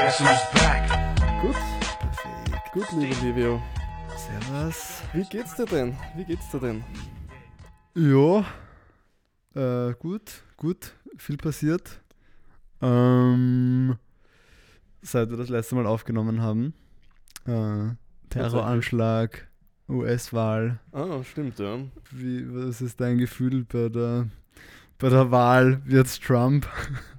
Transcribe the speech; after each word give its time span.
Gut, 0.00 0.16
perfekt. 1.20 2.72
Gut, 2.72 2.86
liebe 2.92 3.14
Livio. 3.22 3.60
Servus. 4.16 5.02
Wie 5.12 5.24
geht's 5.24 5.54
dir 5.56 5.66
denn? 5.66 5.94
Wie 6.16 6.24
geht's 6.24 6.50
dir 6.50 6.58
denn? 6.58 6.82
Ja, 7.94 8.46
äh, 9.54 9.92
gut, 9.98 10.42
gut, 10.56 10.94
viel 11.18 11.36
passiert. 11.36 12.00
Ähm, 12.80 13.98
seit 15.02 15.28
wir 15.28 15.36
das 15.36 15.50
letzte 15.50 15.74
Mal 15.74 15.86
aufgenommen 15.86 16.40
haben. 16.40 16.72
Äh, 17.46 17.90
Terroranschlag, 18.30 19.48
US-Wahl. 19.86 20.80
Ah, 20.92 21.22
stimmt, 21.24 21.58
ja. 21.58 21.76
Wie, 22.10 22.46
was 22.54 22.80
ist 22.80 23.02
dein 23.02 23.18
Gefühl 23.18 23.64
bei 23.64 23.90
der, 23.90 24.28
bei 24.98 25.10
der 25.10 25.30
Wahl? 25.30 25.82
Wird's 25.84 26.18
Trump? 26.18 26.66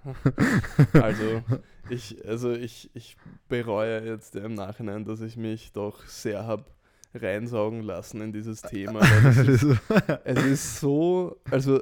Also, 0.94 1.44
ich, 1.90 2.26
also 2.28 2.54
ich, 2.54 2.90
ich 2.94 3.18
bereue 3.48 4.06
jetzt 4.06 4.36
im 4.36 4.54
Nachhinein, 4.54 5.06
dass 5.06 5.22
ich 5.22 5.38
mich 5.38 5.72
doch 5.72 6.06
sehr 6.06 6.46
habe 6.46 6.66
reinsaugen 7.14 7.82
lassen 7.82 8.22
in 8.22 8.32
dieses 8.32 8.62
Thema. 8.62 9.02
ist, 9.02 9.66
es 10.24 10.46
ist 10.46 10.80
so, 10.80 11.38
also, 11.50 11.82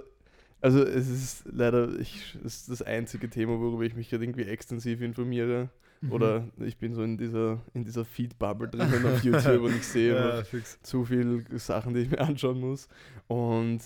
also 0.62 0.84
es 0.84 1.08
ist 1.10 1.44
leider, 1.46 2.00
ich, 2.00 2.36
es 2.44 2.62
ist 2.62 2.70
das 2.70 2.82
einzige 2.82 3.30
Thema, 3.30 3.60
worüber 3.60 3.84
ich 3.84 3.96
mich 3.96 4.10
gerade 4.10 4.24
irgendwie 4.24 4.44
extensiv 4.44 5.02
informiere. 5.02 5.70
Mhm. 6.02 6.12
Oder 6.12 6.48
ich 6.60 6.78
bin 6.78 6.94
so 6.94 7.04
in 7.04 7.18
dieser, 7.18 7.62
in 7.74 7.84
dieser 7.84 8.06
Feed-Bubble 8.06 8.70
drinnen 8.70 9.06
auf 9.06 9.24
YouTube 9.24 9.64
und 9.64 9.76
ich 9.76 9.86
sehe 9.88 10.16
ja, 10.16 10.44
zu 10.82 11.06
viel 11.06 11.44
Sachen, 11.58 11.94
die 11.94 12.02
ich 12.02 12.10
mir 12.10 12.22
anschauen 12.22 12.60
muss. 12.60 12.88
Und 13.28 13.82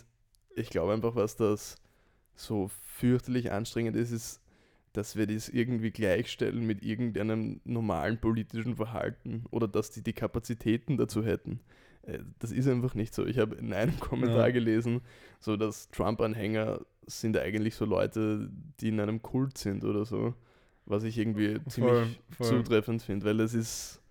ich 0.55 0.70
glaube 0.70 0.94
einfach, 0.94 1.16
was 1.16 1.36
das 1.36 1.75
so 2.36 2.70
fürchterlich 2.86 3.52
anstrengend 3.52 3.95
ist, 3.95 4.11
ist, 4.11 4.42
dass 4.94 5.16
wir 5.16 5.27
das 5.27 5.49
irgendwie 5.49 5.91
gleichstellen 5.91 6.66
mit 6.66 6.83
irgendeinem 6.83 7.59
normalen 7.66 8.19
politischen 8.19 8.75
Verhalten 8.75 9.45
oder 9.52 9.67
dass 9.67 9.91
die 9.91 10.02
die 10.03 10.13
Kapazitäten 10.13 10.97
dazu 10.97 11.23
hätten. 11.25 11.59
Äh, 12.03 12.19
Das 12.39 12.52
ist 12.52 12.67
einfach 12.67 12.94
nicht 12.95 13.14
so. 13.14 13.25
Ich 13.25 13.39
habe 13.39 13.55
in 13.55 13.73
einem 13.73 13.99
Kommentar 13.99 14.47
Ja. 14.47 14.53
gelesen, 14.53 15.02
so 15.39 15.58
dass 15.58 15.89
Trump-Anhänger 15.89 16.81
sind 17.05 17.38
eigentlich 17.38 17.75
so 17.75 17.86
Leute, 17.86 18.49
die 18.80 18.89
in 18.89 18.99
einem 18.99 19.21
Kult 19.21 19.58
sind 19.58 19.83
oder 19.83 20.05
so. 20.05 20.36
Was 20.86 21.03
ich 21.03 21.17
irgendwie 21.17 21.59
ziemlich 21.69 22.19
voll. 22.31 22.47
zutreffend 22.47 23.02
finde, 23.02 23.25
weil 23.25 23.39
es 23.39 23.53
ist, 23.53 24.02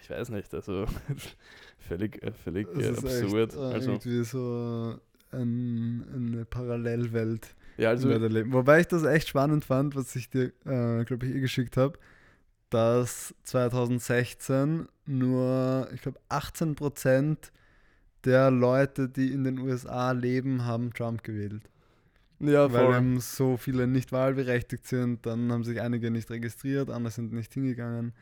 ich 0.00 0.08
weiß 0.10 0.28
nicht, 0.30 0.54
also 0.54 0.86
völlig, 1.78 2.22
äh, 2.22 2.32
völlig 2.32 2.68
Es 2.76 2.86
äh, 2.86 2.90
ist 2.92 3.04
absurd. 3.04 3.50
Echt, 3.50 3.58
also, 3.58 3.90
irgendwie 3.92 4.24
so 4.24 4.98
ein, 5.32 6.04
eine 6.14 6.44
Parallelwelt. 6.44 7.54
Ja, 7.76 7.90
Also. 7.90 8.08
Wobei 8.08 8.80
ich 8.80 8.86
das 8.88 9.04
echt 9.04 9.28
spannend 9.28 9.64
fand, 9.64 9.96
was 9.96 10.14
ich 10.16 10.30
dir, 10.30 10.52
äh, 10.64 11.04
glaube 11.04 11.26
ich, 11.26 11.34
eh 11.34 11.40
geschickt 11.40 11.76
habe, 11.76 11.98
dass 12.70 13.34
2016 13.44 14.88
nur, 15.06 15.88
ich 15.94 16.02
glaube, 16.02 16.18
18% 16.28 17.52
der 18.24 18.50
Leute, 18.50 19.08
die 19.08 19.32
in 19.32 19.44
den 19.44 19.58
USA 19.58 20.12
leben, 20.12 20.64
haben 20.64 20.92
Trump 20.92 21.22
gewählt. 21.22 21.62
ja, 22.40 22.72
Weil 22.72 22.86
voll. 22.86 22.96
eben 22.96 23.20
so 23.20 23.56
viele 23.56 23.86
nicht 23.86 24.12
wahlberechtigt 24.12 24.86
sind, 24.86 25.26
dann 25.26 25.52
haben 25.52 25.64
sich 25.64 25.80
einige 25.80 26.10
nicht 26.10 26.30
registriert, 26.30 26.90
andere 26.90 27.12
sind 27.12 27.32
nicht 27.32 27.52
hingegangen. 27.54 28.12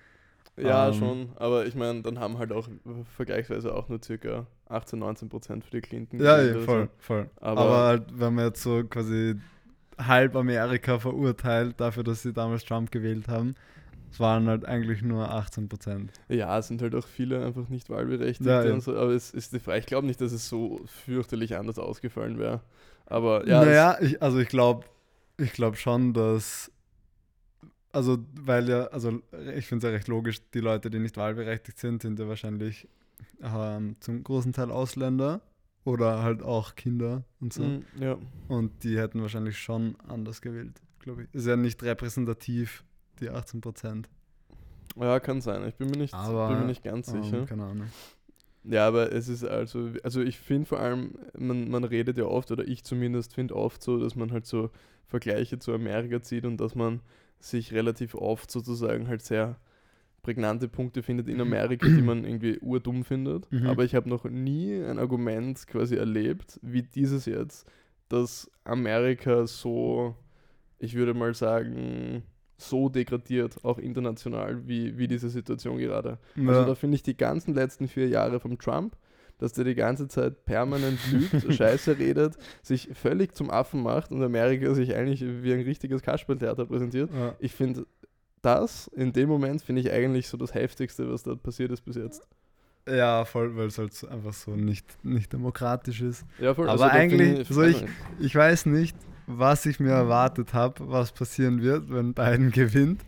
Ja, 0.57 0.89
Ähm, 0.89 0.95
schon. 0.95 1.29
Aber 1.37 1.67
ich 1.67 1.75
meine, 1.75 2.03
dann 2.03 2.19
haben 2.21 2.39
halt 2.39 2.53
auch 2.53 2.69
vergleichsweise 3.17 3.75
auch 3.75 3.89
nur 3.89 4.03
circa 4.03 4.47
18, 4.69 4.99
19 4.99 5.29
Prozent 5.29 5.65
für 5.65 5.71
die 5.71 5.81
Clinton. 5.81 6.21
Ja, 6.21 6.37
gewählt 6.37 6.57
ja 6.57 6.63
voll, 6.63 6.83
so. 6.85 6.89
voll. 6.99 7.31
Aber- 7.41 7.61
Aber, 7.61 7.79
halt, 7.85 8.03
wenn 8.13 8.35
man 8.35 8.47
jetzt 8.47 8.63
so 8.63 8.85
quasi 8.85 9.37
halb 9.99 10.37
Amerika 10.37 10.99
verurteilt 10.99 11.81
dafür, 11.81 12.03
dass 12.05 12.23
sie 12.23 12.33
damals 12.33 12.65
Trump 12.65 12.91
gewählt 12.91 13.29
haben, 13.29 13.55
es 14.11 14.21
waren 14.21 14.47
halt 14.47 14.67
eigentlich 14.67 15.01
nur 15.03 15.31
18 15.31 15.69
Prozent. 15.71 16.13
Ja, 16.29 16.59
es 16.59 16.69
sind 16.69 16.83
halt 16.83 16.95
auch 16.95 17.07
viele 17.07 17.45
einfach 17.45 17.69
nicht 17.71 17.89
wahlberechtigt. 17.89 18.47
Ja. 18.47 18.61
und 18.63 18.83
so, 18.83 18.93
aber 18.95 19.13
es 19.13 19.31
ist 19.31 19.55
die 19.55 19.59
Frage. 19.59 19.79
Ich 19.79 19.87
glaube 19.87 20.07
nicht, 20.07 20.21
dass 20.21 20.33
es 20.33 20.49
so 20.49 20.81
fürchterlich 20.85 21.57
anders 21.57 21.79
ausgefallen 21.79 22.39
wäre. 22.39 22.61
Aber 23.07 23.47
ja, 23.49 23.65
naja, 23.65 23.97
ich, 24.03 24.23
also 24.23 24.39
ich 24.39 24.49
glaube 24.49 24.85
ich 25.39 25.53
glaub 25.55 25.77
schon, 25.79 26.13
dass, 26.13 26.71
also 27.93 28.19
weil 28.41 28.69
ja, 28.69 28.87
also 28.87 29.21
ich 29.55 29.67
finde 29.67 29.87
es 29.87 29.91
ja 29.91 29.97
recht 29.97 30.09
logisch, 30.09 30.41
die 30.51 30.61
Leute, 30.61 30.91
die 30.91 30.99
nicht 30.99 31.17
wahlberechtigt 31.17 31.79
sind, 31.79 32.03
sind 32.03 32.19
ja 32.19 32.27
wahrscheinlich 32.27 32.89
ähm, 33.43 33.97
zum 34.01 34.25
großen 34.25 34.53
Teil 34.53 34.71
Ausländer 34.71 35.43
oder 35.85 36.23
halt 36.23 36.43
auch 36.43 36.75
Kinder 36.75 37.25
und 37.41 37.53
so. 37.53 37.63
mm, 37.63 37.85
ja. 38.01 38.17
Und 38.49 38.85
die 38.85 38.99
hätten 38.99 39.21
wahrscheinlich 39.21 39.59
schon 39.59 39.97
anders 40.09 40.41
gewählt, 40.41 40.81
glaube 41.01 41.25
ich. 41.25 41.35
Ist 41.35 41.47
ja 41.47 41.57
nicht 41.57 41.83
repräsentativ, 41.83 42.85
die 43.21 43.31
18 43.31 43.61
Prozent. 43.61 44.09
ja, 44.97 45.21
kann 45.21 45.41
sein. 45.41 45.67
Ich 45.67 45.75
bin 45.75 45.91
mir 45.91 45.99
nicht, 45.99 46.15
Aber, 46.15 46.49
bin 46.49 46.61
mir 46.61 46.67
nicht 46.67 46.85
ganz 46.85 47.09
sicher. 47.09 47.41
Ähm, 47.41 47.47
keine 47.47 47.65
Ahnung. 47.65 47.89
Ja, 48.65 48.87
aber 48.87 49.11
es 49.13 49.29
ist 49.29 49.45
also, 49.45 49.91
also 50.05 50.21
ich 50.21 50.39
finde 50.39 50.67
vor 50.67 50.79
allem, 50.79 51.19
man, 51.37 51.69
man 51.69 51.83
redet 51.83 52.17
ja 52.17 52.25
oft, 52.25 52.51
oder 52.53 52.67
ich 52.67 52.85
zumindest 52.85 53.35
finde 53.35 53.57
oft 53.57 53.83
so, 53.83 53.99
dass 53.99 54.15
man 54.15 54.31
halt 54.31 54.47
so 54.47 54.71
Vergleiche 55.07 55.59
zu 55.59 55.73
Amerika 55.75 56.23
zieht 56.23 56.45
und 56.45 56.59
dass 56.59 56.77
man 56.77 57.01
sich 57.45 57.73
relativ 57.73 58.15
oft 58.15 58.51
sozusagen 58.51 59.09
halt 59.09 59.23
sehr 59.23 59.57
prägnante 60.23 60.69
Punkte 60.69 61.03
findet 61.03 61.29
in 61.29 61.41
Amerika, 61.41 61.87
die 61.87 62.03
man 62.03 62.25
irgendwie 62.25 62.59
urdumm 62.61 63.05
findet. 63.05 63.51
Mhm. 63.51 63.67
Aber 63.67 63.85
ich 63.85 63.95
habe 63.95 64.09
noch 64.09 64.25
nie 64.25 64.75
ein 64.81 64.99
Argument 64.99 65.67
quasi 65.67 65.97
erlebt, 65.97 66.61
wie 66.63 66.83
dieses 66.83 67.27
jetzt, 67.27 67.67
dass 68.09 68.49
Amerika 68.65 69.47
so, 69.47 70.15
ich 70.79 70.95
würde 70.95 71.15
mal 71.15 71.35
sagen, 71.35 72.23
so 72.57 72.89
degradiert, 72.89 73.65
auch 73.65 73.79
international, 73.79 74.69
wie, 74.69 74.97
wie 74.97 75.09
diese 75.09 75.29
Situation 75.29 75.79
gerade. 75.79 76.19
Also 76.37 76.61
Ja. 76.61 76.65
da 76.67 76.75
finde 76.77 76.95
ich 76.95 77.03
die 77.03 77.17
ganzen 77.17 77.55
letzten 77.55 77.89
vier 77.89 78.07
Jahre 78.07 78.39
vom 78.39 78.57
Trump, 78.59 78.97
dass 79.43 79.53
der 79.53 79.65
die 79.65 79.75
ganze 79.75 80.09
Zeit 80.09 80.45
permanent 80.45 80.99
lügt, 81.11 81.53
Scheiße 81.55 81.99
redet, 81.99 82.37
sich 82.63 82.89
völlig 82.95 83.35
zum 83.35 83.51
Affen 83.51 83.83
macht 83.83 84.11
und 84.13 84.23
Amerika 84.23 84.73
sich 84.75 84.95
eigentlich 84.95 85.23
wie 85.23 85.53
ein 85.53 85.61
richtiges 85.61 86.01
Kasperltheater 86.03 86.65
präsentiert. 86.67 87.11
ja. 87.13 87.35
Ich 87.41 87.53
finde 87.53 87.87
das 88.41 88.89
in 88.97 89.13
dem 89.13 89.29
Moment 89.29 89.63
finde 89.63 89.81
ich 89.83 89.91
eigentlich 89.93 90.29
so 90.29 90.37
das 90.37 90.55
Heftigste, 90.55 91.11
was 91.13 91.23
da 91.23 91.35
passiert 91.35 91.71
ist 91.73 91.85
bis 91.85 91.97
jetzt. 91.97 92.27
ja, 92.89 93.25
voll, 93.25 93.55
weil 93.57 93.67
es 93.69 93.79
halt 93.79 93.93
einfach 94.11 94.33
so 94.33 94.57
nicht, 94.57 95.05
nicht 95.05 95.33
demokratisch 95.33 96.01
ist. 96.01 96.25
Ja, 96.41 96.55
voll. 96.55 96.69
Aber 96.69 96.87
da 96.87 96.93
eigentlich 96.93 97.47
so 97.49 97.63
ich- 97.63 97.85
Ich 98.19 98.35
weiß 98.35 98.67
nicht, 98.67 98.97
was 99.29 99.67
ich 99.67 99.79
mir 99.79 99.91
erwartet 99.93 100.53
habe, 100.55 100.89
was 100.91 101.13
passieren 101.13 101.63
wird, 101.63 101.91
wenn 101.91 102.15
Biden 102.15 102.51
gewinnt. 102.51 103.03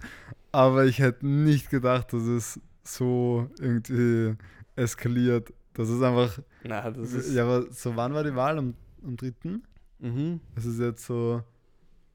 Aber 0.52 0.84
ich 0.84 1.00
hätte 1.00 1.26
nicht 1.26 1.70
gedacht, 1.70 2.12
dass 2.12 2.22
es 2.22 2.60
so 2.84 3.48
irgendwie 3.60 4.36
eskaliert. 4.76 5.52
Das 5.74 5.88
ist 5.88 6.02
einfach. 6.02 6.38
Na, 6.64 6.90
das 6.90 7.12
ist. 7.12 7.34
ja, 7.34 7.44
aber 7.44 7.70
so 7.72 7.94
wann 7.96 8.14
war 8.14 8.24
die 8.24 8.34
Wahl? 8.34 8.58
Am, 8.58 8.74
am 9.04 9.16
3. 9.16 9.32
Mhm. 9.98 10.40
Es 10.56 10.64
ist 10.64 10.78
jetzt 10.80 11.04
so 11.06 11.42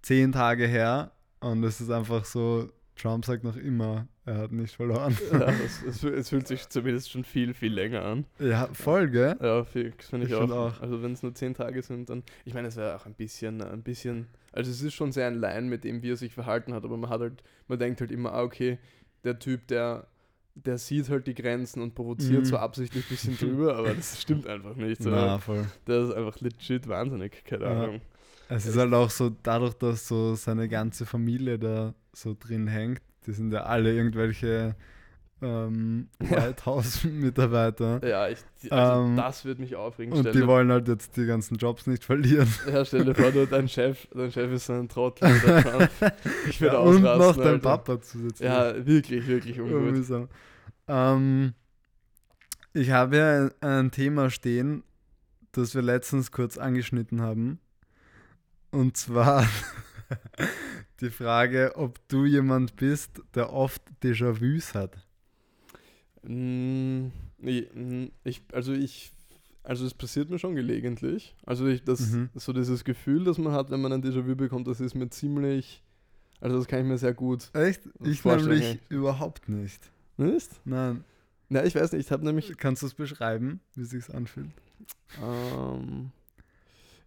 zehn 0.02 0.31
Tage 0.31 0.66
her 0.68 1.12
und 1.40 1.64
es 1.64 1.81
ist 1.81 1.90
einfach 1.92 2.24
so, 2.25 2.69
Trump 2.96 3.25
sagt 3.25 3.44
noch 3.44 3.56
immer, 3.58 4.08
er 4.25 4.38
hat 4.38 4.52
nicht 4.52 4.75
verloren. 4.75 5.18
Ja, 5.31 5.40
es, 5.66 5.81
es, 5.84 6.00
fühl- 6.02 6.14
es 6.14 6.30
fühlt 6.30 6.48
sich 6.48 6.68
zumindest 6.69 7.09
schon 7.12 7.24
viel, 7.24 7.53
viel 7.53 7.74
länger 7.74 8.03
an. 8.06 8.25
Ja, 8.40 8.69
voll, 8.74 9.09
gell? 9.09 9.36
Ja, 9.42 9.64
fix, 9.64 10.09
finde 10.09 10.25
ich, 10.28 10.31
Ich 10.31 10.38
auch. 10.38 10.50
auch. 10.52 10.81
Also 10.81 11.02
wenn 11.02 11.14
es 11.14 11.24
nur 11.24 11.34
zehn 11.34 11.53
Tage 11.53 11.81
sind, 11.81 12.09
dann. 12.09 12.24
Ich 12.46 12.53
meine, 12.53 12.68
es 12.68 12.75
wäre 12.75 12.96
auch 12.96 13.06
ein 13.06 13.14
bisschen, 13.14 13.62
ein 13.62 13.81
bisschen. 13.84 14.28
Also 14.52 14.72
es 14.72 14.81
ist 14.81 14.94
schon 14.94 15.12
sehr 15.12 15.28
in 15.28 15.40
Line 15.40 15.64
mit 15.68 15.84
dem, 15.84 16.02
wie 16.02 16.12
er 16.12 16.18
sich 16.18 16.34
verhalten 16.34 16.74
hat, 16.74 16.84
aber 16.84 16.98
man 16.98 17.09
hat 17.09 17.22
halt, 17.22 17.44
man 17.68 17.80
denkt 17.80 18.02
halt 18.02 18.12
immer, 18.12 18.34
ah, 18.34 18.44
okay, 18.44 18.78
der 19.24 19.38
Typ, 19.39 19.68
der, 19.68 20.07
der 20.65 20.77
sieht 20.77 21.09
halt 21.09 21.27
die 21.27 21.33
Grenzen 21.33 21.81
und 21.81 21.95
provoziert 21.95 22.41
Mhm. 22.41 22.45
so 22.45 22.57
absichtlich 22.57 23.06
ein 23.06 23.09
bisschen 23.09 23.38
drüber, 23.38 23.75
aber 23.77 23.94
das 23.94 24.21
stimmt 24.21 24.47
einfach 24.47 24.75
nicht. 24.75 25.01
So. 25.03 25.09
Na, 25.09 25.38
voll. 25.39 25.65
Der 25.88 26.01
ist 26.06 26.13
einfach 26.13 26.39
legit 26.41 26.88
wahnsinnig, 26.88 27.44
keine 27.45 27.65
Ja. 27.65 27.71
Ahnung. 27.83 28.01
Es 28.51 28.65
ist 28.65 28.77
halt 28.77 28.91
auch 28.94 29.09
so, 29.11 29.29
dadurch, 29.44 29.75
dass 29.75 30.07
so 30.07 30.33
seine 30.35 30.67
ganze 30.67 31.06
Familie 31.06 31.59
da 31.59 31.94
so 32.13 32.35
drin 32.39 32.67
hängt, 32.67 33.01
die 33.27 33.31
sind 33.31 33.51
ja 33.53 33.63
alle 33.63 33.94
irgendwelche 33.94 34.75
ähm, 35.41 36.09
Ja. 36.21 36.47
White 36.47 36.65
House-Mitarbeiter. 36.65 38.01
Ja, 38.07 38.27
ich, 38.27 38.39
also 38.71 39.03
Ähm, 39.03 39.15
das 39.15 39.45
wird 39.45 39.59
mich 39.59 39.75
aufregen. 39.75 40.13
Und 40.13 40.33
die 40.33 40.45
wollen 40.47 40.71
halt 40.71 40.88
jetzt 40.88 41.15
die 41.18 41.25
ganzen 41.25 41.57
Jobs 41.57 41.88
nicht 41.88 42.03
verlieren. 42.03 42.47
ja, 42.71 42.83
stell 42.86 43.06
dir 43.06 43.15
vor, 43.15 43.31
du, 43.31 43.45
dein 43.47 43.68
Chef, 43.69 44.07
dein 44.13 44.31
Chef 44.31 44.51
ist 44.51 44.65
so 44.65 44.74
ein 44.74 44.89
Trottel. 44.89 45.30
Ich 46.50 46.59
würde 46.62 46.75
Ja, 46.75 46.81
und 46.81 47.06
ausrasten. 47.06 47.18
noch 47.27 47.38
dein 47.38 47.47
Alter. 47.53 47.59
Papa 47.59 48.01
zusätzlich. 48.01 48.47
Ja, 48.50 48.86
wirklich, 48.86 49.27
wirklich 49.27 49.59
ungut. 49.59 50.30
Ähm, 50.88 51.53
ich 52.74 52.92
habe 52.92 53.18
ja 53.18 53.38
ein, 53.45 53.51
ein 53.62 53.92
Thema 53.92 54.30
stehen, 54.30 54.83
das 55.51 55.74
wir 55.75 55.81
letztens 55.81 56.31
kurz 56.31 56.57
angeschnitten 56.57 57.21
haben. 57.21 57.59
Und 58.71 58.97
zwar 58.97 59.47
die 61.01 61.09
Frage, 61.09 61.74
ob 61.75 62.00
du 62.07 62.25
jemand 62.25 62.75
bist, 62.75 63.21
der 63.35 63.51
oft 63.53 63.81
Déjà-vus 64.03 64.74
hat. 64.74 64.97
Mm, 66.30 67.12
mm, 67.40 68.12
ich, 68.24 68.42
also 68.54 68.72
ich, 68.74 69.12
also 69.64 69.86
es 69.86 69.94
passiert 69.96 70.30
mir 70.30 70.38
schon 70.38 70.56
gelegentlich. 70.56 71.36
Also 71.44 71.66
ich, 71.68 71.84
das, 71.84 72.02
Mhm. 72.12 72.30
so 72.36 72.54
dieses 72.54 72.84
Gefühl, 72.84 73.24
das 73.24 73.38
man 73.40 73.54
hat, 73.54 73.72
wenn 73.72 73.81
man 73.81 73.92
ein 73.94 74.04
Déjà-vu 74.04 74.36
bekommt, 74.36 74.68
das 74.68 74.80
ist 74.80 74.94
mir 74.94 75.10
ziemlich 75.10 75.81
Also 76.40 76.58
das 76.58 76.68
kann 76.68 76.80
ich 76.81 76.86
mir 76.86 76.98
sehr 76.98 77.14
gut. 77.14 77.50
Echt? 77.54 77.81
Ich 78.04 78.24
nämlich 78.24 78.80
überhaupt 78.90 79.50
nicht. 79.50 79.90
Nicht? 80.18 80.50
Nein. 80.66 81.04
Na, 81.50 81.66
ich 81.66 81.74
weiß 81.74 81.94
nicht, 81.94 82.06
ich 82.06 82.12
habe 82.12 82.24
nämlich. 82.24 82.56
Kannst 82.58 82.84
du 82.84 82.86
es 82.88 82.94
beschreiben, 82.94 83.60
wie 83.74 83.81
es 83.81 83.90
sich 83.90 84.14
anfühlt? 84.14 84.52
Ähm, 85.22 86.12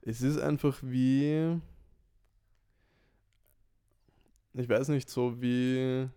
es 0.02 0.20
ist 0.20 0.38
einfach 0.38 0.78
wie. 0.82 1.60
Ich 4.54 4.68
weiß 4.68 4.88
nicht, 4.88 5.08
so 5.08 5.40
wie, 5.40 6.08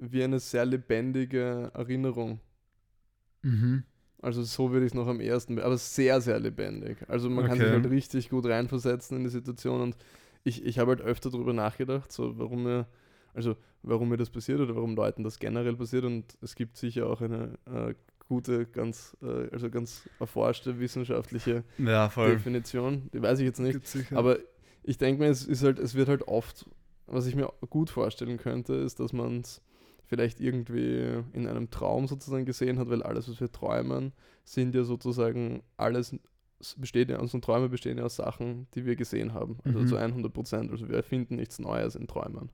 wie 0.00 0.22
eine 0.24 0.40
sehr 0.40 0.64
lebendige 0.64 1.70
Erinnerung. 1.74 2.40
Mhm. 3.42 3.84
Also 4.22 4.42
so 4.42 4.72
würde 4.72 4.86
ich 4.86 4.90
es 4.92 4.94
noch 4.94 5.06
am 5.06 5.20
ersten, 5.20 5.58
aber 5.60 5.76
sehr, 5.76 6.20
sehr 6.20 6.40
lebendig. 6.40 6.98
Also 7.08 7.28
man 7.30 7.44
kann 7.44 7.60
sich 7.60 7.66
Okay. 7.66 7.72
halt 7.82 7.90
richtig 7.90 8.30
gut 8.30 8.46
reinversetzen 8.46 9.18
in 9.18 9.24
die 9.24 9.30
Situation 9.30 9.80
und 9.80 9.96
ich, 10.42 10.64
ich 10.64 10.78
habe 10.78 10.90
halt 10.92 11.00
öfter 11.00 11.30
darüber 11.30 11.52
nachgedacht, 11.52 12.10
so 12.10 12.38
warum 12.38 12.64
mir, 12.64 12.86
also 13.34 13.56
warum 13.82 14.08
mir 14.08 14.16
das 14.16 14.30
passiert 14.30 14.60
oder 14.60 14.74
warum 14.74 14.96
Leuten 14.96 15.22
das 15.22 15.38
generell 15.38 15.76
passiert 15.76 16.04
und 16.04 16.36
es 16.40 16.54
gibt 16.54 16.76
sicher 16.76 17.06
auch 17.08 17.20
eine 17.20 17.58
äh, 17.66 17.94
gute, 18.28 18.66
ganz, 18.66 19.16
äh, 19.22 19.48
also 19.52 19.70
ganz 19.70 20.08
erforschte 20.18 20.80
wissenschaftliche 20.80 21.62
Ja. 21.78 22.10
Definition, 22.24 23.10
die 23.12 23.22
weiß 23.22 23.38
ich 23.40 23.44
jetzt 23.44 23.60
nicht, 23.60 23.80
aber 24.12 24.38
ich 24.82 24.98
denke 24.98 25.22
mir, 25.22 25.28
es 25.30 25.46
ist 25.46 25.62
halt, 25.62 25.78
es 25.78 25.94
wird 25.94 26.08
halt 26.08 26.26
oft, 26.26 26.66
was 27.06 27.26
ich 27.26 27.34
mir 27.36 27.52
gut 27.68 27.90
vorstellen 27.90 28.38
könnte, 28.38 28.74
ist, 28.74 28.98
dass 28.98 29.12
man 29.12 29.40
es 29.40 29.60
vielleicht 30.06 30.40
irgendwie 30.40 31.22
in 31.32 31.46
einem 31.46 31.70
Traum 31.70 32.06
sozusagen 32.06 32.44
gesehen 32.44 32.78
hat, 32.78 32.88
weil 32.88 33.02
alles, 33.02 33.28
was 33.28 33.40
wir 33.40 33.50
träumen, 33.50 34.12
sind 34.44 34.74
ja 34.74 34.84
sozusagen 34.84 35.62
alles 35.76 36.16
es 36.58 36.74
besteht 36.74 37.10
ja, 37.10 37.18
unsere 37.18 37.40
Träume 37.42 37.68
bestehen 37.68 37.98
ja 37.98 38.04
aus 38.04 38.16
Sachen, 38.16 38.66
die 38.74 38.86
wir 38.86 38.96
gesehen 38.96 39.34
haben. 39.34 39.58
Also 39.64 39.80
Mhm. 39.80 39.86
zu 39.88 39.96
100 39.98 40.32
Prozent. 40.32 40.70
Also 40.70 40.88
wir 40.88 40.96
erfinden 40.96 41.36
nichts 41.36 41.58
Neues 41.58 41.96
in 41.96 42.06
Träumen. 42.06 42.50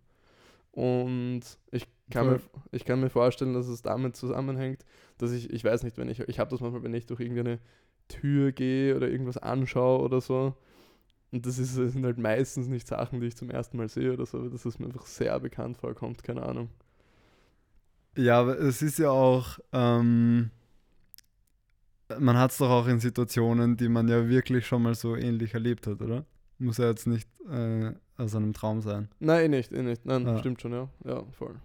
Und 0.73 1.43
ich 1.71 1.87
kann, 2.11 2.27
mir, 2.27 2.41
ich 2.73 2.85
kann 2.85 3.01
mir 3.01 3.11
vorstellen, 3.11 3.55
dass 3.55 3.69
es 3.69 3.83
damit 3.83 4.17
zusammenhängt, 4.17 4.85
dass 5.19 5.31
ich, 5.33 5.51
ich 5.53 5.63
weiß 5.63 5.83
nicht, 5.83 5.99
wenn 5.99 6.09
ich, 6.09 6.19
ich 6.21 6.39
habe 6.41 6.51
das 6.51 6.61
manchmal, 6.61 6.83
wenn 6.83 6.95
ich 6.95 7.07
durch 7.07 7.21
irgendeine 7.21 7.61
Tür 8.09 8.53
gehe 8.53 8.97
oder 8.97 9.09
irgendwas 9.09 9.37
anschaue 9.39 10.01
oder 10.01 10.21
so. 10.21 10.57
Und 11.31 11.47
das, 11.47 11.59
ist, 11.59 11.79
das 11.79 11.93
sind 11.93 12.05
halt 12.05 12.19
meistens 12.19 12.69
nicht 12.69 12.87
Sachen, 12.89 13.21
die 13.21 13.27
ich 13.29 13.37
zum 13.37 13.51
ersten 13.51 13.77
Mal 13.77 13.89
sehe 13.89 14.13
oder 14.13 14.27
so, 14.27 14.39
aber 14.39 14.51
dass 14.51 14.65
es 14.65 14.79
mir 14.79 14.87
einfach 14.87 15.07
sehr 15.07 15.39
bekannt 15.41 15.77
vorkommt, 15.77 16.23
keine 16.25 16.43
Ahnung. 16.43 16.71
Ja, 18.17 18.41
aber 18.41 18.59
es 18.59 18.83
ist 18.83 18.99
ja 18.99 19.11
auch, 19.11 19.59
ähm, 19.73 20.51
man 22.19 22.37
hat 22.37 22.51
es 22.51 22.59
doch 22.59 22.69
auch 22.71 22.87
in 22.87 23.01
Situationen, 23.01 23.77
die 23.77 23.89
man 23.89 24.09
ja 24.09 24.29
wirklich 24.29 24.67
schon 24.67 24.83
mal 24.83 24.95
so 24.95 25.17
ähnlich 25.17 25.55
erlebt 25.55 25.87
hat, 25.87 26.01
oder? 26.03 26.25
Muss 26.59 26.79
ja 26.79 26.87
jetzt 26.89 27.07
nicht 27.07 27.29
äh, 27.49 27.93
aus 28.17 28.35
einem 28.35 28.53
Traum 28.53 28.83
sein. 28.83 29.09
Nein, 29.19 29.47
eh 29.47 29.49
nicht, 29.49 29.73
eh 29.73 29.83
nicht. 29.83 30.05
Nein, 30.05 30.27
Ah. 30.27 30.39
stimmt 30.39 30.61
schon, 30.61 30.73
ja. 30.73 30.89
Ja, 31.05 31.25
voll. 31.33 31.57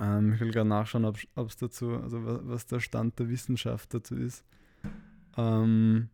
Ähm, 0.00 0.32
ich 0.32 0.40
will 0.40 0.50
gerade 0.50 0.68
nachschauen, 0.68 1.04
ob 1.04 1.16
es 1.48 1.56
dazu, 1.56 1.90
also 1.92 2.24
was, 2.26 2.40
was 2.42 2.66
der 2.66 2.80
Stand 2.80 3.18
der 3.20 3.28
Wissenschaft 3.28 3.94
dazu 3.94 4.16
ist. 4.16 4.44
Ähm, 5.36 6.08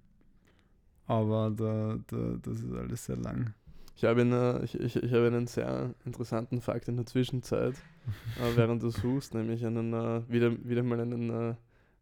aber 1.07 1.51
da, 1.51 1.99
da, 2.07 2.37
das 2.43 2.61
ist 2.61 2.73
alles 2.73 3.05
sehr 3.07 3.17
lang. 3.17 3.55
Ich 4.01 4.05
habe, 4.07 4.23
eine, 4.23 4.63
ich, 4.65 4.81
ich, 4.81 4.97
ich 4.97 5.13
habe 5.13 5.27
einen 5.27 5.47
sehr 5.47 5.95
interessanten 6.07 6.63
Fakt 6.63 6.89
in 6.89 6.97
der 6.97 7.05
Zwischenzeit, 7.05 7.75
äh, 8.39 8.47
während 8.57 8.83
du 8.83 8.89
suchst, 8.89 9.35
nämlich 9.35 9.67
einen, 9.67 9.93
äh, 9.93 10.23
wieder, 10.27 10.53
wieder 10.65 10.83
mal 10.83 11.01
einen, 11.01 11.51
äh, 11.51 11.55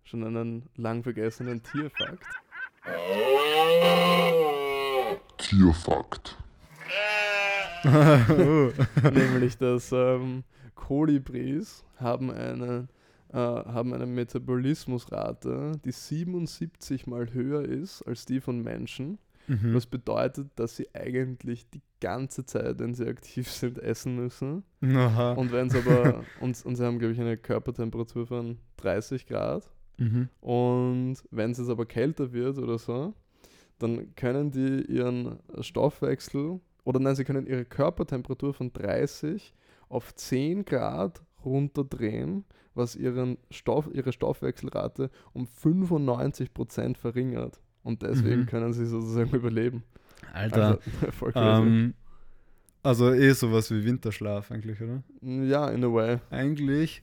schon 0.05 0.23
einen 0.23 0.69
lang 0.77 1.03
vergessenen 1.03 1.61
Tierfakt. 1.61 2.25
Tierfakt. 5.39 6.37
nämlich, 9.13 9.59
dass 9.59 9.91
ähm, 9.91 10.45
Kolibris 10.77 11.85
haben 11.97 12.31
eine, 12.31 12.87
äh, 13.33 13.37
haben 13.39 13.93
eine 13.93 14.07
Metabolismusrate, 14.07 15.73
die 15.85 15.91
77 15.91 17.09
mal 17.09 17.33
höher 17.33 17.63
ist 17.63 18.03
als 18.03 18.25
die 18.25 18.41
von 18.41 18.63
Menschen. 18.63 19.19
Mhm. 19.49 19.75
Was 19.75 19.87
bedeutet, 19.87 20.51
dass 20.57 20.77
sie 20.77 20.89
eigentlich 20.95 21.69
die 21.71 21.83
ganze 22.01 22.47
Zeit, 22.47 22.79
wenn 22.79 22.95
sie 22.95 23.07
aktiv 23.07 23.51
sind, 23.51 23.79
essen 23.79 24.17
müssen. 24.17 24.63
Aha. 24.83 25.33
Und 25.33 25.53
wenn 25.53 25.67
es 25.69 25.75
aber, 25.75 26.23
und, 26.41 26.65
und 26.65 26.77
sie 26.77 26.85
haben, 26.85 26.99
glaube 26.99 27.13
ich, 27.13 27.21
eine 27.21 27.37
Körpertemperatur 27.37 28.27
von 28.27 28.59
30 28.77 29.27
Grad. 29.27 29.69
Mhm. 29.97 30.29
Und 30.41 31.17
wenn 31.31 31.51
es 31.51 31.59
jetzt 31.59 31.71
aber 31.71 31.87
kälter 31.87 32.33
wird 32.33 32.59
oder 32.59 32.79
so, 32.79 33.15
dann 33.79 34.15
können 34.15 34.51
die 34.51 34.83
ihren 34.93 35.39
Stoffwechsel, 35.61 36.61
oder 36.85 37.01
nein, 37.01 37.17
sie 37.17 37.25
können 37.25 37.47
ihre 37.47 37.65
Körpertemperatur 37.65 38.55
von 38.55 38.73
30 38.73 39.55
auf 39.89 40.15
10 40.15 40.65
Grad 40.65 41.23
runterdrehen, 41.45 42.45
was 42.75 42.97
ihren 42.97 43.39
Stoff, 43.51 43.89
ihre 43.93 44.13
Stoffwechselrate 44.13 45.11
um 45.33 45.47
95% 45.47 46.97
verringert. 46.97 47.61
Und 47.89 48.03
deswegen 48.03 48.43
Mhm. 48.43 48.47
können 48.47 48.73
sie 48.75 48.85
sozusagen 48.87 49.31
überleben. 49.35 49.83
Alter. 50.35 50.79
Also, 50.79 51.11
voll 51.13 51.33
crazy. 51.33 51.63
Ähm, 51.63 51.95
also 52.83 53.13
eh 53.13 53.33
sowas 53.33 53.71
wie 53.71 53.83
Winterschlaf 53.85 54.51
eigentlich, 54.53 54.81
oder? 54.83 55.03
ja, 55.23 55.69
in 55.71 55.83
a 55.85 55.89
way. 55.93 56.19
Eigentlich 56.31 57.03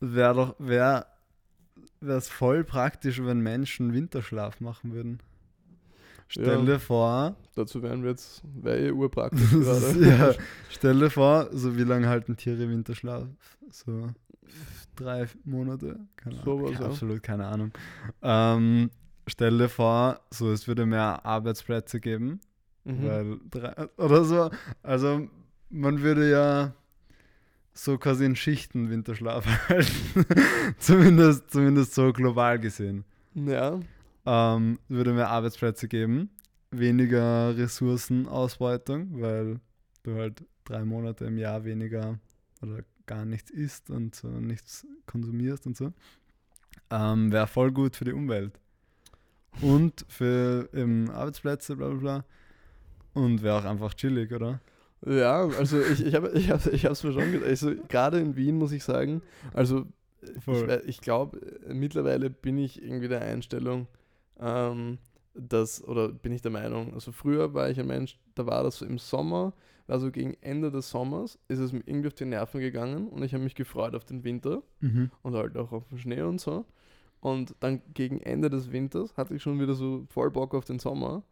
wäre 0.00 0.34
doch, 0.34 0.54
wäre 0.58 1.06
es 2.00 2.28
voll 2.28 2.62
praktisch, 2.64 3.20
wenn 3.24 3.40
Menschen 3.40 3.92
Winterschlaf 3.92 4.60
machen 4.60 4.92
würden. 4.92 5.18
Stell 6.28 6.60
Ja. 6.60 6.64
dir 6.64 6.78
vor, 6.78 7.36
Dazu 7.56 7.82
wären 7.82 8.02
wir 8.02 8.10
jetzt, 8.10 8.42
wäre 8.62 8.78
eh 8.78 8.90
urpraktisch 8.92 9.50
gerade. 9.50 10.04
ja, 10.06 10.34
stell 10.70 10.98
dir 11.00 11.10
vor, 11.10 11.48
so 11.52 11.76
wie 11.76 11.84
lange 11.84 12.08
halten 12.08 12.36
Tiere 12.36 12.68
Winterschlaf? 12.68 13.26
So 13.70 14.08
drei 14.94 15.26
Monate? 15.44 15.98
Keine 16.16 16.40
Ahnung. 16.40 16.44
Sowas, 16.44 16.78
ja. 16.78 16.86
Absolut 16.86 17.22
keine 17.22 17.46
Ahnung. 17.46 17.70
Ähm, 18.22 18.90
stell 19.26 19.58
dir 19.58 19.68
vor, 19.68 20.20
so 20.30 20.50
es 20.52 20.66
würde 20.68 20.86
mehr 20.86 21.24
Arbeitsplätze 21.24 22.00
geben, 22.00 22.40
Mhm. 22.84 23.02
weil 23.04 23.38
drei, 23.50 23.88
oder 23.96 24.24
so. 24.24 24.50
Also 24.82 25.28
man 25.70 26.00
würde 26.02 26.30
ja 26.30 26.72
so 27.74 27.98
quasi 27.98 28.24
in 28.24 28.36
Schichten 28.36 28.88
Winterschlaf 28.90 29.44
halten. 29.68 30.24
zumindest, 30.78 31.50
zumindest 31.50 31.94
so 31.94 32.12
global 32.12 32.58
gesehen. 32.58 33.04
Ja, 33.34 33.80
Ähm, 34.24 34.78
es 34.88 34.96
würde 34.96 35.12
mehr 35.12 35.28
Arbeitsplätze 35.30 35.88
geben, 35.88 36.30
weniger 36.70 37.56
Ressourcenausbeutung, 37.56 39.20
weil 39.20 39.60
du 40.04 40.14
halt 40.14 40.44
drei 40.64 40.84
Monate 40.84 41.24
im 41.26 41.38
Jahr 41.38 41.64
weniger 41.64 42.18
oder 42.62 42.80
gar 43.06 43.24
nichts 43.24 43.50
isst 43.50 43.90
und 43.90 44.14
so 44.14 44.28
nichts 44.28 44.86
konsumierst 45.06 45.66
und 45.66 45.76
so. 45.76 45.92
Ähm, 46.90 47.30
Wäre 47.32 47.46
voll 47.46 47.72
gut 47.72 47.94
für 47.96 48.04
die 48.04 48.12
Umwelt. 48.12 48.58
Und 49.60 50.04
für 50.08 50.68
eben 50.74 51.10
Arbeitsplätze, 51.10 51.76
bla 51.76 51.88
bla 51.88 51.96
bla. 51.98 52.24
Und 53.14 53.42
wäre 53.42 53.58
auch 53.58 53.64
einfach 53.64 53.94
chillig, 53.94 54.32
oder? 54.32 54.60
Ja, 55.06 55.46
also 55.46 55.80
ich, 55.80 56.04
ich 56.04 56.14
habe 56.14 56.30
ich 56.34 56.50
hab, 56.50 56.66
ich 56.66 56.84
hab's 56.86 57.02
mir 57.04 57.12
schon 57.12 57.32
gedacht. 57.32 57.48
Also 57.48 57.72
gerade 57.88 58.18
in 58.18 58.36
Wien 58.36 58.56
muss 58.58 58.72
ich 58.72 58.84
sagen, 58.84 59.22
also 59.54 59.86
ich, 60.22 60.42
Voll. 60.44 60.68
wei- 60.68 60.82
ich 60.86 61.00
glaube, 61.00 61.38
mittlerweile 61.68 62.30
bin 62.30 62.58
ich 62.58 62.82
irgendwie 62.82 63.08
der 63.08 63.20
Einstellung, 63.22 63.86
ähm, 64.40 64.98
dass, 65.34 65.82
oder 65.84 66.08
bin 66.08 66.32
ich 66.32 66.42
der 66.42 66.50
Meinung, 66.50 66.94
also 66.94 67.12
früher 67.12 67.52
war 67.54 67.68
ich 67.70 67.78
ein 67.78 67.86
Mensch, 67.86 68.18
da 68.34 68.46
war 68.46 68.62
das 68.64 68.78
so 68.78 68.86
im 68.86 68.98
Sommer, 68.98 69.52
also 69.86 70.10
gegen 70.10 70.34
Ende 70.40 70.70
des 70.70 70.90
Sommers 70.90 71.38
ist 71.48 71.58
es 71.60 71.72
mir 71.72 71.82
irgendwie 71.86 72.08
auf 72.08 72.14
die 72.14 72.24
Nerven 72.24 72.60
gegangen 72.60 73.06
und 73.08 73.22
ich 73.22 73.34
habe 73.34 73.44
mich 73.44 73.54
gefreut 73.54 73.94
auf 73.94 74.04
den 74.04 74.24
Winter 74.24 74.62
Mhm. 74.80 75.10
und 75.22 75.34
halt 75.34 75.56
auch 75.56 75.72
auf 75.72 75.86
den 75.88 75.98
Schnee 75.98 76.22
und 76.22 76.40
so. 76.40 76.64
Und 77.26 77.56
dann 77.58 77.82
gegen 77.92 78.20
Ende 78.20 78.48
des 78.48 78.70
Winters 78.70 79.16
hatte 79.16 79.34
ich 79.34 79.42
schon 79.42 79.58
wieder 79.58 79.74
so 79.74 80.04
voll 80.10 80.30
Bock 80.30 80.54
auf 80.54 80.64
den 80.64 80.78
Sommer. 80.78 81.24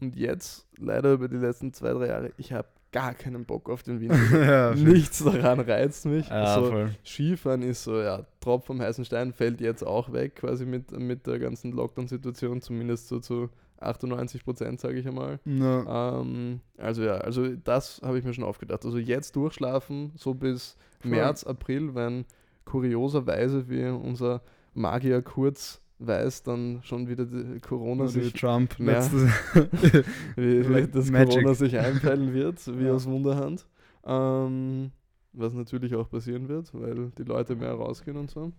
Und 0.00 0.16
jetzt, 0.16 0.66
leider 0.76 1.12
über 1.12 1.28
die 1.28 1.36
letzten 1.36 1.72
zwei, 1.72 1.92
drei 1.92 2.08
Jahre, 2.08 2.32
ich 2.36 2.52
habe 2.52 2.66
gar 2.90 3.14
keinen 3.14 3.44
Bock 3.44 3.70
auf 3.70 3.84
den 3.84 4.00
Winter. 4.00 4.44
ja, 4.44 4.74
Nichts 4.74 5.22
daran 5.22 5.60
reizt 5.60 6.04
mich. 6.04 6.28
ja, 6.28 6.52
so, 6.56 6.66
voll. 6.66 6.96
Skifahren 7.04 7.62
ist 7.62 7.84
so, 7.84 8.00
ja, 8.00 8.26
Tropf 8.40 8.66
vom 8.66 8.80
heißen 8.82 9.04
Stein 9.04 9.32
fällt 9.32 9.60
jetzt 9.60 9.86
auch 9.86 10.12
weg, 10.12 10.34
quasi 10.34 10.66
mit, 10.66 10.90
mit 10.98 11.28
der 11.28 11.38
ganzen 11.38 11.70
Lockdown-Situation, 11.70 12.60
zumindest 12.60 13.06
so 13.06 13.20
zu 13.20 13.48
98 13.78 14.44
Prozent, 14.44 14.80
sage 14.80 14.98
ich 14.98 15.06
einmal. 15.06 15.38
Ja. 15.44 16.22
Ähm, 16.22 16.58
also 16.76 17.04
ja, 17.04 17.18
also 17.18 17.54
das 17.54 18.00
habe 18.02 18.18
ich 18.18 18.24
mir 18.24 18.34
schon 18.34 18.42
aufgedacht. 18.42 18.84
Also 18.84 18.98
jetzt 18.98 19.36
durchschlafen, 19.36 20.10
so 20.16 20.34
bis 20.34 20.76
Voll. 20.98 21.12
März, 21.12 21.44
April, 21.44 21.94
wenn 21.94 22.24
kurioserweise, 22.64 23.68
wie 23.68 23.84
unser 23.84 24.42
Magier 24.76 25.22
Kurz 25.22 25.80
weiß, 25.98 26.42
dann 26.42 26.80
schon 26.82 27.08
wieder 27.08 27.24
die 27.24 27.58
Corona 27.60 28.04
wie 28.04 28.08
sich, 28.20 28.32
Trump 28.34 28.78
mehr- 28.78 29.02
wie, 30.36 30.68
wie 30.68 30.86
das 30.88 31.10
Magic. 31.10 31.30
Corona 31.36 31.54
sich 31.54 31.78
einpeilen 31.78 32.32
wird, 32.34 32.66
wie 32.78 32.84
Ja. 32.84 32.92
aus 32.92 33.06
Wunderhand. 33.06 33.66
Ähm, 34.04 34.90
was 35.32 35.52
natürlich 35.54 35.94
auch 35.94 36.08
passieren 36.08 36.48
wird, 36.48 36.72
weil 36.74 37.10
die 37.18 37.22
Leute 37.24 37.56
mehr 37.56 37.72
rausgehen 37.72 38.16
und 38.16 38.30
so. 38.30 38.52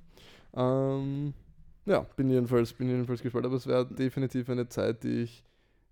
Ähm, 0.56 1.34
ja, 1.86 2.06
bin 2.16 2.30
jedenfalls, 2.30 2.74
bin 2.74 2.90
jedenfalls 2.90 3.22
gespannt, 3.22 3.46
aber 3.46 3.56
es 3.56 3.68
wäre 3.68 3.86
definitiv 3.86 4.50
eine 4.50 4.68
Zeit, 4.68 5.04
die 5.04 5.22
ich, 5.24 5.44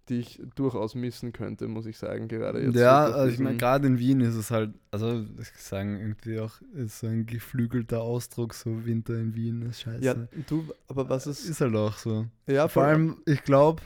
die 0.09 0.19
ich 0.19 0.41
durchaus 0.55 0.93
missen 0.95 1.33
könnte, 1.33 1.67
muss 1.67 1.85
ich 1.85 1.97
sagen, 1.97 2.27
gerade 2.27 2.61
jetzt. 2.63 2.75
Ja, 2.75 3.05
also 3.05 3.33
ich 3.33 3.39
meine, 3.39 3.57
gerade 3.57 3.87
in 3.87 3.97
Wien 3.97 4.21
ist 4.21 4.35
es 4.35 4.51
halt, 4.51 4.73
also 4.91 5.25
ich 5.39 5.47
sagen 5.57 5.99
irgendwie 5.99 6.39
auch, 6.39 6.61
ist 6.73 6.99
so 6.99 7.07
ein 7.07 7.25
geflügelter 7.25 8.01
Ausdruck, 8.01 8.53
so 8.53 8.85
Winter 8.85 9.15
in 9.15 9.35
Wien 9.35 9.63
ist 9.63 9.81
scheiße. 9.81 10.03
Ja, 10.03 10.15
du, 10.47 10.65
aber 10.87 11.09
was 11.09 11.27
ist. 11.27 11.45
ist 11.45 11.61
halt 11.61 11.75
auch 11.75 11.97
so. 11.97 12.27
Ja, 12.47 12.67
Vor 12.67 12.83
allem, 12.83 13.17
ich 13.25 13.43
glaube, 13.43 13.81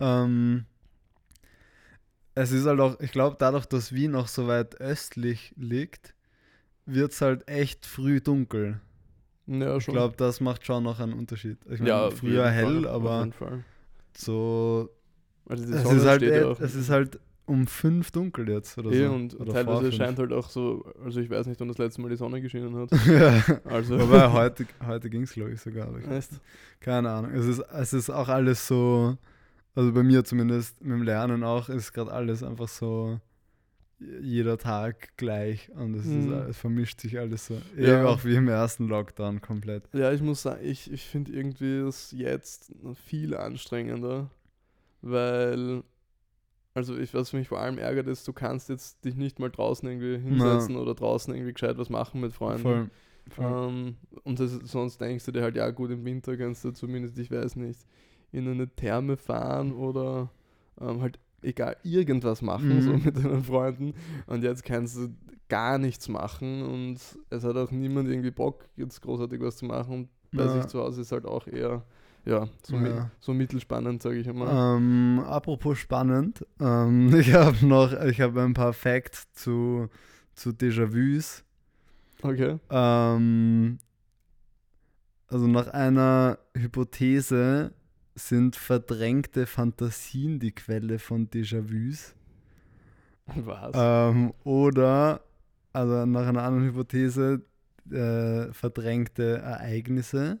ähm, 0.00 0.64
es 2.34 2.52
ist 2.52 2.64
halt 2.66 2.80
auch, 2.80 2.98
ich 3.00 3.12
glaube, 3.12 3.36
dadurch, 3.38 3.66
dass 3.66 3.92
Wien 3.92 4.14
auch 4.14 4.28
so 4.28 4.46
weit 4.46 4.80
östlich 4.80 5.52
liegt, 5.56 6.14
wird 6.86 7.12
es 7.12 7.20
halt 7.20 7.46
echt 7.48 7.86
früh 7.86 8.20
dunkel. 8.20 8.80
Ja, 9.46 9.76
Ich 9.76 9.84
schon. 9.84 9.94
glaube, 9.94 10.16
das 10.16 10.40
macht 10.40 10.64
schon 10.64 10.84
noch 10.84 11.00
einen 11.00 11.12
Unterschied. 11.12 11.58
Ich 11.68 11.80
meine, 11.80 11.88
ja, 11.90 12.10
früher 12.10 12.48
hell, 12.48 12.82
Fall, 12.82 12.88
aber 12.88 13.28
so. 14.16 14.88
Also 15.50 15.66
die 15.66 15.72
Es 15.72 15.82
Sonne 15.82 15.96
ist, 15.98 16.06
halt, 16.06 16.22
steht 16.22 16.32
eh- 16.32 16.40
ja 16.40 16.46
auch. 16.46 16.60
es 16.60 16.74
ist 16.74 16.90
halt 16.90 17.18
um 17.46 17.66
fünf 17.66 18.12
dunkel 18.12 18.48
jetzt 18.48 18.78
oder 18.78 18.90
eh, 18.92 19.06
so. 19.06 19.12
und 19.12 19.40
oder 19.40 19.52
teilweise 19.52 19.90
scheint 19.90 20.18
halt 20.20 20.32
auch 20.32 20.48
so, 20.48 20.84
also 21.04 21.18
ich 21.20 21.28
weiß 21.28 21.46
nicht, 21.46 21.58
wann 21.60 21.66
das 21.66 21.78
letzte 21.78 22.00
Mal 22.00 22.08
die 22.10 22.16
Sonne 22.16 22.40
geschienen 22.40 22.76
hat. 22.76 22.90
ja. 23.06 23.42
Also, 23.64 23.98
Wobei 23.98 24.30
heute, 24.30 24.66
heute 24.86 25.10
ging 25.10 25.22
es, 25.22 25.32
glaube 25.32 25.50
ich, 25.52 25.60
sogar. 25.60 25.88
Ich, 25.98 26.06
Echt? 26.08 26.30
keine 26.78 27.10
Ahnung. 27.10 27.32
Es 27.32 27.46
ist, 27.46 27.58
es 27.58 27.92
ist 27.92 28.08
auch 28.10 28.28
alles 28.28 28.64
so, 28.68 29.18
also 29.74 29.92
bei 29.92 30.04
mir 30.04 30.22
zumindest 30.24 30.80
mit 30.80 30.92
dem 30.92 31.02
Lernen 31.02 31.42
auch, 31.42 31.68
ist 31.68 31.92
gerade 31.92 32.12
alles 32.12 32.44
einfach 32.44 32.68
so 32.68 33.18
jeder 34.22 34.56
Tag 34.56 35.14
gleich 35.18 35.70
und 35.74 35.94
es, 35.94 36.06
ist, 36.06 36.12
Mhm. 36.26 36.32
es 36.48 36.56
vermischt 36.56 37.00
sich 37.00 37.18
alles 37.18 37.46
so. 37.46 37.60
Ja. 37.76 37.98
Eben 37.98 38.06
auch 38.06 38.24
wie 38.24 38.34
im 38.36 38.48
ersten 38.48 38.86
Lockdown 38.88 39.40
komplett. 39.42 39.82
Ja, 39.92 40.10
ich 40.12 40.22
muss 40.22 40.40
sagen, 40.42 40.60
ich, 40.64 40.90
ich 40.90 41.04
finde 41.04 41.32
irgendwie 41.32 41.80
das 41.82 42.12
jetzt 42.12 42.72
viel 43.06 43.34
anstrengender, 43.36 44.30
weil, 45.02 45.82
also 46.74 46.96
ich, 46.96 47.14
was 47.14 47.32
mich 47.32 47.48
vor 47.48 47.60
allem 47.60 47.78
ärgert, 47.78 48.06
ist, 48.06 48.26
du 48.28 48.32
kannst 48.32 48.68
jetzt 48.68 49.04
dich 49.04 49.16
nicht 49.16 49.38
mal 49.38 49.50
draußen 49.50 49.88
irgendwie 49.88 50.18
hinsetzen 50.18 50.76
oder 50.76 50.94
draußen 50.94 51.34
irgendwie 51.34 51.52
gescheit 51.52 51.78
was 51.78 51.90
machen 51.90 52.20
mit 52.20 52.32
Freunden. 52.32 52.62
Voll. 52.62 52.90
voll. 53.30 53.68
Ähm, 53.68 53.96
und 54.24 54.40
das, 54.40 54.52
sonst 54.64 55.00
denkst 55.00 55.24
du 55.24 55.32
dir 55.32 55.42
halt, 55.42 55.56
ja 55.56 55.70
gut, 55.70 55.90
im 55.90 56.04
Winter 56.04 56.36
kannst 56.36 56.64
du 56.64 56.70
zumindest, 56.72 57.18
ich 57.18 57.30
weiß 57.30 57.56
nicht, 57.56 57.80
in 58.32 58.48
eine 58.48 58.68
Therme 58.68 59.16
fahren 59.16 59.72
oder 59.72 60.30
ähm, 60.80 61.00
halt 61.02 61.18
egal, 61.42 61.76
irgendwas 61.82 62.42
machen, 62.42 62.76
Mhm. 62.76 62.80
so 62.82 62.92
mit 62.96 63.16
deinen 63.16 63.42
Freunden. 63.42 63.94
Und 64.26 64.44
jetzt 64.44 64.64
kannst 64.64 64.96
du 64.96 65.08
gar 65.48 65.78
nichts 65.78 66.08
machen 66.08 66.62
und 66.62 67.00
es 67.30 67.42
hat 67.44 67.56
auch 67.56 67.72
niemand 67.72 68.08
irgendwie 68.08 68.30
Bock, 68.30 68.68
jetzt 68.76 69.00
großartig 69.00 69.40
was 69.40 69.56
zu 69.56 69.64
machen. 69.64 69.94
Und 69.94 70.08
bei 70.30 70.44
Ja. 70.44 70.48
sich 70.48 70.66
zu 70.68 70.78
Hause 70.80 71.00
ist 71.00 71.10
halt 71.10 71.26
auch 71.26 71.48
eher, 71.48 71.84
ja, 72.24 72.48
so, 72.62 72.76
mi 72.76 72.88
Ja. 72.88 73.10
so 73.20 73.32
mittelspannend, 73.32 74.02
sage 74.02 74.16
ich 74.18 74.28
einmal. 74.28 74.76
Ähm, 74.76 75.20
apropos 75.26 75.78
spannend, 75.78 76.44
ähm, 76.60 77.14
ich 77.18 77.34
habe 77.34 77.66
noch, 77.66 77.92
ich 78.04 78.20
habe 78.20 78.42
ein 78.42 78.54
paar 78.54 78.72
Facts 78.72 79.32
zu, 79.32 79.88
zu 80.34 80.50
Déjà-vus. 80.50 81.44
Okay. 82.22 82.58
Ähm, 82.70 83.78
also 85.28 85.46
nach 85.46 85.68
einer 85.68 86.38
Hypothese 86.54 87.72
sind 88.14 88.56
verdrängte 88.56 89.46
Fantasien 89.46 90.38
die 90.38 90.52
Quelle 90.52 90.98
von 90.98 91.28
Déjà-vus. 91.30 92.14
Was? 93.26 93.72
Ähm, 93.74 94.32
oder, 94.44 95.22
also 95.72 96.04
nach 96.06 96.26
einer 96.26 96.42
anderen 96.42 96.66
Hypothese, 96.66 97.42
äh, 97.90 98.52
verdrängte 98.52 99.38
Ereignisse. 99.38 100.38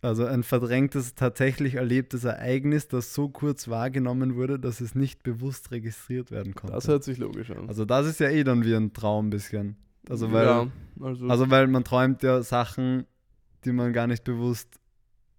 Also 0.00 0.26
ein 0.26 0.44
verdrängtes, 0.44 1.16
tatsächlich 1.16 1.74
erlebtes 1.74 2.22
Ereignis, 2.22 2.86
das 2.86 3.14
so 3.14 3.28
kurz 3.28 3.66
wahrgenommen 3.66 4.36
wurde, 4.36 4.60
dass 4.60 4.80
es 4.80 4.94
nicht 4.94 5.24
bewusst 5.24 5.72
registriert 5.72 6.30
werden 6.30 6.54
konnte. 6.54 6.74
das 6.74 6.86
hört 6.86 7.02
sich 7.02 7.18
logisch 7.18 7.50
an. 7.50 7.68
also 7.68 7.84
das 7.84 8.06
ist 8.06 8.20
ja 8.20 8.28
eh 8.28 8.44
dann 8.44 8.64
wie 8.64 8.74
ein 8.74 8.92
Traum 8.92 9.26
ein 9.26 9.30
bisschen. 9.30 9.76
Also 10.08 10.30
weil, 10.32 10.46
ja, 10.46 10.66
also, 11.00 11.26
also 11.26 11.50
weil 11.50 11.66
man 11.66 11.82
träumt 11.82 12.22
ja 12.22 12.42
Sachen, 12.42 13.06
die 13.64 13.72
man 13.72 13.92
gar 13.92 14.06
nicht 14.06 14.22
bewusst, 14.22 14.68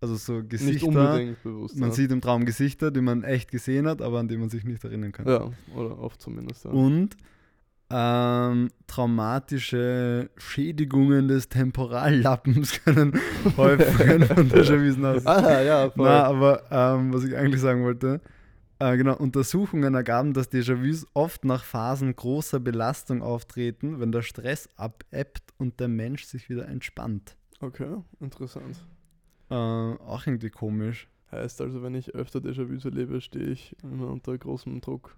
also 0.02 0.16
so 0.16 0.40
nicht 0.40 0.50
Gesichter, 0.50 0.88
unbedingt 0.88 1.42
bewusst. 1.42 1.78
man 1.78 1.90
ja. 1.90 1.96
sieht 1.96 2.12
im 2.12 2.20
Traum 2.20 2.46
Gesichter, 2.46 2.92
die 2.92 3.02
man 3.02 3.24
echt 3.24 3.52
gesehen 3.52 3.88
hat, 3.88 4.02
aber 4.02 4.20
an 4.20 4.28
die 4.28 4.38
man 4.38 4.50
sich 4.50 4.66
nicht 4.66 4.84
erinnern 4.84 5.14
kann. 5.14 5.26
Ja, 5.26 5.50
oder 5.74 5.98
oft 6.00 6.22
zumindest. 6.22 6.66
Ja. 6.66 6.72
Und 6.72 7.16
ähm, 7.92 8.70
traumatische 8.88 10.30
Schädigungen 10.38 11.28
des 11.28 11.50
Temporallappens 11.50 12.84
können 12.86 13.20
Häufungen 13.58 14.24
von 14.26 14.50
Déjà-vus 14.50 15.04
aus. 15.04 15.26
Ah, 15.26 15.62
ja, 15.62 15.90
voll. 15.90 16.06
Na, 16.06 16.24
aber 16.24 16.64
ähm, 16.70 17.14
was 17.14 17.24
ich 17.24 17.36
eigentlich 17.36 17.62
sagen 17.62 17.84
wollte, 17.84 18.22
äh, 18.80 18.96
genau, 18.96 19.18
Untersuchungen 19.18 19.94
ergaben, 19.94 20.34
dass 20.34 20.52
Déjà-vus 20.52 21.08
oft 21.14 21.46
nach 21.46 21.64
Phasen 21.64 22.16
großer 22.16 22.60
Belastung 22.60 23.22
auftreten, 23.22 24.00
wenn 24.00 24.12
der 24.12 24.22
Stress 24.22 24.70
abebbt 24.78 25.54
und 25.58 25.80
der 25.80 25.88
Mensch 25.88 26.26
sich 26.26 26.50
wieder 26.50 26.68
entspannt. 26.68 27.36
Okay, 27.60 27.98
interessant. 28.20 28.86
Äh, 29.50 29.56
auch 29.56 30.26
irgendwie 30.28 30.50
komisch. 30.50 31.10
Heißt 31.32 31.60
also, 31.62 31.84
wenn 31.84 31.96
ich 31.96 32.16
öfter 32.16 32.40
Déjà-vus 32.40 32.86
erlebe, 32.86 33.20
stehe 33.20 33.48
ich 33.48 33.76
immer 33.84 34.08
unter 34.08 34.38
großem 34.38 34.80
Druck. 34.80 35.16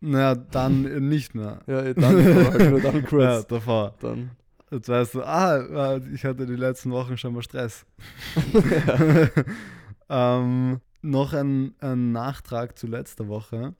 Naja, 0.00 0.34
dann 0.34 1.08
nicht 1.08 1.34
mehr. 1.34 1.60
Ja, 1.66 1.92
dann, 1.94 2.82
dann 2.82 3.04
kurz. 3.06 3.22
Ja, 3.24 3.42
davor. 3.42 3.94
Dann. 4.00 4.30
Jetzt 4.70 4.88
weißt 4.88 5.14
du, 5.14 5.22
ah, 5.22 5.98
ich 6.12 6.24
hatte 6.24 6.44
die 6.46 6.56
letzten 6.56 6.90
Wochen 6.90 7.16
schon 7.16 7.34
mal 7.34 7.42
Stress. 7.42 7.86
ähm, 10.08 10.80
noch 11.02 11.32
ein, 11.32 11.74
ein 11.80 12.12
Nachtrag 12.12 12.76
zu 12.78 12.86
letzter 12.86 13.28
Woche. 13.28 13.74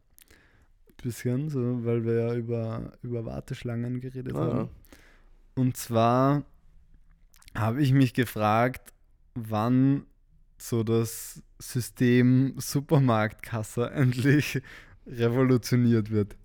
Bisschen, 1.02 1.50
so, 1.50 1.84
weil 1.84 2.04
wir 2.04 2.14
ja 2.14 2.34
über, 2.34 2.92
über 3.02 3.24
Warteschlangen 3.24 4.00
geredet 4.00 4.34
Ah, 4.34 4.40
haben. 4.40 4.58
ja. 4.58 4.68
Und 5.54 5.76
zwar 5.76 6.44
habe 7.54 7.82
ich 7.82 7.92
mich 7.92 8.14
gefragt, 8.14 8.92
wann 9.34 10.06
so 10.58 10.82
das 10.82 11.42
System 11.58 12.54
Supermarktkasse 12.56 13.90
endlich 13.90 14.62
revolutioniert 15.06 16.10
wird. 16.10 16.36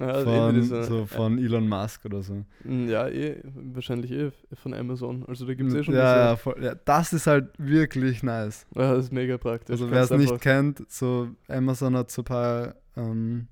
Ja, 0.00 0.06
also 0.08 0.30
Von, 0.30 0.54
diese- 0.54 0.84
so 0.84 1.06
von 1.06 1.38
Elon 1.38 1.68
Musk 1.68 2.04
oder 2.04 2.22
so. 2.22 2.44
ja, 2.64 3.08
eh, 3.08 3.42
wahrscheinlich 3.54 4.12
eh 4.12 4.30
von 4.54 4.72
Amazon. 4.72 5.24
Also 5.26 5.44
da 5.44 5.54
gibt 5.54 5.70
es 5.70 5.74
eh 5.74 5.82
schon 5.82 5.94
ja, 5.94 6.16
ja, 6.30 6.36
voll, 6.36 6.56
ja, 6.62 6.76
das 6.76 7.12
ist 7.12 7.26
halt 7.26 7.48
wirklich 7.58 8.22
nice. 8.22 8.64
ja, 8.76 8.94
das 8.94 9.06
ist 9.06 9.12
mega 9.12 9.38
praktisch. 9.38 9.72
Also 9.72 9.90
wer 9.90 10.02
es 10.02 10.10
nicht 10.10 10.40
kennt, 10.40 10.88
so 10.88 11.30
Amazon 11.48 11.96
hat 11.96 12.12
so 12.12 12.22
ein 12.22 12.26
paar 12.26 12.74
ähm, 12.96 13.48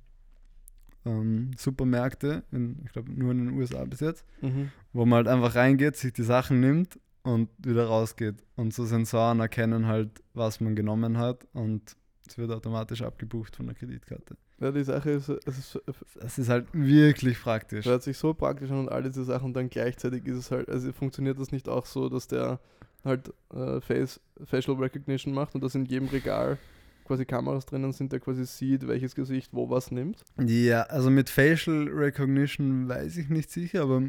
ähm, 1.04 1.50
Supermärkte, 1.56 2.44
in, 2.52 2.80
ich 2.85 2.92
glaube 2.92 3.11
nur 3.12 3.32
in 3.32 3.46
den 3.46 3.54
USA 3.58 3.85
bis 3.85 4.00
jetzt, 4.00 4.25
Mhm. 4.42 4.70
wo 4.92 5.04
man 5.04 5.18
halt 5.18 5.28
einfach 5.28 5.54
reingeht, 5.54 5.96
sich 5.96 6.12
die 6.12 6.23
Sachen 6.23 6.61
nimmt 6.61 6.99
und 7.23 7.49
wieder 7.58 7.87
rausgeht. 7.87 8.37
Und 8.56 8.73
so 8.75 8.85
Sensoren 8.85 9.40
erkennen 9.40 9.87
halt, 9.87 10.23
was 10.35 10.61
man 10.61 10.76
genommen 10.76 11.18
hat 11.18 11.46
und 11.52 11.96
es 12.28 12.38
wird 12.38 12.50
automatisch 12.50 13.02
abgebucht 13.02 13.56
von 13.56 13.66
der 13.66 13.75
Kreditkarte. 13.75 14.37
Ja, 14.58 14.72
die 14.72 14.84
Sache 14.84 15.10
ist, 15.10 15.28
es 15.28 15.58
ist, 15.58 15.80
Das 16.20 16.38
ist 16.38 16.48
halt 16.48 16.66
wirklich 16.72 17.38
praktisch. 17.40 17.84
hört 17.84 18.02
sich 18.02 18.16
so 18.16 18.32
praktisch 18.32 18.70
an 18.70 18.78
und 18.80 18.88
all 18.88 19.02
diese 19.02 19.25
Sachen 19.25 19.46
und 19.46 19.54
dann 19.54 19.68
gleichzeitig 19.68 20.25
ist 20.26 20.36
es 20.38 20.50
halt, 20.50 20.68
also 20.70 20.92
funktioniert 20.92 21.38
das 21.38 21.52
nicht 21.52 21.68
auch 21.68 21.84
so, 21.84 22.08
dass 22.08 22.26
der 22.26 22.58
halt 23.04 23.32
äh, 23.54 23.80
Face, 23.82 24.18
Facial 24.44 24.76
Recognition 24.78 25.34
macht 25.34 25.54
und 25.54 25.62
dass 25.62 25.75
in 25.75 25.84
jedem 25.84 26.08
Regal 26.08 26.56
quasi 27.04 27.25
Kameras 27.26 27.66
drinnen 27.66 27.92
sind, 27.92 28.12
der 28.12 28.20
quasi 28.20 28.44
sieht, 28.46 28.88
welches 28.88 29.14
Gesicht 29.14 29.50
wo 29.52 29.68
was 29.70 29.90
nimmt. 29.90 30.25
Ja, 30.44 30.82
also 30.84 31.10
mit 31.10 31.28
Facial 31.30 31.88
Recognition 31.92 32.88
weiß 32.88 33.16
ich 33.18 33.28
nicht 33.28 33.50
sicher, 33.50 33.82
aber 33.82 34.02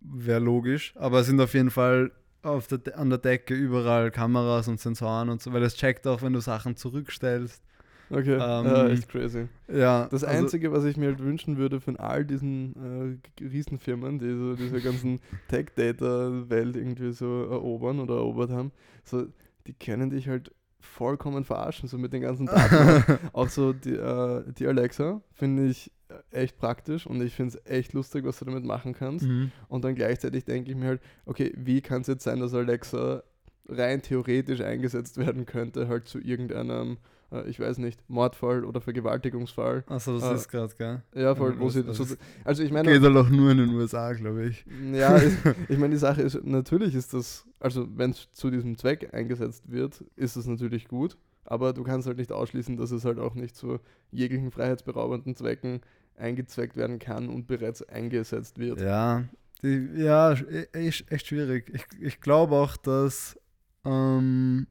wäre 0.00 0.40
logisch. 0.40 0.94
Aber 0.96 1.20
es 1.20 1.26
sind 1.26 1.40
auf 1.40 1.52
jeden 1.54 1.70
Fall 1.70 2.10
auf 2.42 2.66
der, 2.68 2.78
De- 2.78 2.94
an 2.94 3.10
der 3.10 3.18
Decke 3.18 3.54
überall 3.54 4.10
Kameras 4.10 4.66
und 4.66 4.80
Sensoren 4.80 5.28
und 5.28 5.42
so, 5.42 5.52
weil 5.52 5.62
es 5.62 5.74
checkt 5.76 6.06
auch, 6.06 6.22
wenn 6.22 6.32
du 6.32 6.40
Sachen 6.40 6.74
zurückstellst. 6.74 7.62
Okay, 8.10 8.34
Ähm, 8.34 8.66
ja, 8.66 8.88
echt 8.88 9.08
crazy. 9.08 9.46
Ja, 9.72 10.08
Das 10.10 10.24
also- 10.24 10.38
Einzige, 10.38 10.72
was 10.72 10.84
ich 10.84 10.96
mir 10.96 11.06
halt 11.06 11.20
wünschen 11.20 11.56
würde 11.58 11.80
von 11.80 11.96
all 11.96 12.24
diesen 12.24 13.20
äh, 13.40 13.44
Riesenfirmen, 13.44 14.18
die 14.18 14.34
so 14.34 14.54
diese 14.56 14.80
ganzen 14.80 15.20
Tech-Data-Welt 15.48 16.76
irgendwie 16.76 17.12
so 17.12 17.44
erobern 17.44 18.00
oder 18.00 18.16
erobert 18.16 18.50
haben, 18.50 18.72
so, 19.04 19.26
die 19.66 19.74
können 19.74 20.10
dich 20.10 20.28
halt 20.28 20.52
vollkommen 20.80 21.44
verarschen, 21.44 21.88
so 21.88 21.98
mit 21.98 22.12
den 22.12 22.22
ganzen 22.22 22.46
Daten. 22.46 23.18
Auch 23.32 23.48
so 23.48 23.72
die, 23.72 23.94
äh, 23.94 24.42
die 24.58 24.66
Alexa 24.66 25.20
finde 25.32 25.66
ich 25.66 25.92
echt 26.32 26.58
praktisch 26.58 27.06
und 27.06 27.22
ich 27.22 27.34
finde 27.34 27.56
es 27.58 27.70
echt 27.70 27.92
lustig, 27.92 28.24
was 28.24 28.38
du 28.38 28.44
damit 28.44 28.64
machen 28.64 28.94
kannst. 28.94 29.26
Mhm. 29.26 29.52
Und 29.68 29.84
dann 29.84 29.94
gleichzeitig 29.94 30.44
denke 30.44 30.70
ich 30.70 30.76
mir 30.76 30.86
halt, 30.86 31.00
okay, 31.26 31.52
wie 31.56 31.80
kann 31.80 32.00
es 32.00 32.08
jetzt 32.08 32.24
sein, 32.24 32.40
dass 32.40 32.54
Alexa 32.54 33.22
rein 33.68 34.02
theoretisch 34.02 34.60
eingesetzt 34.62 35.16
werden 35.18 35.46
könnte, 35.46 35.86
halt 35.86 36.08
zu 36.08 36.18
irgendeinem, 36.18 36.96
äh, 37.32 37.48
ich 37.48 37.58
weiß 37.60 37.78
nicht, 37.78 38.00
Mordfall 38.08 38.64
oder 38.64 38.80
Vergewaltigungsfall. 38.80 39.84
Also 39.86 40.14
das 40.14 40.22
Ah. 40.24 40.34
ist 40.34 40.48
gerade, 40.48 40.74
gell? 40.76 41.02
Ja, 41.14 41.34
voll, 41.34 41.58
wo 41.58 41.66
das- 41.66 41.74
sie 41.74 41.92
so, 41.94 42.14
also 42.44 42.62
ich 42.62 42.70
meine, 42.72 42.90
Geht 42.92 43.02
halt 43.02 43.16
auch 43.16 43.28
nur 43.28 43.50
in 43.52 43.58
den 43.58 43.70
USA, 43.70 44.12
glaube 44.12 44.46
ich. 44.46 44.64
ja, 44.92 45.16
ich, 45.22 45.34
ich 45.68 45.78
meine, 45.78 45.90
die 45.94 45.98
Sache 45.98 46.22
ist, 46.22 46.44
natürlich 46.44 46.94
ist 46.94 47.14
das, 47.14 47.46
also 47.58 47.86
wenn 47.96 48.10
es 48.10 48.30
zu 48.32 48.50
diesem 48.50 48.76
Zweck 48.78 49.12
eingesetzt 49.12 49.70
wird, 49.70 50.04
ist 50.16 50.36
das 50.36 50.46
natürlich 50.46 50.88
gut, 50.88 51.16
aber 51.44 51.72
du 51.72 51.82
kannst 51.82 52.06
halt 52.06 52.18
nicht 52.18 52.32
ausschließen, 52.32 52.76
dass 52.76 52.90
es 52.90 53.04
halt 53.04 53.18
auch 53.18 53.34
nicht 53.34 53.56
zu 53.56 53.78
jeglichen 54.12 54.50
freiheitsberaubenden 54.50 55.34
Zwecken 55.34 55.80
eingezweckt 56.16 56.76
werden 56.76 56.98
kann 56.98 57.28
und 57.28 57.46
bereits 57.46 57.82
eingesetzt 57.82 58.58
wird. 58.58 58.80
Ja, 58.80 59.24
die, 59.62 59.88
ja, 59.94 60.32
echt, 60.72 61.10
echt 61.10 61.26
schwierig. 61.26 61.70
Ich, 61.74 61.84
ich 62.00 62.20
glaube 62.20 62.54
auch, 62.56 62.76
dass, 62.76 63.38
ähm, 63.84 64.66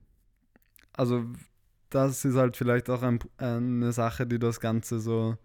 also 0.94 1.24
das 1.90 2.26
ist 2.26 2.36
halt 2.36 2.58
vielleicht 2.58 2.90
auch 2.90 3.02
ein, 3.02 3.20
eine 3.38 3.92
Sache, 3.92 4.28
die 4.28 4.40
das 4.40 4.60
Ganze 4.60 5.00
so 5.00 5.38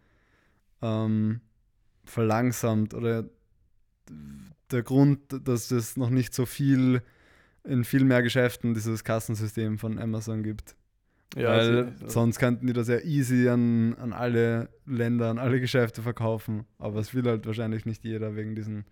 ähm, 0.83 1.41
verlangsamt 2.05 2.95
oder 2.95 3.25
der 4.71 4.83
Grund, 4.83 5.21
dass 5.47 5.71
es 5.71 5.97
noch 5.97 6.11
nicht 6.11 6.35
so 6.35 6.47
viel 6.47 7.03
in 7.65 7.85
viel 7.85 8.05
mehr 8.05 8.23
Geschäften 8.23 8.75
dieses 8.75 9.05
Kassensystem 9.05 9.79
von 9.79 9.99
Amazon 9.99 10.43
gibt. 10.43 10.77
Ja, 11.35 11.49
Weil 11.49 11.85
also, 11.87 12.09
sonst 12.09 12.39
könnten 12.39 12.67
die 12.67 12.73
das 12.73 12.89
ja 12.89 13.01
easy 13.01 13.49
an, 13.49 13.95
an 13.95 14.13
alle 14.13 14.69
Länder, 14.87 15.31
an 15.31 15.39
alle 15.39 15.61
Geschäfte 15.61 16.03
verkaufen. 16.03 16.65
Aber 16.79 17.01
es 17.01 17.15
will 17.15 17.25
halt 17.25 17.47
wahrscheinlich 17.47 17.87
nicht 17.87 18.05
jeder 18.05 18.37
wegen 18.37 18.55
diesen 18.55 18.85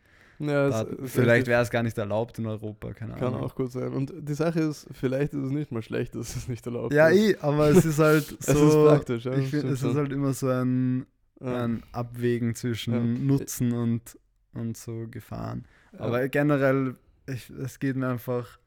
ja, 0.49 0.69
es, 0.69 0.89
es 1.05 1.13
vielleicht 1.13 1.47
wäre 1.47 1.63
es 1.63 1.71
gar 1.71 1.83
nicht 1.83 1.97
erlaubt 1.97 2.39
in 2.39 2.47
Europa, 2.47 2.93
keine 2.93 3.15
Kann 3.15 3.35
Ahnung. 3.35 3.45
auch 3.45 3.55
gut 3.55 3.73
sein. 3.73 3.93
Und 3.93 4.13
die 4.17 4.35
Sache 4.35 4.61
ist, 4.61 4.87
vielleicht 4.93 5.33
ist 5.33 5.43
es 5.43 5.51
nicht 5.51 5.73
mal 5.73 5.83
schlecht, 5.83 6.15
dass 6.17 6.37
es 6.37 6.49
nicht 6.49 6.65
erlaubt 6.67 6.93
ja, 6.93 7.09
ist. 7.09 7.21
Ja, 7.21 7.31
eh, 7.31 7.37
aber 7.41 7.69
es 7.71 7.85
ist 7.85 7.99
halt 7.99 8.25
so. 8.41 8.53
es 8.53 8.59
ist 8.59 8.75
praktisch, 8.75 9.25
ja. 9.25 9.35
Ich 9.35 9.51
finde, 9.51 9.73
es 9.73 9.83
ist 9.83 9.95
halt 9.95 10.13
immer 10.13 10.33
so 10.33 10.49
ein, 10.49 11.07
ein 11.41 11.83
Abwägen 11.93 12.55
zwischen 12.55 13.27
Nutzen 13.27 13.73
und, 13.73 14.19
und 14.55 14.77
so 14.77 15.07
Gefahren. 15.11 15.65
Aber 15.99 16.29
generell, 16.29 16.97
ich, 17.27 17.51
es 17.51 17.79
geht 17.79 17.97
mir 17.97 18.09
einfach 18.09 18.59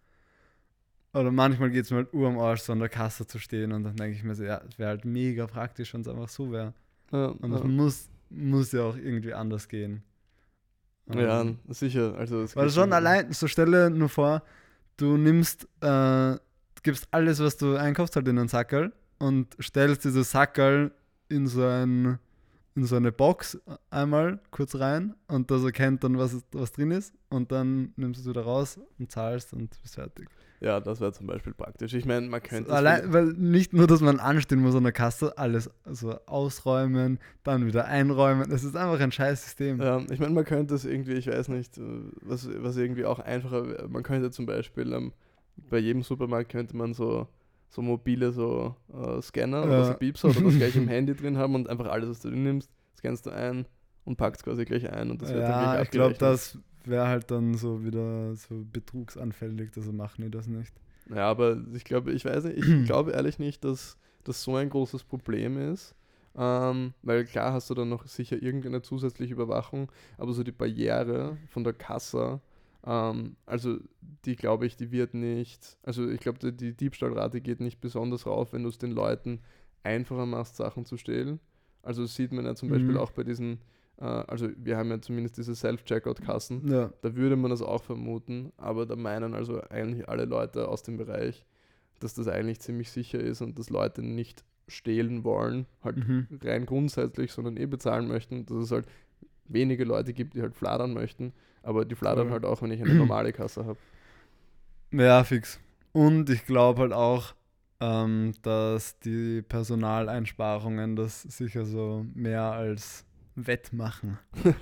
oder 1.16 1.32
manchmal 1.32 1.72
geht 1.72 1.86
es 1.86 1.92
mir 1.92 1.98
halt 1.98 2.14
ur 2.14 2.28
am 2.28 2.38
Arsch, 2.38 2.62
so 2.62 2.74
an 2.74 2.80
der 2.80 2.90
Kasse 2.90 3.26
zu 3.26 3.40
stehen 3.40 3.72
und 3.72 3.84
dann 3.84 3.96
denke 3.96 4.18
ich 4.18 4.24
mir 4.24 4.36
so, 4.36 4.44
ja, 4.44 4.62
es 4.68 4.78
wäre 4.78 4.90
halt 4.90 5.06
mega 5.06 5.48
praktisch, 5.48 5.94
wenn 5.94 6.02
es 6.02 6.08
einfach 6.10 6.28
so 6.28 6.52
wäre. 6.52 6.74
Ja, 7.12 7.28
und 7.28 7.54
es 7.54 7.62
ja. 7.62 7.68
muss, 7.68 8.10
muss 8.30 8.72
ja 8.74 8.84
auch 8.84 8.98
irgendwie 8.98 9.34
anders 9.34 9.70
gehen. 9.70 10.04
Ja, 11.14 11.46
sicher. 11.70 12.16
Also 12.18 12.46
weil 12.56 12.70
schon 12.70 12.92
allein, 12.94 13.32
so 13.32 13.48
stelle 13.48 13.90
nur 13.90 14.10
vor, 14.10 14.42
du 14.98 15.18
nimmst, 15.18 15.68
äh, 15.82 16.36
gibst 16.82 17.08
alles, 17.12 17.40
was 17.40 17.58
du 17.58 17.76
einkaufst, 17.76 18.16
halt 18.16 18.28
in 18.28 18.40
einen 18.40 18.48
Sackerl 18.48 18.92
und 19.20 19.56
stellst 19.62 20.06
dieses 20.06 20.32
Sackerl 20.32 20.92
in 21.30 21.48
so 21.48 21.66
ein 21.66 22.20
in 22.76 22.86
so 22.86 22.98
eine 22.98 23.12
Box 23.14 23.58
einmal 23.90 24.40
kurz 24.52 24.76
rein 24.76 25.16
und 25.28 25.50
das 25.50 25.64
erkennt 25.64 26.04
dann, 26.04 26.18
was, 26.18 26.44
was 26.52 26.74
drin 26.74 26.92
ist 26.92 27.14
und 27.30 27.52
dann 27.52 27.94
nimmst 27.96 28.20
du 28.20 28.24
es 28.24 28.36
wieder 28.36 28.44
raus 28.44 28.78
und 29.00 29.10
zahlst 29.10 29.54
und 29.54 29.82
bist 29.82 29.96
fertig. 29.96 30.28
Ja, 30.62 30.80
das 30.80 31.02
wäre 31.02 31.12
zum 31.12 31.28
Beispiel 31.28 31.54
praktisch. 31.54 31.94
Ich 31.94 32.06
meine, 32.06 32.28
man 32.28 32.42
könnte. 32.42 32.72
Allein, 32.72 33.12
weil 33.12 33.26
nicht 33.34 33.74
nur, 33.74 33.88
dass 33.88 34.02
man 34.02 34.20
anstehen 34.20 34.60
muss 34.62 34.76
an 34.76 34.84
der 34.84 34.94
Kasse, 34.94 35.38
alles 35.38 35.70
also 35.84 36.18
ausräumen, 36.26 37.20
dann 37.44 37.66
wieder 37.66 37.86
einräumen. 37.86 38.52
Es 38.52 38.64
ist 38.64 38.76
einfach 38.76 39.00
ein 39.00 39.12
scheiß 39.12 39.44
System. 39.44 39.82
Ja, 39.82 40.02
ich 40.10 40.20
meine, 40.20 40.34
man 40.34 40.46
könnte 40.46 40.76
es 40.76 40.86
irgendwie, 40.86 41.14
ich 41.14 41.28
weiß 41.28 41.50
nicht, 41.50 41.80
was, 42.22 42.48
was 42.58 42.78
irgendwie 42.78 43.06
auch 43.06 43.20
einfacher 43.20 43.68
wäre. 43.68 43.88
Man 43.90 44.04
könnte 44.04 44.32
zum 44.32 44.46
Beispiel 44.46 44.94
ähm, 44.94 45.14
bei 45.70 45.78
jedem 45.78 46.04
Supermarkt 46.04 46.52
könnte 46.52 46.76
man 46.76 46.94
so, 46.94 47.28
so 47.70 47.82
mobile 47.82 48.32
so 48.32 48.76
äh, 48.94 49.22
Scanner 49.22 49.60
ja. 49.60 49.66
oder 49.66 49.86
so 49.86 49.94
Beeps 49.94 50.24
oder 50.24 50.42
das 50.42 50.56
gleich 50.56 50.76
im 50.76 50.88
Handy 50.88 51.16
drin 51.16 51.38
haben 51.38 51.56
und 51.56 51.70
einfach 51.70 51.88
alles, 51.88 52.10
was 52.10 52.20
du 52.22 52.30
nimmst, 52.30 52.72
scannst 52.98 53.26
du 53.26 53.32
ein 53.32 53.66
und 54.06 54.18
packst 54.18 54.44
quasi 54.44 54.66
gleich 54.66 54.90
ein 54.90 55.12
und 55.12 55.22
das 55.22 55.30
wird 55.30 55.42
ja, 55.42 55.50
dann 55.50 55.76
gleich 55.76 55.84
ich 55.84 55.92
glaube, 55.92 56.16
das 56.18 56.58
wäre 56.88 57.08
halt 57.08 57.32
dann 57.32 57.56
so 57.56 57.84
wieder 57.84 58.36
so 58.36 58.66
betrugsanfällig, 58.72 59.72
also 59.76 59.92
machen 59.92 60.24
die 60.24 60.32
das 60.32 60.48
nicht. 60.48 60.74
Ja, 61.10 61.30
aber 61.30 61.62
ich 61.74 61.84
glaube, 61.84 62.12
ich 62.12 62.26
weiß 62.26 62.46
nicht, 62.46 62.58
ich 62.58 62.66
glaube 62.86 63.12
ehrlich 63.12 63.40
nicht, 63.40 63.64
dass 63.64 63.98
das 64.24 64.44
so 64.44 64.56
ein 64.56 64.70
großes 64.70 65.04
Problem 65.04 65.58
ist. 65.58 65.96
Ähm, 66.38 66.94
weil 67.02 67.24
klar 67.24 67.54
hast 67.54 67.70
du 67.70 67.74
dann 67.74 67.88
noch 67.88 68.06
sicher 68.08 68.42
irgendeine 68.42 68.82
zusätzliche 68.82 69.34
Überwachung, 69.34 69.90
aber 70.18 70.34
so 70.34 70.44
die 70.44 70.52
Barriere 70.52 71.38
von 71.48 71.64
der 71.64 71.72
Kasse, 71.72 72.42
ähm, 72.86 73.38
also 73.46 73.78
die 74.26 74.36
glaube 74.36 74.66
ich, 74.66 74.76
die 74.76 74.92
wird 74.92 75.14
nicht, 75.14 75.78
also 75.84 76.10
ich 76.10 76.20
glaube, 76.20 76.40
die, 76.40 76.52
die 76.52 76.74
Diebstahlrate 76.74 77.40
geht 77.40 77.62
nicht 77.62 77.80
besonders 77.80 78.26
rauf, 78.26 78.52
wenn 78.52 78.64
du 78.64 78.70
es 78.70 78.78
den 78.78 78.92
Leuten 78.92 79.40
einfacher 79.84 80.26
machst, 80.26 80.58
Sachen 80.58 80.86
zu 80.86 80.98
stehlen. 80.98 81.40
Also 81.84 82.06
sieht 82.06 82.32
man 82.32 82.46
ja 82.46 82.56
zum 82.56 82.70
mhm. 82.70 82.74
Beispiel 82.74 82.98
auch 82.98 83.12
bei 83.12 83.24
diesen 83.24 83.60
also 84.04 84.50
wir 84.58 84.78
haben 84.78 84.90
ja 84.90 85.00
zumindest 85.00 85.38
diese 85.38 85.56
Self-Checkout-Kassen, 85.56 86.70
ja. 86.70 86.92
da 87.02 87.16
würde 87.16 87.36
man 87.36 87.52
das 87.52 87.62
auch 87.62 87.84
vermuten, 87.84 88.52
aber 88.58 88.86
da 88.86 88.96
meinen 88.96 89.34
also 89.34 89.62
eigentlich 89.70 90.10
alle 90.10 90.26
Leute 90.26 90.68
aus 90.68 90.84
dem 90.84 90.98
Bereich, 90.98 91.46
dass 92.00 92.14
das 92.14 92.28
eigentlich 92.28 92.60
ziemlich 92.60 92.92
sicher 92.92 93.20
ist 93.20 93.42
und 93.42 93.58
dass 93.58 93.70
Leute 93.70 94.02
nicht 94.02 94.44
stehlen 94.68 95.24
wollen, 95.24 95.66
halt 95.84 95.98
mhm. 95.98 96.28
rein 96.44 96.66
grundsätzlich, 96.66 97.32
sondern 97.32 97.56
eh 97.58 97.68
bezahlen 97.68 98.08
möchten, 98.08 98.46
dass 98.46 98.58
es 98.58 98.72
halt 98.72 98.88
wenige 99.48 99.86
Leute 99.86 100.12
gibt, 100.14 100.34
die 100.34 100.42
halt 100.42 100.56
fladern 100.56 100.94
möchten, 100.94 101.34
aber 101.64 101.86
die 101.86 101.96
fladern 101.96 102.28
cool. 102.28 102.34
halt 102.34 102.46
auch, 102.46 102.62
wenn 102.62 102.72
ich 102.72 102.82
eine 102.82 102.94
normale 102.96 103.32
Kasse 103.32 103.66
habe. 103.66 103.78
Ja, 104.92 105.24
fix. 105.24 105.60
Und 105.94 106.30
ich 106.30 106.46
glaube 106.46 106.82
halt 106.82 106.94
auch, 106.94 107.34
ähm, 107.80 108.34
dass 108.42 109.00
die 109.00 109.42
Personaleinsparungen 109.42 110.96
das 110.96 111.22
sicher 111.22 111.66
so 111.66 112.06
mehr 112.14 112.52
als 112.52 113.06
wettmachen. 113.36 114.18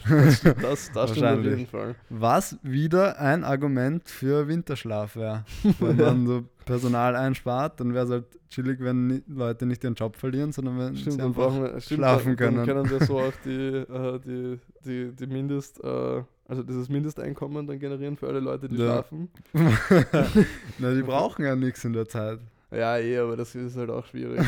das, 0.09 0.41
das, 0.41 0.91
das 0.91 1.11
stimmt 1.11 1.25
auf 1.25 1.43
jeden 1.43 1.67
Fall. 1.67 1.95
Was 2.09 2.57
wieder 2.63 3.19
ein 3.19 3.43
Argument 3.43 4.07
für 4.09 4.47
Winterschlaf 4.47 5.15
wäre. 5.15 5.45
Wenn 5.79 5.97
man 5.97 6.27
so 6.27 6.43
Personal 6.65 7.15
einspart, 7.15 7.79
dann 7.79 7.93
wäre 7.93 8.05
es 8.05 8.11
halt 8.11 8.25
chillig, 8.49 8.79
wenn 8.79 9.23
Leute 9.27 9.65
nicht 9.65 9.83
ihren 9.83 9.95
Job 9.95 10.15
verlieren, 10.15 10.51
sondern 10.51 10.79
wenn 10.79 10.95
stimmt, 10.95 11.15
sie 11.15 11.21
einfach 11.21 11.53
wir, 11.53 11.79
stimmt, 11.81 11.99
schlafen 11.99 12.35
können. 12.35 12.57
Dann 12.57 12.65
können 12.65 12.89
wir 12.89 13.05
so 13.05 13.19
auch 13.19 13.33
die, 13.45 13.49
äh, 13.49 14.19
die, 14.19 14.59
die, 14.85 15.11
die 15.11 15.27
Mindest, 15.27 15.83
äh, 15.83 16.23
also 16.47 16.63
dieses 16.63 16.89
Mindesteinkommen 16.89 17.67
dann 17.67 17.79
generieren 17.79 18.17
für 18.17 18.27
alle 18.27 18.39
Leute, 18.39 18.69
die 18.69 18.77
ja. 18.77 18.85
schlafen. 18.85 19.29
Na, 20.79 20.93
die 20.93 21.01
brauchen 21.03 21.45
ja 21.45 21.55
nichts 21.55 21.83
in 21.83 21.93
der 21.93 22.07
Zeit. 22.07 22.39
Ja, 22.71 22.97
eh, 22.97 23.17
aber 23.17 23.37
das 23.37 23.53
ist 23.55 23.77
halt 23.77 23.89
auch 23.89 24.05
schwierig. 24.05 24.41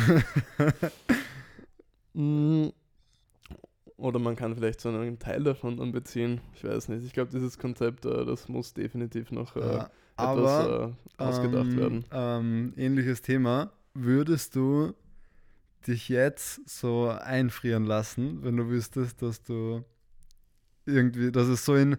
mm. 2.14 2.70
Oder 3.98 4.20
man 4.20 4.36
kann 4.36 4.56
vielleicht 4.56 4.82
so 4.82 4.90
einen 4.90 5.20
Teil 5.20 5.44
davon 5.44 5.78
dann 5.78 5.92
beziehen. 5.92 6.42
Ich 6.54 6.64
weiß 6.64 6.90
nicht. 6.90 7.06
Ich 7.06 7.14
glaube, 7.14 7.32
dieses 7.32 7.58
Konzept, 7.58 8.06
äh, 8.06 8.26
das 8.26 8.50
muss 8.50 8.74
definitiv 8.74 9.32
noch 9.32 9.56
äh, 9.56 9.60
ja, 9.60 9.90
etwas 10.18 10.68
äh, 10.68 10.94
ausgedacht 11.18 11.68
ähm, 11.68 11.78
werden. 11.78 12.06
Ähm, 12.12 12.74
ähnliches 12.76 13.22
Thema. 13.22 13.72
Würdest 13.94 14.56
du 14.56 14.94
dich 15.88 16.10
jetzt 16.10 16.68
so 16.68 17.08
einfrieren 17.08 17.86
lassen, 17.86 18.44
wenn 18.44 18.58
du 18.58 18.68
wüsstest, 18.70 19.22
dass 19.22 19.44
du 19.44 19.86
irgendwie, 20.86 21.32
dass 21.32 21.48
es 21.48 21.64
so 21.64 21.76
in 21.76 21.98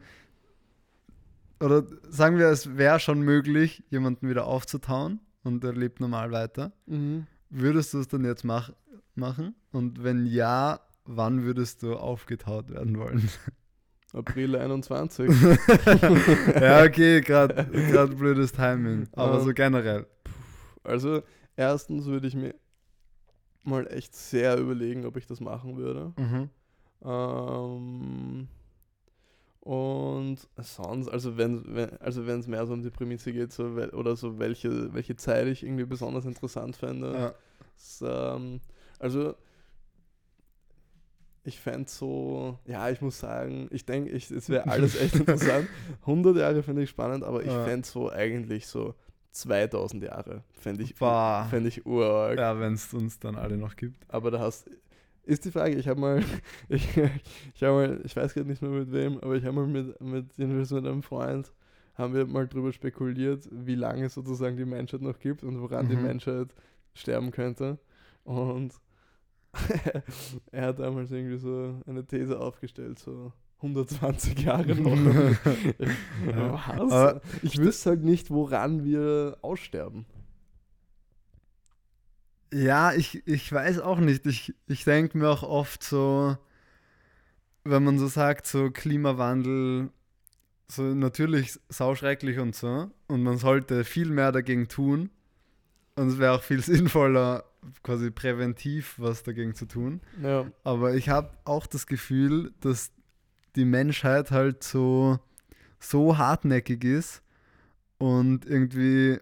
oder 1.61 1.85
sagen 2.09 2.39
wir, 2.39 2.49
es 2.49 2.77
wäre 2.77 3.01
schon 3.01 3.21
möglich, 3.23 3.83
jemanden 3.89 4.29
wieder 4.29 4.47
aufzutauen 4.47 5.21
und 5.43 5.65
er 5.65 5.73
lebt 5.73 6.01
normal 6.01 6.31
weiter. 6.31 6.73
Mhm. 6.87 7.27
Würdest 7.49 7.95
du 7.95 8.01
es 8.01 8.09
dann 8.09 8.25
jetzt 8.25 8.45
mach, 8.45 8.73
machen? 9.15 9.55
Und 9.73 10.03
wenn 10.03 10.27
ja, 10.27 10.81
wann 11.07 11.45
würdest 11.45 11.83
du 11.83 11.97
aufgetaut 11.97 12.71
werden 12.71 12.99
wollen? 12.99 13.29
April 14.13 14.57
21. 14.57 15.29
ja, 16.61 16.85
okay, 16.85 17.21
gerade 17.21 17.65
blödes 18.17 18.53
Timing. 18.53 19.09
Aber 19.13 19.39
um, 19.39 19.45
so 19.45 19.53
generell. 19.53 20.07
Also, 20.85 21.23
erstens 21.57 22.07
würde 22.07 22.29
ich 22.29 22.35
mir 22.35 22.55
mal 23.65 23.87
echt 23.89 24.15
sehr 24.15 24.57
überlegen, 24.59 25.05
ob 25.05 25.17
ich 25.17 25.27
das 25.27 25.41
machen 25.41 25.77
würde. 25.77 26.15
Mhm. 26.17 26.49
Ähm, 27.05 28.49
und 29.61 30.39
sonst, 30.57 31.09
also 31.09 31.37
wenn, 31.37 31.75
wenn 31.75 31.97
also 31.99 32.27
wenn 32.27 32.39
es 32.39 32.47
mehr 32.47 32.65
so 32.67 32.73
um 32.73 32.83
die 32.83 32.91
Prämisse 32.91 33.33
geht, 33.33 33.53
so 33.53 33.65
oder 33.65 34.15
so 34.15 34.39
welche, 34.39 34.95
welche 34.95 35.17
Zeit 35.17 35.49
ich 35.49 35.65
irgendwie 35.65 35.85
besonders 35.85 36.25
interessant 36.25 36.77
fände. 36.77 37.13
Ja. 37.13 37.35
So, 37.75 38.07
ähm, 38.07 38.61
also 38.99 39.35
ich 41.47 41.61
fände 41.61 41.89
so, 41.89 42.59
ja, 42.67 42.91
ich 42.91 43.01
muss 43.01 43.21
sagen, 43.21 43.69
ich 43.71 43.87
denke, 43.87 44.11
ich, 44.11 44.31
es 44.33 44.49
wäre 44.49 44.67
alles 44.67 45.01
echt 45.01 45.15
interessant. 45.21 45.69
100 46.01 46.37
Jahre 46.37 46.63
finde 46.63 46.83
ich 46.83 46.91
spannend, 46.91 47.23
aber 47.23 47.43
ich 47.43 47.53
ja. 47.53 47.65
fände 47.65 47.87
so 47.87 48.11
eigentlich 48.11 48.67
so 48.67 48.95
2000 49.31 50.03
Jahre, 50.03 50.43
fände 50.53 50.83
ich, 50.83 50.95
fänd 50.95 51.67
ich 51.67 51.87
urarg. 51.87 52.39
Ja, 52.39 52.59
wenn 52.59 52.75
es 52.75 52.93
uns 52.93 53.21
dann 53.21 53.37
alle 53.37 53.57
noch 53.57 53.77
gibt. 53.77 53.97
Aber 54.09 54.33
da 54.33 54.41
hast, 54.41 54.69
ist 55.23 55.45
die 55.45 55.53
Frage, 55.53 55.77
ich 55.77 55.87
habe 55.87 56.01
mal, 56.01 56.25
ich, 56.69 56.89
ich 57.55 57.63
habe 57.63 57.75
mal, 57.75 58.01
ich 58.05 58.17
weiß 58.17 58.35
gerade 58.35 58.49
nicht 58.49 58.61
mehr 58.61 58.73
mit 58.73 58.91
wem, 58.93 59.19
aber 59.19 59.37
ich 59.37 59.45
habe 59.45 59.55
mal 59.55 59.67
mit, 59.69 60.01
mit, 60.01 60.37
mit 60.37 60.73
einem 60.73 61.03
Freund, 61.05 61.53
haben 61.95 62.13
wir 62.13 62.27
mal 62.27 62.49
drüber 62.49 62.73
spekuliert, 62.73 63.49
wie 63.53 63.77
lange 63.77 64.09
sozusagen 64.09 64.57
die 64.57 64.65
Menschheit 64.65 65.01
noch 65.01 65.19
gibt 65.21 65.45
und 65.45 65.61
woran 65.61 65.87
mhm. 65.87 65.91
die 65.91 65.97
Menschheit 65.97 66.49
sterben 66.93 67.31
könnte. 67.31 67.79
Und 68.25 68.73
er 70.53 70.67
hat 70.67 70.79
damals 70.79 71.11
irgendwie 71.11 71.39
so 71.39 71.81
eine 71.87 72.05
These 72.05 72.39
aufgestellt, 72.39 72.99
so 72.99 73.33
120 73.59 74.39
Jahre 74.41 74.75
noch. 74.75 74.97
Was? 76.91 77.23
Ich 77.43 77.59
wüsste 77.59 77.91
halt 77.91 78.05
nicht, 78.05 78.31
woran 78.31 78.85
wir 78.85 79.39
aussterben. 79.43 80.07
Ja, 82.53 82.93
ich, 82.93 83.27
ich 83.27 83.53
weiß 83.53 83.81
auch 83.81 83.99
nicht. 83.99 84.27
Ich, 84.27 84.55
ich 84.67 84.85
denke 84.85 85.19
mir 85.19 85.29
auch 85.29 85.43
oft 85.43 85.83
so, 85.83 86.37
wenn 87.65 87.83
man 87.83 87.99
so 87.99 88.07
sagt, 88.07 88.47
so 88.47 88.71
Klimawandel, 88.71 89.91
so 90.69 90.83
natürlich 90.83 91.59
sauschrecklich 91.69 92.39
und 92.39 92.55
so. 92.55 92.91
Und 93.09 93.23
man 93.23 93.39
sollte 93.39 93.85
viel 93.85 94.11
mehr 94.11 94.33
dagegen 94.33 94.69
tun. 94.69 95.11
Und 95.97 96.09
es 96.09 96.19
wäre 96.19 96.35
auch 96.35 96.43
viel 96.43 96.63
sinnvoller, 96.63 97.45
quasi 97.83 98.11
präventiv 98.11 98.95
was 98.99 99.23
dagegen 99.23 99.55
zu 99.55 99.67
tun. 99.67 100.01
Ja. 100.23 100.47
Aber 100.65 100.95
ich 100.95 101.09
habe 101.09 101.31
auch 101.45 101.67
das 101.67 101.87
Gefühl, 101.87 102.53
dass 102.61 102.93
die 103.55 103.65
Menschheit 103.65 104.31
halt 104.31 104.63
so, 104.63 105.19
so 105.79 106.19
hartnäckig 106.19 106.85
ist 106.85 107.23
und 107.99 108.47
irgendwie 108.47 109.19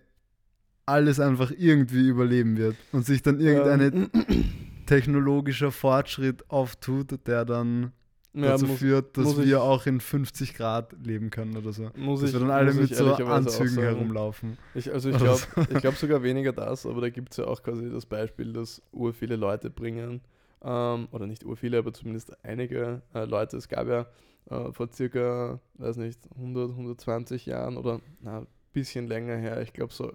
alles 0.87 1.21
einfach 1.21 1.51
irgendwie 1.57 2.09
überleben 2.09 2.57
wird 2.57 2.77
und 2.93 3.07
sich 3.07 3.23
dann 3.23 3.41
irgendein 3.41 4.11
Ähm, 4.15 4.45
technologischer 4.87 5.73
Fortschritt 5.73 6.51
auftut, 6.51 7.27
der 7.27 7.45
dann 7.45 7.93
ja, 8.35 8.51
dazu 8.51 8.67
muss, 8.67 8.79
führt, 8.81 9.17
dass 9.17 9.25
muss 9.25 9.39
ich- 9.39 9.47
wir 9.47 9.63
auch 9.63 9.87
in 9.87 10.01
50 10.01 10.55
Grad 10.55 10.93
leben 11.05 11.31
können 11.31 11.57
oder 11.57 11.73
so. 11.73 11.91
muss 11.97 12.21
Dass 12.21 12.31
ich, 12.31 12.35
wir 12.35 12.41
dann 12.41 12.51
alle 12.51 12.75
mit 12.75 12.95
so 12.95 13.15
Anzügen 13.15 13.79
herumlaufen. 13.83 14.59
Ich, 14.75 14.93
also 14.93 15.09
ich 15.11 15.17
glaube 15.19 15.39
so. 15.39 15.63
glaub 15.81 15.95
sogar 15.95 16.23
weniger 16.23 16.53
das, 16.53 16.85
aber 16.87 17.01
da 17.01 17.11
gibt 17.11 17.31
es 17.33 17.37
ja 17.39 17.47
auch 17.47 17.63
quasi 17.63 17.91
das 17.91 18.07
Beispiel, 18.07 18.53
dass 18.53 18.83
ur 18.93 19.13
viele 19.13 19.37
Leute 19.37 19.71
bringen, 19.71 20.21
ähm, 20.63 21.09
oder 21.13 21.27
nicht 21.27 21.45
ur 21.45 21.57
viele, 21.57 21.79
aber 21.79 21.93
zumindest 21.93 22.33
einige 22.45 23.03
äh, 23.15 23.25
Leute. 23.25 23.57
Es 23.57 23.69
gab 23.69 23.87
ja 23.87 24.07
äh, 24.51 24.73
vor 24.73 24.89
circa, 24.93 25.61
weiß 25.75 25.97
nicht, 25.99 26.21
100, 26.37 26.71
120 26.71 27.47
Jahren 27.47 27.77
oder 27.77 28.01
ein 28.25 28.47
bisschen 28.73 29.07
länger 29.07 29.37
her, 29.37 29.63
ich 29.63 29.73
glaube 29.73 29.93
so 29.93 30.13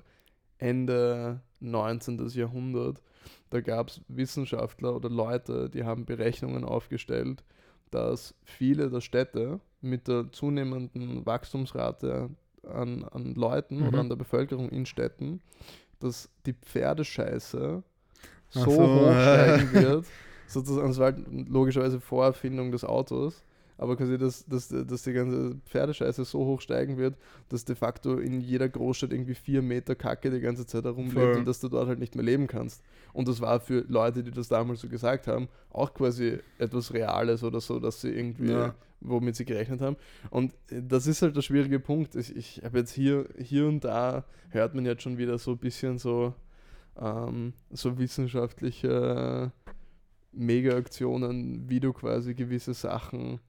Ende 0.58 1.42
19. 1.62 2.28
Jahrhundert, 2.30 3.02
da 3.50 3.62
gab 3.62 3.88
es 3.90 4.02
Wissenschaftler 4.08 4.96
oder 4.96 5.10
Leute, 5.10 5.70
die 5.70 5.84
haben 5.84 6.06
Berechnungen 6.06 6.64
aufgestellt, 6.66 7.44
dass 7.92 8.34
viele 8.44 8.90
der 8.90 9.02
Städte 9.02 9.60
mit 9.82 10.08
der 10.08 10.32
zunehmenden 10.32 11.26
Wachstumsrate 11.26 12.30
an, 12.68 13.04
an 13.06 13.36
Leuten 13.36 13.80
Mhm. 13.80 13.88
oder 13.88 14.00
an 14.00 14.10
der 14.10 14.16
Bevölkerung 14.16 14.70
in 14.70 14.86
Städten, 14.86 15.42
dass 16.00 16.30
die 16.46 16.54
Pferdescheiße 16.54 17.84
so, 18.50 18.60
so, 18.60 18.72
hoch 18.72 19.08
äh. 19.12 19.22
steigen 19.22 19.74
wird, 19.74 20.06
sozusagen, 20.48 20.88
das 20.88 20.98
war 20.98 21.06
halt 21.14 21.26
logischerweise 21.50 22.00
Vorerfindung 22.00 22.72
des 22.72 22.84
Autos, 22.84 23.44
aber 23.80 23.96
quasi, 23.96 24.18
dass, 24.18 24.46
dass, 24.46 24.68
dass 24.68 25.04
die 25.04 25.14
ganze 25.14 25.56
Pferdescheiße 25.66 26.26
so 26.26 26.40
hoch 26.46 26.62
steigen 26.62 26.98
wird, 26.98 27.16
dass 27.48 27.66
de 27.66 27.76
facto 27.76 28.18
in 28.20 28.42
jeder 28.42 28.70
Großstadt 28.70 29.12
irgendwie 29.14 29.34
vier 29.34 29.62
Meter 29.62 29.96
Kacke 29.96 30.30
die 30.30 30.42
ganze 30.42 30.66
Zeit 30.68 30.84
herumlebt 30.84 31.38
und 31.40 31.46
dass 31.48 31.60
du 31.62 31.70
dort 31.70 31.88
halt 31.88 31.98
nicht 32.00 32.14
mehr 32.14 32.26
leben 32.26 32.46
kannst. 32.48 32.84
Und 33.14 33.28
das 33.28 33.40
war 33.42 33.60
für 33.60 33.86
Leute, 33.88 34.22
die 34.24 34.32
das 34.32 34.50
damals 34.50 34.82
so 34.82 34.90
gesagt 34.90 35.26
haben, 35.28 35.48
auch 35.72 35.94
quasi 35.94 36.38
etwas 36.58 36.94
Reales 36.94 37.44
oder 37.44 37.62
so, 37.62 37.80
dass 37.80 38.02
sie 38.02 38.10
irgendwie, 38.10 38.52
Ja. 38.52 38.76
womit 39.02 39.38
sie 39.38 39.46
gerechnet 39.46 39.80
haben. 39.82 39.96
Und 40.30 40.54
das 40.70 41.08
ist 41.08 41.22
halt 41.22 41.36
der 41.38 41.42
schwierige 41.42 41.80
Punkt. 41.80 42.16
Ich, 42.16 42.36
ich 42.36 42.62
habe 42.64 42.80
jetzt 42.80 42.92
hier, 42.92 43.28
hier 43.38 43.66
und 43.66 43.84
da, 43.86 44.26
hört 44.50 44.76
man 44.76 44.86
jetzt 44.86 45.04
schon 45.04 45.18
wieder 45.18 45.38
so 45.38 45.52
ein 45.52 45.58
bisschen 45.58 45.98
so, 46.00 46.34
ähm, 47.00 47.54
so 47.72 47.98
wissenschaftliche 47.98 49.54
Mega-Aktionen, 50.34 51.70
wie 51.70 51.80
du 51.80 51.94
quasi 51.94 52.34
gewisse 52.34 52.74
Sachen, 52.74 53.40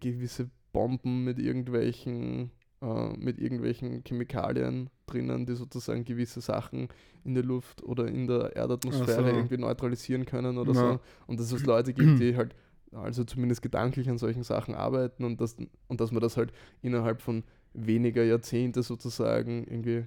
gewisse 0.00 0.50
Bomben 0.72 1.24
mit 1.24 1.38
irgendwelchen, 1.38 2.50
äh, 2.82 3.16
mit 3.16 3.38
irgendwelchen 3.38 4.02
Chemikalien 4.06 4.90
drinnen, 5.06 5.46
die 5.46 5.54
sozusagen 5.54 6.04
gewisse 6.04 6.40
Sachen 6.40 6.88
in 7.24 7.34
der 7.34 7.44
Luft 7.44 7.82
oder 7.82 8.06
in 8.08 8.26
der 8.26 8.54
Erdatmosphäre 8.56 9.22
Ach 9.22 9.30
so. 9.30 9.36
irgendwie 9.36 9.58
neutralisieren 9.58 10.26
können 10.26 10.58
oder 10.58 10.72
Ja. 10.72 10.80
so. 10.80 11.00
Und 11.26 11.40
dass 11.40 11.52
es 11.52 11.64
Leute 11.64 11.92
gibt, 11.94 12.18
die 12.18 12.36
halt 12.36 12.54
also 12.92 13.24
zumindest 13.24 13.62
gedanklich 13.62 14.08
an 14.08 14.18
solchen 14.18 14.42
Sachen 14.42 14.74
arbeiten 14.74 15.24
und, 15.24 15.40
das, 15.40 15.56
und 15.88 16.00
dass 16.00 16.12
man 16.12 16.20
das 16.22 16.36
halt 16.36 16.52
innerhalb 16.82 17.20
von 17.20 17.42
weniger 17.74 18.22
Jahrzehnte 18.24 18.82
sozusagen 18.82 19.64
irgendwie 19.64 20.04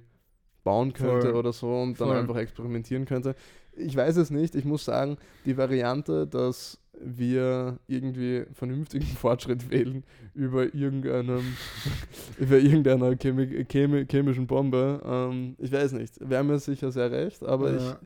bauen 0.64 0.94
könnte 0.94 1.30
Voll. 1.32 1.36
oder 1.40 1.54
so 1.54 1.74
und 1.82 2.00
dann 2.00 2.08
Voll. 2.10 2.18
einfach 2.18 2.36
experimentieren 2.38 3.06
könnte. 3.06 3.36
Ich 3.76 3.96
weiß 3.96 4.18
es 4.18 4.30
nicht. 4.30 4.56
Ich 4.56 4.66
muss 4.66 4.84
sagen, 4.86 5.18
die 5.46 5.56
Variante, 5.58 6.28
dass 6.28 6.80
wir 7.02 7.80
irgendwie 7.88 8.46
vernünftigen 8.54 9.06
Fortschritt 9.18 9.70
wählen 9.70 10.04
über 10.34 10.74
irgendeinem 10.76 11.56
über 12.38 12.58
irgendeiner 12.58 13.16
Chemi 13.16 13.64
Chemi 13.66 14.06
chemischen 14.06 14.48
Bombe, 14.48 15.02
ähm, 15.06 15.56
ich 15.60 15.72
weiß 15.72 15.94
nicht. 15.94 16.16
Wäre 16.20 16.44
mir 16.44 16.60
sicher 16.60 16.92
sehr 16.92 17.10
recht, 17.10 17.42
aber 17.44 17.72
Ja. 17.72 18.00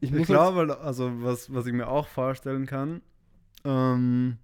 ich, 0.00 0.10
ich 0.12 0.20
Ich, 0.20 0.26
glaube, 0.26 0.78
also 0.80 1.12
was, 1.22 1.52
was 1.54 1.66
ich 1.66 1.72
mir 1.72 1.86
auch 1.88 2.08
vorstellen 2.08 2.66
kann, 2.66 3.02
ähm, 3.64 4.38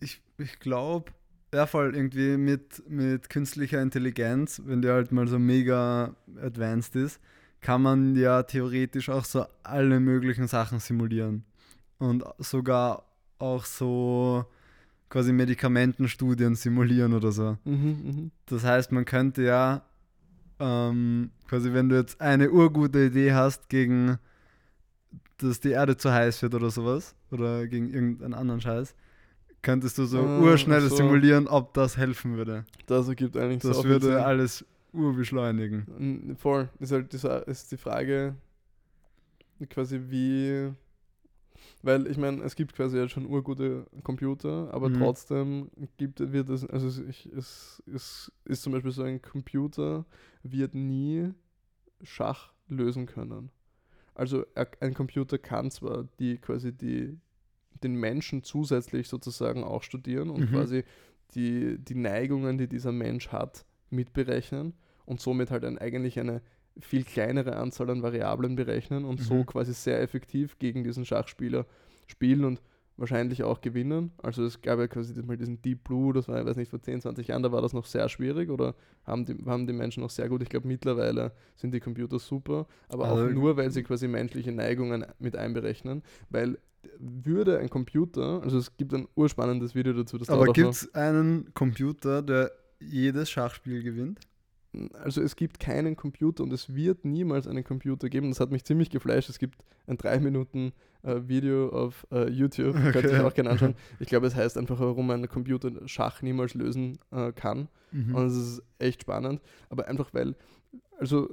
ich, 0.00 0.20
ich 0.38 0.58
glaube, 0.58 1.12
ja 1.56 1.66
voll 1.66 1.94
irgendwie 1.94 2.36
mit, 2.36 2.88
mit 2.88 3.28
künstlicher 3.30 3.82
Intelligenz, 3.82 4.62
wenn 4.64 4.82
die 4.82 4.88
halt 4.88 5.12
mal 5.12 5.26
so 5.26 5.38
mega 5.38 6.14
advanced 6.40 6.96
ist, 6.96 7.20
kann 7.60 7.82
man 7.82 8.14
ja 8.14 8.42
theoretisch 8.42 9.08
auch 9.08 9.24
so 9.24 9.46
alle 9.62 9.98
möglichen 9.98 10.46
Sachen 10.46 10.78
simulieren. 10.78 11.44
Und 11.98 12.24
sogar 12.38 13.04
auch 13.38 13.64
so 13.64 14.44
quasi 15.08 15.32
Medikamentenstudien 15.32 16.54
simulieren 16.54 17.14
oder 17.14 17.32
so. 17.32 17.56
mhm, 17.64 17.72
mhm. 18.04 18.30
Das 18.46 18.64
heißt, 18.64 18.92
man 18.92 19.04
könnte 19.04 19.42
ja 19.42 19.82
ähm, 20.58 21.30
quasi, 21.48 21.72
wenn 21.72 21.88
du 21.88 21.96
jetzt 21.96 22.20
eine 22.20 22.50
urgute 22.50 23.06
Idee 23.06 23.32
hast 23.32 23.68
gegen, 23.68 24.18
dass 25.38 25.60
die 25.60 25.70
Erde 25.70 25.96
zu 25.96 26.12
heiß 26.12 26.42
wird 26.42 26.54
oder 26.54 26.70
sowas, 26.70 27.14
oder 27.30 27.66
gegen 27.66 27.92
irgendeinen 27.92 28.34
anderen 28.34 28.60
Scheiß, 28.60 28.94
könntest 29.66 29.98
du 29.98 30.04
so 30.06 30.20
Ah, 30.20 30.40
urschnell 30.40 30.80
so. 30.88 30.96
simulieren, 30.96 31.48
ob 31.48 31.74
das 31.74 31.96
helfen 31.96 32.36
würde. 32.36 32.64
das 32.86 33.08
ergibt 33.08 33.36
eigentlich 33.36 33.62
Das 33.62 33.76
so 33.78 33.84
würde 33.84 34.06
Sinn. 34.06 34.16
alles 34.16 34.64
urbeschleunigen. 34.92 36.36
Voll. 36.38 36.68
Ist 36.78 36.92
halt 36.92 37.12
ist 37.12 37.72
die 37.72 37.76
Frage, 37.76 38.36
quasi 39.68 40.00
wie. 40.08 40.72
Weil 41.82 42.06
ich 42.06 42.16
meine, 42.16 42.42
es 42.44 42.54
gibt 42.54 42.74
quasi 42.74 42.96
jetzt 42.98 43.12
schon 43.12 43.26
urgute 43.26 43.86
Computer, 44.04 44.72
aber 44.72 44.88
Mhm. 44.88 44.94
trotzdem 44.94 45.70
gibt, 45.96 46.20
wird 46.32 46.48
es, 46.50 46.64
also 46.66 46.86
es, 46.86 46.98
ich, 46.98 47.26
es, 47.34 47.82
es 47.92 48.32
ist 48.44 48.62
zum 48.62 48.72
Beispiel 48.72 48.92
so 48.92 49.02
ein 49.02 49.20
Computer, 49.20 50.04
wird 50.42 50.74
nie 50.74 51.30
Schach 52.02 52.52
lösen 52.68 53.06
können. 53.06 53.50
Also 54.14 54.44
ein 54.80 54.94
Computer 54.94 55.38
kann 55.38 55.70
zwar 55.70 56.04
die 56.18 56.38
quasi 56.38 56.72
die, 56.72 57.18
den 57.82 57.94
Menschen 57.94 58.42
zusätzlich 58.42 59.08
sozusagen 59.08 59.64
auch 59.64 59.82
studieren 59.82 60.30
und 60.30 60.40
Mhm. 60.50 60.54
quasi 60.54 60.84
die, 61.34 61.78
die 61.78 61.94
Neigungen, 61.94 62.58
die 62.58 62.68
dieser 62.68 62.92
Mensch 62.92 63.28
hat, 63.28 63.64
mitberechnen 63.90 64.74
und 65.04 65.20
somit 65.20 65.50
halt 65.50 65.64
ein, 65.64 65.78
eigentlich 65.78 66.18
eine 66.20 66.42
viel 66.78 67.04
kleinere 67.04 67.56
Anzahl 67.56 67.88
an 67.90 68.02
Variablen 68.02 68.54
berechnen 68.54 69.04
und 69.04 69.20
so 69.20 69.34
Mhm. 69.36 69.46
quasi 69.46 69.72
sehr 69.72 70.00
effektiv 70.02 70.58
gegen 70.58 70.84
diesen 70.84 71.04
Schachspieler 71.06 71.64
spielen 72.06 72.44
und 72.44 72.60
wahrscheinlich 72.98 73.42
auch 73.42 73.60
gewinnen. 73.60 74.12
Also 74.22 74.44
es 74.44 74.60
gab 74.62 74.78
ja 74.78 74.86
quasi 74.86 75.20
mal 75.22 75.36
diesen 75.36 75.60
Deep 75.62 75.84
Blue, 75.84 76.12
das 76.14 76.28
war, 76.28 76.40
ich 76.40 76.46
weiß 76.46 76.56
nicht, 76.56 76.70
vor 76.70 76.80
10, 76.80 77.00
20 77.00 77.28
Jahren, 77.28 77.42
da 77.42 77.52
war 77.52 77.60
das 77.62 77.72
noch 77.72 77.84
sehr 77.86 78.08
schwierig 78.08 78.50
oder 78.50 78.74
haben 79.04 79.24
die, 79.26 79.36
haben 79.46 79.66
die 79.66 79.72
Menschen 79.74 80.02
noch 80.02 80.10
sehr 80.10 80.28
gut. 80.28 80.42
Ich 80.42 80.48
glaube, 80.48 80.66
mittlerweile 80.68 81.32
sind 81.56 81.72
die 81.72 81.80
Computer 81.80 82.18
super, 82.18 82.66
aber 82.88 83.10
auch 83.10 83.16
Also- 83.18 83.34
nur, 83.34 83.56
weil 83.56 83.70
sie 83.70 83.82
quasi 83.82 84.08
menschliche 84.08 84.52
Neigungen 84.52 85.04
mit 85.18 85.36
einberechnen, 85.36 86.02
weil 86.30 86.58
würde 86.98 87.58
ein 87.58 87.70
Computer, 87.70 88.42
also 88.42 88.58
es 88.58 88.76
gibt 88.76 88.92
ein 88.94 89.08
urspannendes 89.14 89.74
Video 89.74 89.92
dazu, 89.92 90.18
das 90.18 90.28
Aber 90.30 90.46
gibt 90.52 90.68
es 90.70 90.94
einen 90.94 91.52
Computer, 91.54 92.22
der 92.22 92.50
jedes 92.80 93.30
Schachspiel 93.30 93.82
gewinnt? 93.82 94.20
also 94.92 95.22
es 95.22 95.36
gibt 95.36 95.58
keinen 95.58 95.96
Computer 95.96 96.42
und 96.42 96.52
es 96.52 96.74
wird 96.74 97.04
niemals 97.04 97.46
einen 97.46 97.64
Computer 97.64 98.08
geben. 98.10 98.28
Das 98.28 98.40
hat 98.40 98.50
mich 98.50 98.64
ziemlich 98.64 98.90
geflasht. 98.90 99.30
Es 99.30 99.38
gibt 99.38 99.58
ein 99.86 99.96
3 99.96 100.20
Minuten 100.20 100.72
äh, 101.02 101.20
Video 101.26 101.70
auf 101.70 102.06
äh, 102.12 102.28
YouTube, 102.28 102.74
könnt 102.74 102.94
ihr 102.96 103.04
Okay. 103.04 103.14
euch 103.14 103.20
auch 103.24 103.34
gerne 103.34 103.50
anschauen. 103.50 103.74
Ich 104.00 104.08
glaube, 104.08 104.26
es 104.26 104.34
heißt 104.34 104.58
einfach, 104.58 104.78
warum 104.78 105.10
ein 105.10 105.28
Computer 105.28 105.70
Schach 105.88 106.20
niemals 106.20 106.52
lösen 106.54 106.98
äh, 107.10 107.32
kann. 107.32 107.68
Mhm. 107.92 108.14
Und 108.14 108.26
es 108.26 108.36
ist 108.36 108.62
echt 108.78 109.02
spannend. 109.02 109.40
Aber 109.70 109.88
einfach 109.88 110.12
weil, 110.12 110.36
also, 110.98 111.30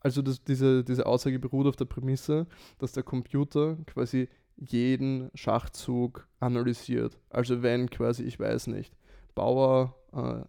also 0.00 0.22
das, 0.22 0.44
diese, 0.44 0.84
diese 0.84 1.04
Aussage 1.06 1.40
beruht 1.40 1.66
auf 1.66 1.74
der 1.76 1.86
Prämisse, 1.86 2.46
dass 2.78 2.92
der 2.92 3.02
Computer 3.02 3.76
quasi 3.86 4.28
jeden 4.56 5.30
Schachzug 5.34 6.26
analysiert. 6.40 7.18
Also 7.30 7.62
wenn 7.62 7.90
quasi, 7.90 8.22
ich 8.24 8.38
weiß 8.40 8.68
nicht, 8.68 8.92
Bauer 9.34 9.94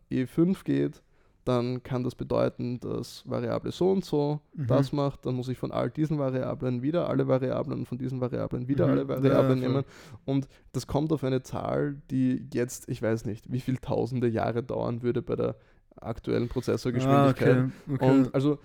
äh, 0.09 0.23
E5 0.23 0.63
geht, 0.63 1.01
dann 1.43 1.81
kann 1.81 2.03
das 2.03 2.13
bedeuten, 2.15 2.79
dass 2.81 3.23
Variable 3.25 3.71
so 3.71 3.91
und 3.91 4.03
so 4.03 4.41
Mhm. 4.53 4.67
das 4.67 4.91
macht, 4.91 5.25
dann 5.25 5.35
muss 5.35 5.47
ich 5.47 5.57
von 5.57 5.71
all 5.71 5.89
diesen 5.89 6.19
Variablen 6.19 6.81
wieder 6.81 7.09
alle 7.09 7.27
Variablen, 7.27 7.85
von 7.85 7.97
diesen 7.97 8.19
Variablen 8.19 8.67
wieder 8.67 8.85
Mhm. 8.85 8.91
alle 8.91 9.01
Ja, 9.03 9.07
Variablen 9.07 9.59
voll. 9.59 9.67
nehmen. 9.69 9.83
Und 10.25 10.47
das 10.73 10.87
kommt 10.87 11.11
auf 11.13 11.23
eine 11.23 11.43
Zahl, 11.43 12.01
die 12.11 12.47
jetzt, 12.53 12.89
ich 12.89 13.01
weiß 13.01 13.25
nicht, 13.25 13.49
wie 13.51 13.61
viel 13.61 13.77
tausende 13.77 14.27
Jahre 14.27 14.61
dauern 14.61 15.03
würde 15.03 15.21
bei 15.21 15.35
der 15.37 15.55
aktuellen 15.95 16.45
ah, 16.49 16.53
Prozessorgeschwindigkeit. 16.53 17.65
okay. 17.87 17.93
okay. 17.95 18.05
Und 18.11 18.33
also 18.35 18.59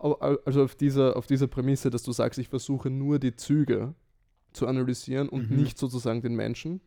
also 0.00 0.62
auf 0.62 0.76
dieser, 0.76 1.16
auf 1.16 1.26
dieser 1.26 1.48
Prämisse, 1.48 1.90
dass 1.90 2.04
du 2.04 2.12
sagst, 2.12 2.38
ich 2.38 2.48
versuche 2.48 2.88
nur 2.90 3.18
die 3.18 3.34
Züge 3.34 3.94
zu 4.52 4.66
analysieren 4.66 5.28
und 5.28 5.50
mhm. 5.50 5.56
nicht 5.56 5.78
sozusagen 5.78 6.22
den 6.22 6.34
Menschen. 6.34 6.80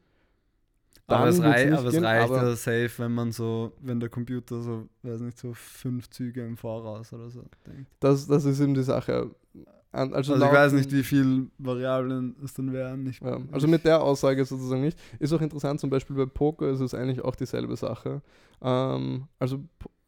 aber 1.08 1.28
es, 1.28 1.42
rei 1.42 1.74
aber 1.74 1.88
es 1.88 2.02
reicht 2.02 2.32
aber 2.32 2.50
ja 2.50 2.56
safe, 2.56 2.92
wenn 2.98 3.14
man 3.14 3.32
so, 3.32 3.74
wenn 3.82 4.00
der 4.00 4.10
Computer 4.10 4.62
so, 4.62 4.88
weiß 5.04 5.22
nicht, 5.22 5.38
so 5.38 5.54
fünf 5.54 6.10
Züge 6.10 6.46
im 6.46 6.58
Voraus 6.58 7.14
oder 7.14 7.30
so 7.30 7.44
denkt. 7.66 7.92
Das, 8.00 8.28
das 8.28 8.46
ist 8.46 8.60
eben 8.60 8.74
die 8.74 8.84
Sache. 8.84 9.32
Also, 9.94 10.16
also 10.16 10.36
ich 10.36 10.42
weiß 10.42 10.72
nicht, 10.72 10.92
wie 10.94 11.04
viele 11.04 11.48
Variablen 11.58 12.36
es 12.44 12.54
dann 12.54 12.72
wären. 12.72 13.06
Ich, 13.08 13.20
ja, 13.20 13.42
also 13.52 13.68
mit 13.68 13.84
der 13.84 14.02
Aussage 14.02 14.46
sozusagen 14.46 14.82
nicht. 14.82 14.98
Ist 15.20 15.34
auch 15.34 15.42
interessant, 15.42 15.82
zum 15.82 15.90
Beispiel 15.90 16.16
bei 16.16 16.26
Poker 16.26 16.70
ist 16.70 16.80
es 16.80 16.94
eigentlich 16.94 17.22
auch 17.22 17.36
dieselbe 17.36 17.76
Sache. 17.76 18.22
Ähm, 18.62 19.28
also 19.38 19.60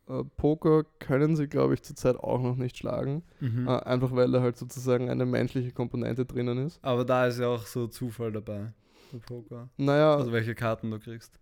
äh, 0.07 0.23
Poker 0.37 0.83
können 0.99 1.35
sie, 1.35 1.47
glaube 1.47 1.73
ich, 1.73 1.83
zurzeit 1.83 2.17
auch 2.17 2.41
noch 2.41 2.55
nicht 2.55 2.77
schlagen. 2.77 3.23
Mhm. 3.39 3.67
Äh, 3.67 3.79
einfach 3.79 4.13
weil 4.13 4.31
da 4.31 4.41
halt 4.41 4.57
sozusagen 4.57 5.09
eine 5.09 5.25
menschliche 5.25 5.71
Komponente 5.71 6.25
drinnen 6.25 6.57
ist. 6.65 6.79
Aber 6.83 7.05
da 7.05 7.27
ist 7.27 7.39
ja 7.39 7.47
auch 7.47 7.65
so 7.65 7.87
Zufall 7.87 8.31
dabei. 8.31 8.73
Bei 9.11 9.19
Poker. 9.19 9.69
Naja. 9.77 10.15
Also 10.15 10.31
welche 10.31 10.55
Karten 10.55 10.91
du 10.91 10.99
kriegst. 10.99 11.39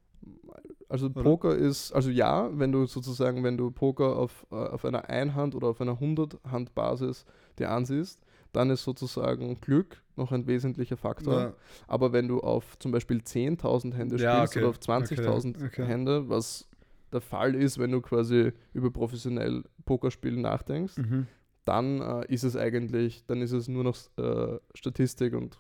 Also 0.89 1.08
oder? 1.08 1.24
Poker 1.24 1.56
ist, 1.56 1.91
also 1.93 2.10
ja, 2.10 2.50
wenn 2.54 2.71
du 2.71 2.86
sozusagen, 2.86 3.43
wenn 3.43 3.58
du 3.58 3.71
Poker 3.71 4.17
auf, 4.17 4.45
äh, 4.52 4.56
auf 4.56 4.86
einer 4.86 5.10
Einhand 5.10 5.56
oder 5.56 5.69
auf 5.69 5.82
einer 5.82 5.93
100-Hand-Basis 5.93 7.26
dir 7.58 7.71
ansiehst, 7.71 8.21
dann 8.52 8.69
ist 8.69 8.84
sozusagen 8.84 9.60
Glück 9.62 10.02
noch 10.17 10.32
ein 10.32 10.45
wesentlicher 10.45 10.97
Faktor. 10.97 11.39
Ja. 11.39 11.54
Aber 11.88 12.12
wenn 12.12 12.28
du 12.28 12.41
auf 12.41 12.78
zum 12.80 12.91
Beispiel 12.91 13.19
10.000 13.19 13.93
Hände 13.93 14.19
spielst 14.19 14.24
ja, 14.24 14.43
okay. 14.43 14.60
oder 14.60 14.69
auf 14.69 14.78
20.000 14.78 15.56
okay. 15.56 15.65
okay. 15.65 15.86
Hände, 15.86 16.30
was 16.30 16.67
der 17.12 17.21
Fall 17.21 17.56
ist, 17.56 17.78
wenn 17.78 17.91
du 17.91 18.02
quasi 18.02 18.54
über 18.74 18.91
professionell 18.91 19.63
Pokerspielen 19.86 20.41
nachdenkst, 20.41 20.97
mhm. 20.97 21.28
dann 21.65 22.02
äh, 22.02 22.34
ist 22.34 22.43
es 22.43 22.56
eigentlich, 22.56 23.26
dann 23.26 23.41
ist 23.41 23.52
es 23.52 23.67
nur 23.67 23.84
noch 23.84 23.97
äh, 24.17 24.60
Statistik 24.74 25.34
und, 25.34 25.58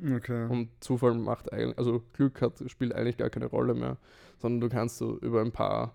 okay. 0.00 0.46
und 0.48 0.68
Zufall 0.80 1.14
macht 1.14 1.52
eigentlich, 1.52 1.78
also 1.78 2.02
Glück 2.12 2.40
hat, 2.42 2.62
spielt 2.70 2.94
eigentlich 2.94 3.16
gar 3.16 3.30
keine 3.30 3.46
Rolle 3.46 3.74
mehr, 3.74 3.96
sondern 4.38 4.60
du 4.60 4.68
kannst 4.68 4.98
so 4.98 5.18
über 5.18 5.40
ein 5.40 5.52
paar 5.52 5.94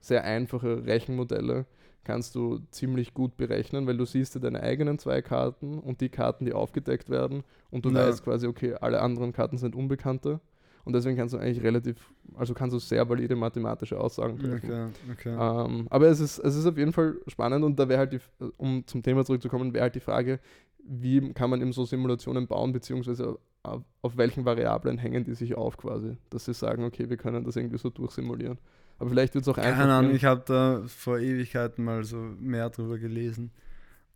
sehr 0.00 0.24
einfache 0.24 0.86
Rechenmodelle 0.86 1.66
kannst 2.08 2.34
du 2.36 2.60
ziemlich 2.70 3.12
gut 3.12 3.36
berechnen, 3.36 3.86
weil 3.86 3.98
du 3.98 4.06
siehst 4.06 4.34
dir 4.34 4.40
deine 4.40 4.62
eigenen 4.62 4.98
zwei 4.98 5.20
Karten 5.20 5.78
und 5.78 6.00
die 6.00 6.08
Karten, 6.08 6.46
die 6.46 6.54
aufgedeckt 6.54 7.10
werden 7.10 7.44
und 7.70 7.84
du 7.84 7.90
ja. 7.90 7.96
weißt 7.96 8.24
quasi, 8.24 8.46
okay, 8.46 8.74
alle 8.80 9.02
anderen 9.02 9.32
Karten 9.32 9.58
sind 9.58 9.74
Unbekannte 9.74 10.40
und 10.88 10.94
deswegen 10.94 11.18
kannst 11.18 11.34
du 11.34 11.38
eigentlich 11.38 11.62
relativ, 11.62 11.96
also 12.34 12.54
kannst 12.54 12.72
du 12.74 12.78
sehr 12.78 13.06
valide 13.06 13.36
mathematische 13.36 14.00
Aussagen 14.00 14.38
treffen. 14.38 14.70
Okay, 14.70 14.88
okay. 15.12 15.36
Ähm, 15.38 15.86
aber 15.90 16.06
es 16.06 16.18
ist, 16.18 16.38
es 16.38 16.56
ist 16.56 16.64
auf 16.64 16.78
jeden 16.78 16.94
Fall 16.94 17.16
spannend 17.26 17.62
und 17.62 17.78
da 17.78 17.90
wäre 17.90 17.98
halt, 17.98 18.14
die, 18.14 18.20
um 18.56 18.86
zum 18.86 19.02
Thema 19.02 19.22
zurückzukommen, 19.22 19.74
wäre 19.74 19.82
halt 19.82 19.94
die 19.96 20.00
Frage, 20.00 20.40
wie 20.78 21.34
kann 21.34 21.50
man 21.50 21.60
eben 21.60 21.74
so 21.74 21.84
Simulationen 21.84 22.46
bauen, 22.46 22.72
beziehungsweise 22.72 23.38
auf, 23.62 23.82
auf 24.00 24.16
welchen 24.16 24.46
Variablen 24.46 24.96
hängen 24.96 25.24
die 25.24 25.34
sich 25.34 25.58
auf 25.58 25.76
quasi, 25.76 26.16
dass 26.30 26.46
sie 26.46 26.54
sagen, 26.54 26.84
okay, 26.84 27.10
wir 27.10 27.18
können 27.18 27.44
das 27.44 27.56
irgendwie 27.56 27.76
so 27.76 27.90
durchsimulieren. 27.90 28.56
Aber 28.98 29.10
vielleicht 29.10 29.34
wird 29.34 29.42
es 29.42 29.48
auch 29.48 29.58
einfach. 29.58 29.80
Keine 29.80 29.92
Ahnung, 29.92 30.14
ich 30.14 30.24
habe 30.24 30.42
da 30.46 30.84
vor 30.86 31.18
Ewigkeiten 31.18 31.84
mal 31.84 32.02
so 32.02 32.16
mehr 32.16 32.70
drüber 32.70 32.96
gelesen. 32.96 33.50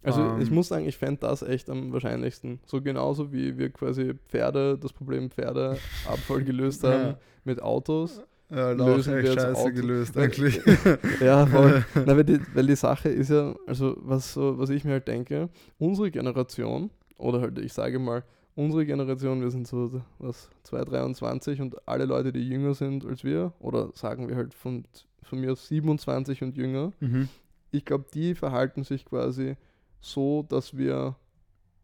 Also 0.03 0.23
um, 0.23 0.41
ich 0.41 0.49
ähm. 0.49 0.55
muss 0.55 0.69
sagen, 0.69 0.87
ich 0.87 0.97
fände 0.97 1.21
das 1.21 1.43
echt 1.43 1.71
am 1.71 1.93
wahrscheinlichsten. 1.93 2.61
So 2.67 2.81
genauso 2.81 3.33
wie 3.33 3.57
wir 3.57 3.71
quasi 3.71 4.15
Pferde, 4.29 4.79
das 4.79 4.93
Problem 4.93 5.31
Pferdeabfall 5.31 6.43
gelöst 6.45 6.83
haben 6.85 7.03
ja. 7.03 7.19
mit 7.45 7.63
Autos. 7.63 8.23
Ja, 8.51 8.73
lösen 8.73 9.17
wir 9.17 9.33
scheiße 9.33 9.55
Auto. 9.57 9.73
gelöst 9.73 10.17
eigentlich. 10.19 10.61
ja, 11.21 11.47
voll. 11.47 11.85
Na, 11.95 12.17
weil, 12.17 12.25
die, 12.25 12.39
weil 12.55 12.67
die 12.67 12.77
Sache 12.77 13.09
ist 13.09 13.31
ja, 13.31 13.55
also 13.67 13.97
was, 14.01 14.35
so, 14.35 14.59
was 14.59 14.69
ich 14.71 14.85
mir 14.85 14.93
halt 14.93 15.09
denke, 15.09 15.49
unsere 15.79 16.11
Generation, 16.11 16.91
oder 17.17 17.41
halt 17.41 17.59
ich 17.59 17.73
sage 17.73 17.99
mal, 17.99 18.25
unsere 18.55 18.85
Generation, 18.85 19.41
wir 19.41 19.51
sind 19.51 19.67
so 19.67 20.03
was 20.19 20.51
223 20.65 21.63
und 21.63 21.89
alle 21.89 22.05
Leute, 22.05 22.31
die 22.33 22.47
jünger 22.47 22.75
sind 22.75 23.07
als 23.07 23.25
wir, 23.25 23.53
oder 23.59 23.91
sagen 23.95 24.29
wir 24.29 24.37
halt 24.37 24.53
von, 24.53 24.85
von 25.23 25.41
mir 25.41 25.53
aus 25.53 25.69
27 25.69 26.43
und 26.43 26.57
jünger, 26.57 26.93
mhm. 27.01 27.29
ich 27.71 27.87
glaube, 27.87 28.05
die 28.13 28.35
verhalten 28.35 28.85
sich 28.85 29.07
quasi 29.07 29.57
so, 30.03 30.43
dass 30.43 30.77
wir 30.77 31.17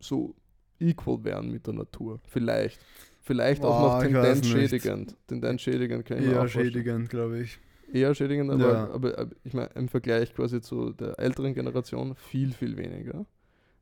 so 0.00 0.34
equal 0.78 1.24
wären 1.24 1.50
mit 1.50 1.66
der 1.66 1.74
Natur. 1.74 2.20
Vielleicht. 2.26 2.78
Vielleicht 3.22 3.62
Boah, 3.62 3.70
auch 3.70 3.94
noch 3.94 4.02
tendenzschädigend. 4.02 5.16
Tendenzschädigend 5.26 6.04
kann 6.04 6.18
ich 6.18 6.26
Eher 6.26 6.48
schädigend, 6.48 7.08
glaube 7.08 7.40
ich. 7.40 7.58
Eher 7.92 8.14
schädigend, 8.14 8.50
aber, 8.50 8.72
ja. 8.72 8.90
aber, 8.90 9.18
aber, 9.18 9.30
ich 9.44 9.54
meine, 9.54 9.70
im 9.74 9.88
Vergleich 9.88 10.34
quasi 10.34 10.60
zu 10.60 10.92
der 10.92 11.18
älteren 11.18 11.54
Generation 11.54 12.14
viel, 12.16 12.52
viel 12.52 12.76
weniger. 12.76 13.24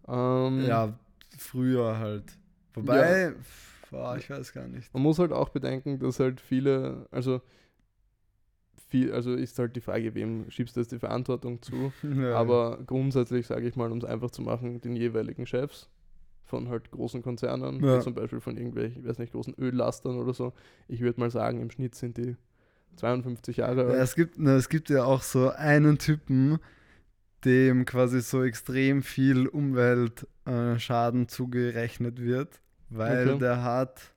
Ähm, 0.07 0.64
ja, 0.66 0.96
früher 1.37 1.99
halt. 1.99 2.25
Wobei, 2.75 3.20
ja. 3.20 3.33
boah, 3.90 4.16
ich 4.16 4.29
weiß 4.31 4.53
gar 4.53 4.68
nicht. 4.68 4.92
Man 4.94 5.03
muss 5.03 5.18
halt 5.18 5.33
auch 5.33 5.49
bedenken, 5.49 5.99
dass 5.99 6.20
halt 6.20 6.40
viele, 6.40 7.07
also 7.11 7.40
viel, 8.88 9.12
also 9.12 9.35
ist 9.35 9.59
halt 9.59 9.75
die 9.77 9.81
Frage, 9.81 10.14
wem 10.14 10.51
schiebst 10.51 10.77
du 10.77 10.81
jetzt 10.81 10.92
die 10.92 10.99
Verantwortung 10.99 11.61
zu. 11.62 11.92
Ja, 12.03 12.37
Aber 12.37 12.79
grundsätzlich, 12.87 13.46
sage 13.46 13.66
ich 13.66 13.77
mal, 13.77 13.90
um 13.90 13.99
es 13.99 14.05
einfach 14.05 14.31
zu 14.31 14.42
machen, 14.42 14.81
den 14.81 14.96
jeweiligen 14.96 15.46
Chefs 15.46 15.88
von 16.44 16.68
halt 16.68 16.90
großen 16.92 17.22
Konzernen, 17.22 17.85
ja. 17.85 18.01
zum 18.01 18.14
Beispiel 18.14 18.40
von 18.40 18.57
irgendwelchen, 18.57 19.03
ich 19.03 19.09
weiß 19.09 19.18
nicht, 19.18 19.33
großen 19.33 19.55
Öllastern 19.59 20.16
oder 20.16 20.33
so. 20.33 20.53
Ich 20.87 21.01
würde 21.01 21.18
mal 21.18 21.31
sagen, 21.31 21.61
im 21.61 21.70
Schnitt 21.70 21.96
sind 21.96 22.16
die 22.16 22.37
52 22.96 23.59
Jahre 23.59 23.87
alt. 23.87 23.96
Ja, 23.96 24.03
es 24.03 24.14
gibt, 24.14 24.38
ne, 24.38 24.53
es 24.53 24.68
gibt 24.68 24.88
ja 24.88 25.05
auch 25.05 25.22
so 25.22 25.51
einen 25.51 25.99
Typen, 25.99 26.59
dem 27.44 27.85
quasi 27.85 28.20
so 28.20 28.42
extrem 28.44 29.03
viel 29.03 29.49
Umweltschaden 29.49 31.22
äh, 31.22 31.27
zugerechnet 31.27 32.20
wird, 32.20 32.61
weil 32.88 33.31
okay. 33.31 33.38
der 33.40 33.62
hat 33.62 34.14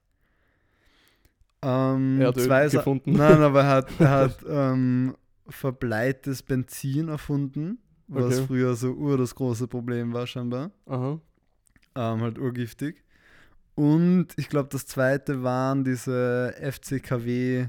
ähm, 1.62 2.22
er 2.22 2.30
hat 2.30 2.39
zwei 2.39 2.63
Öl 2.65 2.69
gefunden. 2.69 3.12
Nein, 3.13 3.41
aber 3.41 3.62
er 3.62 3.69
hat, 3.69 3.89
er 4.00 4.10
hat 4.10 4.38
ähm, 4.48 5.15
verbleites 5.48 6.43
Benzin 6.43 7.10
erfunden, 7.10 7.80
was 8.08 8.38
okay. 8.38 8.48
früher 8.48 8.76
so 8.76 8.93
ur 8.93 9.17
das 9.17 9.36
große 9.36 9.67
Problem 9.67 10.13
war 10.13 10.26
scheinbar. 10.28 10.72
Aha. 10.86 11.19
Ähm, 11.95 12.22
halt 12.22 12.39
urgiftig. 12.39 13.04
Und 13.76 14.28
ich 14.38 14.48
glaube, 14.50 14.69
das 14.72 14.86
zweite 14.86 15.43
waren 15.43 15.84
diese 15.84 16.56
FCKW 16.60 17.67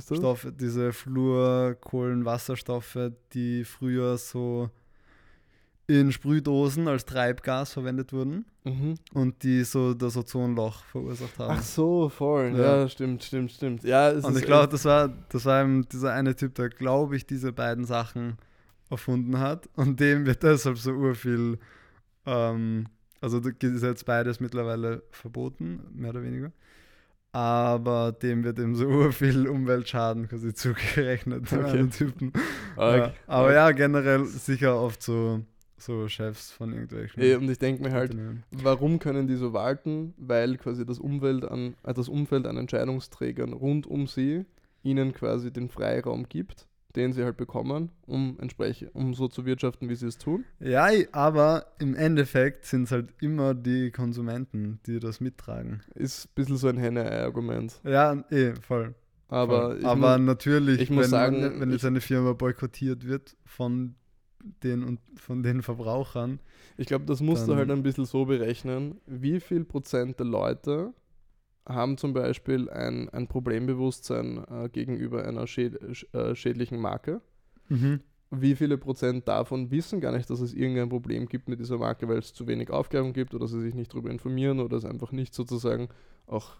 Stoffe, 0.00 0.52
diese 0.52 0.92
Fluorkohlenwasserstoffe, 0.92 3.12
die 3.32 3.64
früher 3.64 4.18
so 4.18 4.70
in 5.88 6.12
Sprühdosen 6.12 6.86
als 6.86 7.06
Treibgas 7.06 7.72
verwendet 7.72 8.12
wurden 8.12 8.44
mhm. 8.62 8.96
und 9.14 9.42
die 9.42 9.64
so 9.64 9.94
das 9.94 10.18
Ozonloch 10.18 10.84
verursacht 10.84 11.38
haben. 11.38 11.56
Ach 11.58 11.62
so, 11.62 12.10
voll. 12.10 12.52
Ja, 12.54 12.80
ja 12.80 12.88
stimmt, 12.90 13.24
stimmt, 13.24 13.52
stimmt. 13.52 13.84
Ja, 13.84 14.10
und 14.10 14.36
ich 14.36 14.44
glaube, 14.44 14.68
das 14.68 14.84
war, 14.84 15.08
das 15.30 15.46
war 15.46 15.62
eben 15.62 15.88
dieser 15.88 16.12
eine 16.12 16.36
Typ, 16.36 16.54
der, 16.56 16.68
glaube 16.68 17.16
ich, 17.16 17.26
diese 17.26 17.54
beiden 17.54 17.86
Sachen 17.86 18.36
erfunden 18.90 19.38
hat 19.38 19.68
und 19.76 19.98
dem 19.98 20.26
wird 20.26 20.42
deshalb 20.42 20.76
so 20.76 20.92
urviel, 20.92 21.58
ähm, 22.26 22.88
also 23.22 23.38
ist 23.38 23.82
jetzt 23.82 24.04
beides 24.04 24.40
mittlerweile 24.40 25.02
verboten, 25.10 25.80
mehr 25.94 26.10
oder 26.10 26.22
weniger. 26.22 26.52
Aber 27.32 28.12
dem 28.12 28.44
wird 28.44 28.58
eben 28.58 28.74
so 28.74 28.86
urviel 28.86 29.48
Umweltschaden 29.48 30.28
quasi 30.28 30.52
zugerechnet, 30.54 31.50
okay. 31.50 31.88
Typen. 31.88 32.32
Okay. 32.76 32.98
Ja, 32.98 33.12
aber 33.26 33.44
okay. 33.46 33.54
ja, 33.54 33.70
generell 33.70 34.26
sicher 34.26 34.78
oft 34.78 35.02
so 35.02 35.42
so 35.80 36.08
Chefs 36.08 36.50
von 36.50 36.72
irgendwelchen. 36.72 37.22
Ey, 37.22 37.34
und 37.34 37.48
ich 37.50 37.58
denke 37.58 37.82
mir 37.82 37.92
halt, 37.92 38.16
warum 38.50 38.98
können 38.98 39.26
die 39.26 39.36
so 39.36 39.52
walten? 39.52 40.14
Weil 40.16 40.56
quasi 40.56 40.84
das 40.84 40.98
Umfeld 40.98 41.44
an, 41.44 41.74
äh, 41.84 41.94
das 41.94 42.08
Umfeld 42.08 42.46
an 42.46 42.56
Entscheidungsträgern 42.56 43.52
rund 43.52 43.86
um 43.86 44.06
sie 44.06 44.44
ihnen 44.82 45.12
quasi 45.12 45.52
den 45.52 45.68
Freiraum 45.68 46.28
gibt, 46.28 46.66
den 46.96 47.12
sie 47.12 47.24
halt 47.24 47.36
bekommen, 47.36 47.90
um 48.06 48.38
entsprechend, 48.40 48.94
um 48.94 49.14
so 49.14 49.28
zu 49.28 49.44
wirtschaften, 49.44 49.88
wie 49.88 49.94
sie 49.94 50.06
es 50.06 50.18
tun. 50.18 50.44
Ja, 50.60 50.88
aber 51.12 51.66
im 51.78 51.94
Endeffekt 51.94 52.64
sind 52.64 52.84
es 52.84 52.92
halt 52.92 53.14
immer 53.20 53.54
die 53.54 53.90
Konsumenten, 53.90 54.80
die 54.86 54.98
das 54.98 55.20
mittragen. 55.20 55.82
Ist 55.94 56.26
ein 56.26 56.30
bisschen 56.34 56.56
so 56.56 56.68
ein 56.68 56.78
Henne-Argument. 56.78 57.80
Ja, 57.84 58.24
eh, 58.30 58.54
voll. 58.54 58.94
Aber, 59.28 59.76
aber 59.82 60.18
muss, 60.18 60.26
natürlich, 60.26 60.80
ich 60.80 60.90
muss 60.90 61.04
wenn, 61.04 61.10
sagen, 61.10 61.60
wenn 61.60 61.70
jetzt 61.70 61.84
eine 61.84 62.00
Firma 62.00 62.32
boykottiert 62.32 63.06
wird 63.06 63.36
von 63.44 63.94
den 64.62 64.84
und 64.84 65.00
von 65.16 65.42
den 65.42 65.62
Verbrauchern. 65.62 66.40
Ich 66.76 66.86
glaube, 66.86 67.04
das 67.04 67.20
musst 67.20 67.48
du 67.48 67.56
halt 67.56 67.70
ein 67.70 67.82
bisschen 67.82 68.04
so 68.04 68.24
berechnen. 68.24 69.00
Wie 69.06 69.40
viel 69.40 69.64
Prozent 69.64 70.18
der 70.18 70.26
Leute 70.26 70.92
haben 71.66 71.98
zum 71.98 72.14
Beispiel 72.14 72.70
ein, 72.70 73.08
ein 73.10 73.26
Problembewusstsein 73.26 74.44
äh, 74.50 74.68
gegenüber 74.68 75.24
einer 75.24 75.46
schäd 75.46 75.78
äh, 76.14 76.34
schädlichen 76.34 76.80
Marke? 76.80 77.20
Mhm. 77.68 78.00
Wie 78.30 78.56
viele 78.56 78.76
Prozent 78.76 79.26
davon 79.26 79.70
wissen 79.70 80.00
gar 80.00 80.12
nicht, 80.12 80.28
dass 80.28 80.40
es 80.40 80.52
irgendein 80.52 80.90
Problem 80.90 81.26
gibt 81.26 81.48
mit 81.48 81.60
dieser 81.60 81.78
Marke, 81.78 82.08
weil 82.08 82.18
es 82.18 82.34
zu 82.34 82.46
wenig 82.46 82.70
Aufklärung 82.70 83.12
gibt 83.14 83.34
oder 83.34 83.48
sie 83.48 83.60
sich 83.60 83.74
nicht 83.74 83.92
darüber 83.92 84.10
informieren 84.10 84.60
oder 84.60 84.76
es 84.76 84.84
einfach 84.84 85.12
nicht 85.12 85.34
sozusagen 85.34 85.88
auch, 86.26 86.56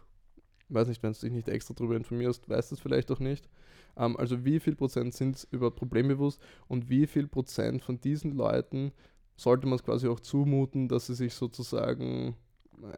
weiß 0.68 0.88
nicht, 0.88 1.02
wenn 1.02 1.12
du 1.12 1.18
dich 1.20 1.32
nicht 1.32 1.48
extra 1.48 1.74
darüber 1.74 1.96
informierst, 1.96 2.48
weißt 2.48 2.70
du 2.70 2.74
es 2.76 2.80
vielleicht 2.80 3.10
auch 3.10 3.20
nicht. 3.20 3.48
Ähm, 3.96 4.16
also 4.16 4.44
wie 4.44 4.60
viel 4.60 4.74
Prozent 4.76 5.14
sind 5.14 5.46
überhaupt 5.50 5.76
problembewusst 5.76 6.40
und 6.68 6.88
wie 6.88 7.06
viel 7.06 7.26
Prozent 7.26 7.82
von 7.82 8.00
diesen 8.00 8.32
Leuten 8.32 8.92
sollte 9.36 9.66
man 9.66 9.76
es 9.76 9.84
quasi 9.84 10.08
auch 10.08 10.20
zumuten, 10.20 10.88
dass 10.88 11.06
sie 11.06 11.14
sich 11.14 11.34
sozusagen 11.34 12.36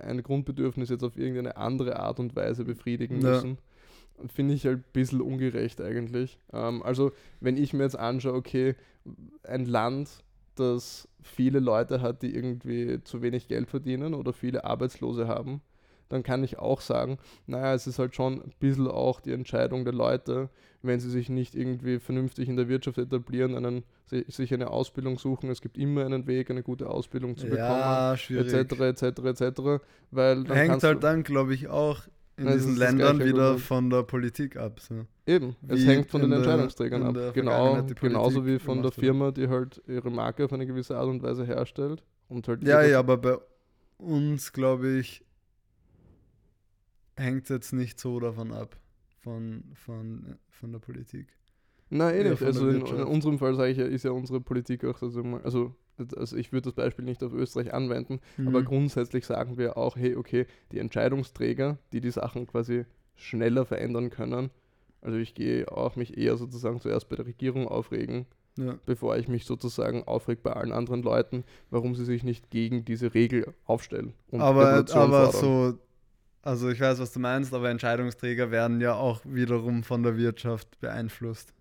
ein 0.01 0.23
Grundbedürfnis 0.23 0.91
jetzt 0.91 1.05
auf 1.05 1.17
irgendeine 1.17 1.57
andere 1.57 1.99
Art 1.99 2.21
und 2.21 2.37
Weise 2.37 2.65
befriedigen 2.65 3.21
Ja. 3.21 3.31
müssen. 3.31 3.59
Finde 4.35 4.53
ich 4.55 4.67
halt 4.67 4.79
ein 4.81 4.85
bisschen 4.93 5.23
ungerecht 5.23 5.81
eigentlich. 5.81 6.39
Ähm, 6.53 6.83
also, 6.83 7.13
wenn 7.41 7.57
ich 7.57 7.73
mir 7.73 7.85
jetzt 7.85 7.99
anschaue, 7.99 8.35
okay, 8.35 8.75
ein 9.45 9.65
Land, 9.65 10.23
das 10.57 11.09
viele 11.23 11.59
Leute 11.61 12.03
hat, 12.03 12.23
die 12.23 12.35
irgendwie 12.35 13.03
zu 13.03 13.23
wenig 13.23 13.49
Geld 13.49 13.71
verdienen 13.71 14.13
oder 14.13 14.35
viele 14.35 14.65
Arbeitslose 14.65 15.27
haben, 15.27 15.63
dann 16.11 16.23
kann 16.23 16.45
ich 16.45 16.59
auch 16.59 16.83
sagen, 16.83 17.17
naja, 17.47 17.73
es 17.73 17.87
ist 17.87 17.99
halt 17.99 18.15
schon 18.15 18.35
ein 18.43 18.53
bisschen 18.61 18.87
auch 18.89 19.21
die 19.21 19.33
Entscheidung 19.33 19.85
der 19.85 19.95
Leute, 19.95 20.51
wenn 20.83 21.01
sie 21.01 21.11
sich 21.11 21.29
nicht 21.31 21.55
irgendwie 21.55 21.99
vernünftig 21.99 22.49
in 22.49 22.57
der 22.57 22.69
Wirtschaft 22.69 22.99
etablieren, 22.99 23.55
einen, 23.55 23.85
si- 24.07 24.25
sich 24.29 24.53
eine 24.53 24.71
Ausbildung 24.71 25.19
suchen. 25.19 25.51
Es 25.51 25.61
gibt 25.61 25.77
immer 25.79 26.05
einen 26.05 26.27
Weg, 26.27 26.51
eine 26.51 26.63
gute 26.63 26.89
Ausbildung 26.89 27.37
zu 27.37 27.47
bekommen, 27.49 27.81
Ja, 27.81 28.13
etc., 28.15 28.81
etc., 28.81 29.03
etc., 29.25 29.83
weil 30.11 30.45
Hängt 30.49 30.83
halt 30.83 31.03
dann, 31.05 31.23
glaube 31.23 31.55
ich, 31.55 31.69
auch 31.69 32.03
in 32.37 32.47
das 32.47 32.57
diesen 32.57 32.77
Ländern 32.77 33.23
wieder 33.23 33.59
von 33.59 33.91
der 33.91 34.03
Politik 34.05 34.57
ab. 34.57 34.81
So. 34.81 35.05
Eben, 35.27 35.55
es 35.69 35.81
Wie 35.81 35.87
hängt 35.87 36.11
von 36.11 36.23
den 36.23 36.31
der- 36.31 36.39
Entscheidungsträgern 36.39 37.03
ab. 37.03 37.35
Genau, 37.35 37.83
genauso 38.01 38.47
wie 38.47 38.59
von 38.59 38.83
der. 38.83 38.91
Firma, 38.93 39.31
die 39.33 39.49
halt 39.49 39.83
ihre 39.87 40.11
Marke 40.11 40.47
auf 40.47 40.53
eine 40.55 40.67
gewisse 40.67 40.97
Art 40.97 41.09
und 41.09 41.23
Weise 41.23 41.45
herstellt. 41.45 42.03
Und 42.31 42.49
halt 42.49 42.65
Ja, 42.67 42.83
ja, 42.83 42.99
aber 43.01 43.19
bei 43.19 43.37
uns, 43.99 44.53
glaube 44.55 44.89
ich, 44.99 45.23
hängt 47.21 47.45
es 47.45 47.49
jetzt 47.51 47.73
nicht 47.73 47.99
so 48.01 48.19
davon 48.21 48.53
ab, 48.53 48.77
von, 49.21 49.65
von, 49.75 50.37
von 50.51 50.73
der 50.73 50.79
Politik. 50.79 51.29
Nein, 51.91 52.15
eh 52.15 52.31
nicht. 52.31 52.43
Also 52.43 52.69
in, 52.69 52.87
in 52.87 53.03
unserem 53.05 53.39
Fall 53.39 53.55
sage 53.55 53.73
ich 53.73 53.79
ja, 53.79 53.85
ist 53.85 54.05
ja 54.05 54.13
unsere 54.13 54.41
Politik 54.41 54.85
auch, 54.85 55.03
also, 55.03 55.23
also, 55.43 55.75
also 56.17 56.37
ich 56.37 56.53
würde 56.53 56.67
das 56.67 56.75
Beispiel 56.75 57.05
nicht 57.05 57.23
auf 57.23 57.33
Österreich 57.33 57.75
anwenden, 57.75 58.21
aber 58.39 58.61
Mhm. 58.61 58.65
grundsätzlich 58.65 59.27
sagen 59.27 59.59
wir 59.59 59.77
auch, 59.77 59.97
hey, 59.97 60.15
okay, 60.17 60.47
die 60.73 60.79
Entscheidungsträger, 60.79 61.79
die 61.93 62.01
die 62.01 62.11
Sachen 62.13 62.47
quasi 62.47 62.85
schneller 63.17 63.65
verändern 63.67 64.11
können, 64.11 64.51
also 65.03 65.19
ich 65.19 65.35
gehe 65.35 65.71
auch 65.71 65.97
mich 65.97 66.17
eher 66.17 66.37
sozusagen 66.37 66.81
zuerst 66.81 67.09
bei 67.09 67.17
der 67.17 67.27
Regierung 67.27 67.67
aufregen, 67.67 68.27
ja. 68.57 68.79
bevor 68.87 69.17
ich 69.17 69.29
mich 69.29 69.45
sozusagen 69.45 70.05
aufreg 70.05 70.43
bei 70.43 70.53
allen 70.53 70.73
anderen 70.73 71.03
Leuten, 71.03 71.45
warum 71.71 71.95
sie 71.95 72.05
sich 72.05 72.23
nicht 72.23 72.51
gegen 72.51 72.85
diese 72.85 73.15
Regel 73.15 73.53
aufstellen. 73.65 74.15
aber 74.33 74.85
aber 74.91 75.33
fordern. 75.33 75.33
so, 75.33 75.79
also 76.43 76.69
ich 76.71 76.81
weiß, 76.81 76.99
was 77.01 77.13
du 77.13 77.21
meinst, 77.21 77.53
aber 77.55 77.71
Entscheidungsträger 77.71 78.51
werden 78.51 78.81
ja 78.81 78.95
auch 78.95 79.21
wiederum 79.25 79.83
von 79.83 80.03
der 80.03 80.17
Wirtschaft 80.17 80.81
beeinflusst. 80.81 81.53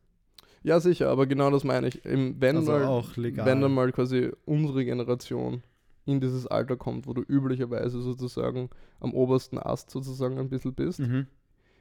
Ja, 0.61 0.79
sicher, 0.79 1.09
aber 1.09 1.25
genau 1.25 1.51
das 1.51 1.63
meine 1.63 1.87
ich. 1.87 2.03
Im- 2.05 2.35
Wenn, 2.39 2.57
Also 2.57 2.71
mal, 2.73 2.85
auch 2.85 3.15
legal. 3.17 3.45
wenn 3.45 3.61
dann 3.61 3.73
mal 3.73 3.91
quasi 3.91 4.31
unsere 4.45 4.83
Generation 4.83 5.63
in 6.05 6.19
dieses 6.19 6.47
Alter 6.47 6.75
kommt, 6.75 7.07
wo 7.07 7.13
du 7.13 7.21
üblicherweise 7.21 8.01
sozusagen 8.01 8.69
am 8.99 9.13
obersten 9.13 9.57
Ast 9.57 9.89
sozusagen 9.91 10.37
ein 10.37 10.49
bisschen 10.49 10.73
bist, 10.73 10.99
Mhm. 10.99 11.27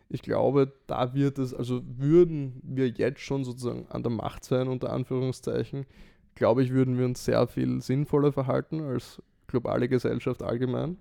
ich 0.09 0.23
glaube, 0.23 0.73
da 0.87 1.13
wird 1.15 1.39
es, 1.39 1.53
also 1.55 1.83
würden 1.85 2.61
wir 2.63 2.89
jetzt 2.89 3.21
schon 3.21 3.43
sozusagen 3.45 3.87
an 3.89 4.03
der 4.03 4.13
Macht 4.13 4.45
sein, 4.45 4.69
unter 4.69 4.93
Anführungszeichen, 4.93 5.87
glaube 6.35 6.63
ich, 6.63 6.71
würden 6.71 6.99
wir 6.99 7.05
uns 7.07 7.25
sehr 7.25 7.47
viel 7.49 7.81
sinnvoller 7.83 8.31
verhalten 8.33 8.81
als 8.81 9.21
globale 9.49 9.89
Gesellschaft 9.89 10.43
allgemein. 10.43 10.99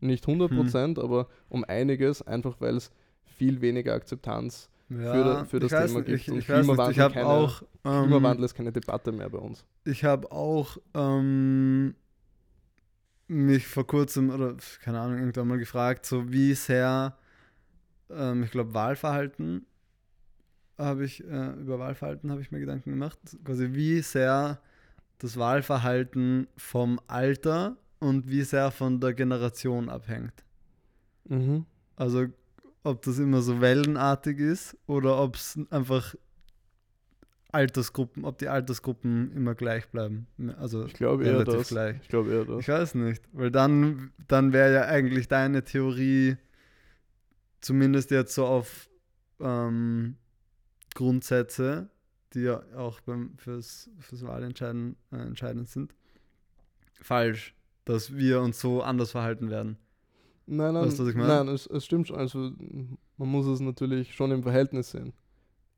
Nicht 0.00 0.26
100 0.26 0.50
Prozent, 0.52 0.98
aber 0.98 1.28
um 1.48 1.64
einiges, 1.64 2.22
einfach 2.22 2.60
weil 2.60 2.76
es 2.76 2.90
viel 3.24 3.60
weniger 3.60 3.94
Akzeptanz 3.94 4.70
Ja, 4.88 5.44
für, 5.44 5.46
für 5.46 5.60
das 5.60 5.70
Thema 5.70 6.00
nicht, 6.00 6.06
gibt. 6.06 6.20
Ich, 6.20 6.30
Und 6.30 6.38
ich 6.38 6.48
weiß 6.48 6.66
nicht, 6.66 6.88
ich 6.90 6.98
habe 7.00 7.14
keine- 7.14 7.26
auch. 7.28 7.62
ähm, 7.84 8.02
Klimawandel 8.04 8.44
ist 8.44 8.54
keine 8.54 8.72
Debatte 8.72 9.12
mehr 9.12 9.28
bei 9.30 9.38
uns. 9.38 9.64
Ich 9.84 10.04
habe 10.04 10.30
auch 10.32 10.78
ähm, 10.94 11.94
mich 13.26 13.66
vor 13.66 13.86
kurzem 13.86 14.30
oder 14.30 14.56
keine 14.82 15.00
Ahnung, 15.00 15.18
irgendwann 15.18 15.48
mal 15.48 15.58
gefragt, 15.58 16.06
so 16.06 16.30
wie 16.32 16.54
sehr, 16.54 17.16
ähm, 18.10 18.42
ich 18.44 18.50
glaube, 18.50 18.72
Wahlverhalten 18.74 19.66
habe 20.78 21.04
ich, 21.04 21.22
äh, 21.24 21.50
über 21.54 21.78
Wahlverhalten 21.78 22.30
habe 22.30 22.40
ich 22.40 22.50
mir 22.52 22.60
Gedanken 22.60 22.90
gemacht. 22.90 23.18
Quasi 23.44 23.74
wie 23.74 24.00
sehr 24.00 24.60
das 25.18 25.36
Wahlverhalten 25.36 26.46
vom 26.56 27.00
Alter 27.08 27.76
und 28.00 28.28
wie 28.28 28.42
sehr 28.42 28.70
von 28.70 29.00
der 29.00 29.14
Generation 29.14 29.88
abhängt. 29.88 30.44
Mhm. 31.24 31.66
Also 31.96 32.26
ob 32.84 33.02
das 33.02 33.18
immer 33.18 33.42
so 33.42 33.60
wellenartig 33.60 34.38
ist 34.38 34.76
oder 34.86 35.20
ob 35.20 35.34
es 35.34 35.58
einfach 35.70 36.14
Altersgruppen, 37.50 38.24
ob 38.24 38.38
die 38.38 38.48
Altersgruppen 38.48 39.32
immer 39.32 39.54
gleich 39.54 39.88
bleiben. 39.88 40.26
Also 40.58 40.84
Ich 40.84 40.94
glaube 40.94 41.24
eher 41.24 41.34
relativ 41.34 41.58
das. 41.60 41.68
gleich. 41.68 41.96
Ich 42.02 42.08
glaube 42.08 42.30
eher 42.30 42.44
das. 42.44 42.60
Ich 42.60 42.68
weiß 42.68 42.94
nicht, 42.96 43.24
weil 43.32 43.50
dann, 43.50 44.12
dann 44.28 44.52
wäre 44.52 44.72
ja 44.72 44.82
eigentlich 44.86 45.28
deine 45.28 45.64
Theorie 45.64 46.36
zumindest 47.60 48.10
jetzt 48.10 48.34
so 48.34 48.46
auf 48.46 48.88
ähm, 49.40 50.16
Grundsätze, 50.94 51.90
die 52.34 52.40
ja 52.42 52.62
auch 52.76 53.00
beim, 53.00 53.36
fürs, 53.38 53.90
fürs 53.98 54.22
Wahlentscheiden 54.26 54.96
äh, 55.10 55.16
entscheidend 55.16 55.68
sind, 55.68 55.94
falsch, 57.00 57.54
dass 57.88 58.14
wir 58.14 58.42
uns 58.42 58.60
so 58.60 58.82
anders 58.82 59.12
verhalten 59.12 59.48
werden. 59.50 59.78
Nein, 60.46 60.74
nein, 60.74 60.84
Weißt 60.84 60.98
du, 60.98 61.04
nein 61.04 61.48
es, 61.48 61.66
es 61.66 61.84
stimmt 61.84 62.08
schon. 62.08 62.16
Also 62.16 62.52
man 63.16 63.28
muss 63.28 63.46
es 63.46 63.60
natürlich 63.60 64.14
schon 64.14 64.30
im 64.30 64.42
Verhältnis 64.42 64.90
sehen. 64.90 65.14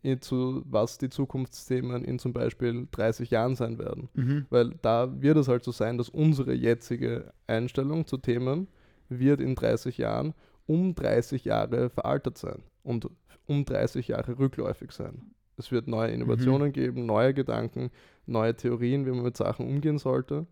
eh 0.02 0.18
Zu 0.18 0.62
was 0.66 0.98
die 0.98 1.08
Zukunftsthemen 1.08 2.04
in 2.04 2.18
zum 2.18 2.32
Beispiel 2.32 2.88
30 2.90 3.30
Jahren 3.30 3.54
sein 3.54 3.78
werden. 3.78 4.08
Mhm. 4.14 4.46
Weil 4.50 4.70
da 4.82 5.20
wird 5.22 5.36
es 5.36 5.46
halt 5.46 5.64
so 5.64 5.70
sein, 5.70 5.98
dass 5.98 6.08
unsere 6.08 6.52
jetzige 6.52 7.32
Einstellung 7.46 8.06
zu 8.06 8.16
Themen 8.16 8.66
wird 9.08 9.40
in 9.40 9.54
30 9.54 9.98
Jahren 9.98 10.34
um 10.66 10.94
30 10.94 11.44
Jahre 11.44 11.90
veraltet 11.90 12.38
sein 12.38 12.62
und 12.82 13.08
um 13.46 13.64
30 13.64 14.08
Jahre 14.08 14.38
rückläufig 14.38 14.92
sein. 14.92 15.32
Es 15.56 15.70
wird 15.70 15.88
neue 15.88 16.10
Innovationen 16.10 16.72
geben, 16.72 17.06
neue 17.06 17.34
Gedanken, 17.34 17.90
neue 18.26 18.54
Theorien, 18.54 19.04
wie 19.06 19.10
man 19.10 19.22
mit 19.22 19.36
Sachen 19.36 19.66
umgehen 19.66 19.98
sollte 19.98 20.46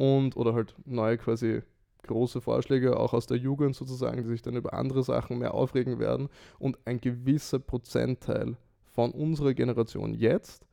und 0.00 0.34
oder 0.36 0.54
halt 0.54 0.74
neue 0.86 1.18
quasi 1.18 1.60
große 2.06 2.40
Vorschläge 2.40 2.98
auch 2.98 3.12
aus 3.12 3.26
der 3.26 3.36
Jugend 3.36 3.76
sozusagen, 3.76 4.22
die 4.22 4.28
sich 4.28 4.40
dann 4.40 4.56
über 4.56 4.72
andere 4.72 5.02
Sachen 5.02 5.38
mehr 5.38 5.52
aufregen 5.52 5.98
werden 5.98 6.30
und 6.58 6.78
ein 6.86 7.00
gewisser 7.00 7.58
Prozentteil 7.58 8.56
von 8.86 9.10
unserer 9.10 9.52
Generation 9.52 10.14
jetzt, 10.14 10.66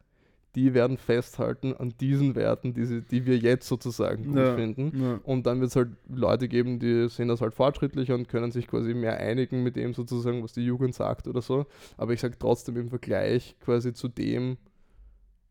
die 0.56 0.74
werden 0.74 0.98
festhalten 0.98 1.74
an 1.76 1.94
diesen 2.00 2.36
Werten, 2.36 2.74
die, 2.74 2.86
sie, 2.86 3.02
die 3.02 3.26
wir 3.26 3.38
jetzt 3.38 3.68
sozusagen 3.68 4.26
gut 4.26 4.38
Ja, 4.38 4.56
finden. 4.56 4.92
ja. 5.00 5.20
Und 5.24 5.46
dann 5.46 5.60
wird 5.60 5.72
es 5.72 5.76
halt 5.76 5.90
Leute 6.08 6.48
geben, 6.48 6.80
die 6.80 7.10
sehen 7.10 7.28
das 7.28 7.42
halt 7.42 7.54
fortschrittlicher 7.54 8.16
und 8.16 8.30
können 8.30 8.52
sich 8.52 8.66
quasi 8.68 8.94
mehr 8.94 9.18
einigen 9.20 9.62
mit 9.62 9.76
dem 9.76 9.94
sozusagen, 9.94 10.42
was 10.42 10.54
die 10.54 10.66
Jugend 10.66 10.96
sagt 10.96 11.28
oder 11.28 11.42
so. 11.42 11.66
Aber 11.98 12.14
ich 12.14 12.22
sage 12.22 12.38
trotzdem 12.40 12.78
im 12.78 12.90
Vergleich 12.90 13.56
quasi 13.60 13.94
zu 13.94 14.08
dem, 14.08 14.58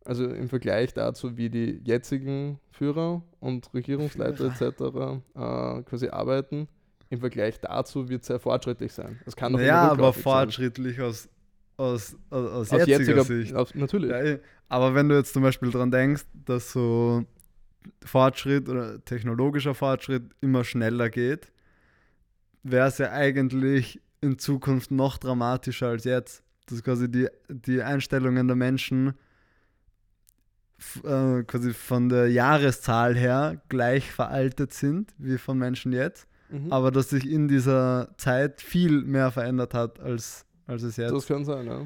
also 0.06 0.26
im 0.26 0.48
Vergleich 0.48 0.94
dazu, 0.94 1.36
wie 1.36 1.50
die 1.50 1.80
jetzigen 1.84 2.58
Führer 2.70 3.22
und 3.40 3.72
Regierungsleiter 3.74 4.46
etc. 4.46 4.62
Äh, 5.34 5.82
quasi 5.82 6.08
arbeiten, 6.08 6.68
im 7.08 7.20
Vergleich 7.20 7.60
dazu 7.60 8.08
wird 8.08 8.22
es 8.22 8.28
sehr 8.28 8.40
fortschrittlich 8.40 8.92
sein. 8.92 9.20
Es 9.26 9.36
kann 9.36 9.52
doch 9.52 9.60
Ja, 9.60 9.82
aber 9.82 9.92
rückläufig 9.92 10.14
sein. 10.14 10.32
fortschrittlich 10.32 11.00
aus, 11.00 11.28
aus, 11.76 12.16
aus, 12.30 12.50
aus 12.50 12.72
Aus 12.72 12.78
jetziger, 12.86 12.98
jetziger 12.98 13.24
Sicht. 13.24 13.54
Auf, 13.54 13.74
natürlich. 13.74 14.10
Ja, 14.10 14.22
eh. 14.22 14.40
aber 14.68 14.94
wenn 14.94 15.08
du 15.08 15.16
jetzt 15.16 15.32
zum 15.32 15.42
Beispiel 15.42 15.70
dran 15.70 15.90
denkst, 15.90 16.24
dass 16.32 16.72
so 16.72 17.24
Fortschritt 18.04 18.68
oder 18.68 19.04
technologischer 19.04 19.74
Fortschritt 19.74 20.24
immer 20.40 20.64
schneller 20.64 21.10
geht, 21.10 21.52
wäre 22.64 22.88
es 22.88 22.98
ja 22.98 23.12
eigentlich 23.12 24.00
in 24.20 24.38
Zukunft 24.38 24.90
noch 24.90 25.18
dramatischer 25.18 25.88
als 25.88 26.04
jetzt. 26.04 26.42
Dass 26.68 26.82
quasi 26.82 27.08
die, 27.08 27.28
die 27.48 27.80
Einstellungen 27.80 28.48
der 28.48 28.56
Menschen 28.56 29.14
äh, 31.04 31.42
quasi 31.44 31.72
von 31.72 32.08
der 32.08 32.30
Jahreszahl 32.30 33.14
her 33.16 33.60
gleich 33.68 34.10
veraltet 34.12 34.72
sind 34.72 35.12
wie 35.18 35.38
von 35.38 35.58
Menschen 35.58 35.92
jetzt, 35.92 36.26
Mhm. 36.48 36.72
aber 36.72 36.92
dass 36.92 37.10
sich 37.10 37.28
in 37.28 37.48
dieser 37.48 38.08
Zeit 38.18 38.62
viel 38.62 39.02
mehr 39.02 39.32
verändert 39.32 39.74
hat 39.74 39.98
als, 39.98 40.44
als 40.68 40.82
es 40.84 40.96
jetzt. 40.96 41.12
das 41.12 41.26
kann 41.26 41.44
sein, 41.44 41.66
ja. 41.66 41.80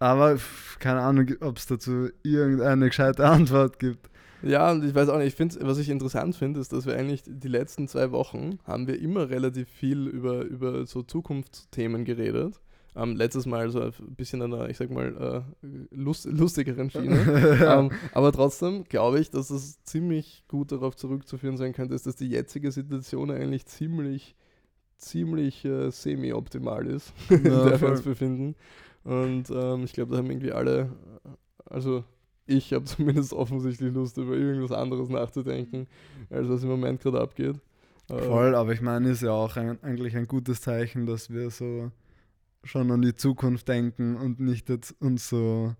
Aber 0.00 0.36
keine 0.80 1.00
Ahnung, 1.00 1.28
ob 1.40 1.58
es 1.58 1.66
dazu 1.66 2.08
irgendeine 2.24 2.86
gescheite 2.86 3.24
Antwort 3.28 3.78
gibt. 3.78 4.10
Ja, 4.42 4.72
und 4.72 4.84
ich 4.84 4.94
weiß 4.94 5.08
auch 5.08 5.18
nicht, 5.18 5.28
ich 5.28 5.34
finde, 5.36 5.56
was 5.62 5.78
ich 5.78 5.88
interessant 5.88 6.34
finde, 6.36 6.58
ist, 6.60 6.72
dass 6.72 6.84
wir 6.86 6.96
eigentlich 6.96 7.22
die 7.24 7.48
letzten 7.48 7.86
zwei 7.86 8.10
Wochen 8.10 8.58
haben 8.66 8.86
wir 8.88 9.00
immer 9.00 9.30
relativ 9.30 9.68
viel 9.70 10.06
über, 10.08 10.42
über 10.42 10.84
so 10.86 11.02
Zukunftsthemen 11.02 12.04
geredet. 12.04 12.60
Ähm, 12.96 13.16
letztes 13.16 13.44
Mal 13.46 13.70
so 13.70 13.80
ein 13.80 13.92
bisschen 14.16 14.40
einer, 14.40 14.68
ich 14.68 14.76
sag 14.76 14.90
mal, 14.90 15.44
äh, 15.62 15.66
lust, 15.90 16.26
lustigeren 16.26 16.90
Schiene. 16.90 17.18
ähm, 17.66 17.90
aber 18.12 18.30
trotzdem 18.30 18.84
glaube 18.84 19.18
ich, 19.18 19.30
dass 19.30 19.50
es 19.50 19.82
ziemlich 19.82 20.44
gut 20.46 20.70
darauf 20.70 20.94
zurückzuführen 20.94 21.56
sein 21.56 21.72
könnte, 21.72 21.94
ist, 21.94 22.06
dass 22.06 22.16
die 22.16 22.28
jetzige 22.28 22.70
Situation 22.70 23.32
eigentlich 23.32 23.66
ziemlich, 23.66 24.36
ziemlich 24.96 25.64
äh, 25.64 25.90
semi-optimal 25.90 26.86
ist, 26.86 27.12
in 27.30 27.44
Ja, 27.44 27.68
der 27.68 27.80
wir 27.80 27.88
uns 27.88 28.02
befinden. 28.02 28.54
Und 29.02 29.50
ähm, 29.50 29.84
ich 29.84 29.92
glaube, 29.92 30.12
da 30.12 30.18
haben 30.18 30.30
irgendwie 30.30 30.52
alle, 30.52 30.92
also 31.64 32.04
ich 32.46 32.72
habe 32.72 32.84
zumindest 32.84 33.32
offensichtlich 33.32 33.92
Lust, 33.92 34.16
über 34.18 34.34
irgendwas 34.36 34.72
anderes 34.72 35.08
nachzudenken, 35.08 35.88
als 36.30 36.48
was 36.48 36.62
im 36.62 36.68
Moment 36.68 37.00
gerade 37.00 37.20
abgeht. 37.20 37.56
Voll, 38.06 38.54
aber 38.54 38.72
ich 38.72 38.82
meine, 38.82 39.08
ist 39.08 39.22
ja 39.22 39.32
auch 39.32 39.56
ein, 39.56 39.82
eigentlich 39.82 40.14
ein 40.14 40.26
gutes 40.26 40.60
Zeichen, 40.60 41.06
dass 41.06 41.30
wir 41.30 41.48
so 41.50 41.90
schon 42.64 42.90
an 42.90 43.02
die 43.02 43.14
Zukunft 43.14 43.68
denken 43.68 44.16
und 44.16 44.40
nicht 44.40 44.68
jetzt 44.68 44.94
uns 45.00 45.28
so 45.28 45.74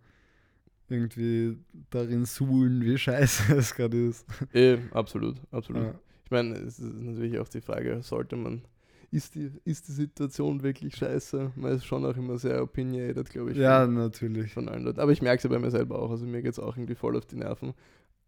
irgendwie 0.88 1.56
darin 1.90 2.24
suhlen, 2.24 2.82
wie 2.82 2.98
scheiße 2.98 3.54
es 3.56 3.74
gerade 3.74 4.08
ist. 4.08 4.26
Eh, 4.52 4.78
absolut, 4.92 5.36
absolut. 5.50 5.82
Ja. 5.82 5.94
Ich 6.24 6.30
meine, 6.30 6.54
es 6.56 6.78
ist 6.78 6.94
natürlich 6.94 7.38
auch 7.38 7.48
die 7.48 7.60
Frage, 7.60 8.02
sollte 8.02 8.36
man, 8.36 8.62
ist 9.10 9.34
die, 9.34 9.50
ist 9.64 9.88
die 9.88 9.92
Situation 9.92 10.62
wirklich 10.62 10.96
scheiße? 10.96 11.52
Man 11.56 11.72
ist 11.72 11.84
schon 11.84 12.04
auch 12.04 12.16
immer 12.16 12.38
sehr 12.38 12.62
opinionated, 12.62 13.30
glaube 13.30 13.52
ich. 13.52 13.58
Ja, 13.58 13.84
von, 13.84 13.94
natürlich. 13.94 14.52
Von 14.52 14.68
allen 14.68 14.84
Leuten. 14.84 15.00
Aber 15.00 15.12
ich 15.12 15.22
merke 15.22 15.38
es 15.38 15.44
ja 15.44 15.50
bei 15.50 15.58
mir 15.58 15.70
selber 15.70 16.00
auch. 16.00 16.10
Also 16.10 16.26
mir 16.26 16.42
geht 16.42 16.52
es 16.52 16.58
auch 16.58 16.76
irgendwie 16.76 16.94
voll 16.94 17.16
auf 17.16 17.26
die 17.26 17.36
Nerven. 17.36 17.74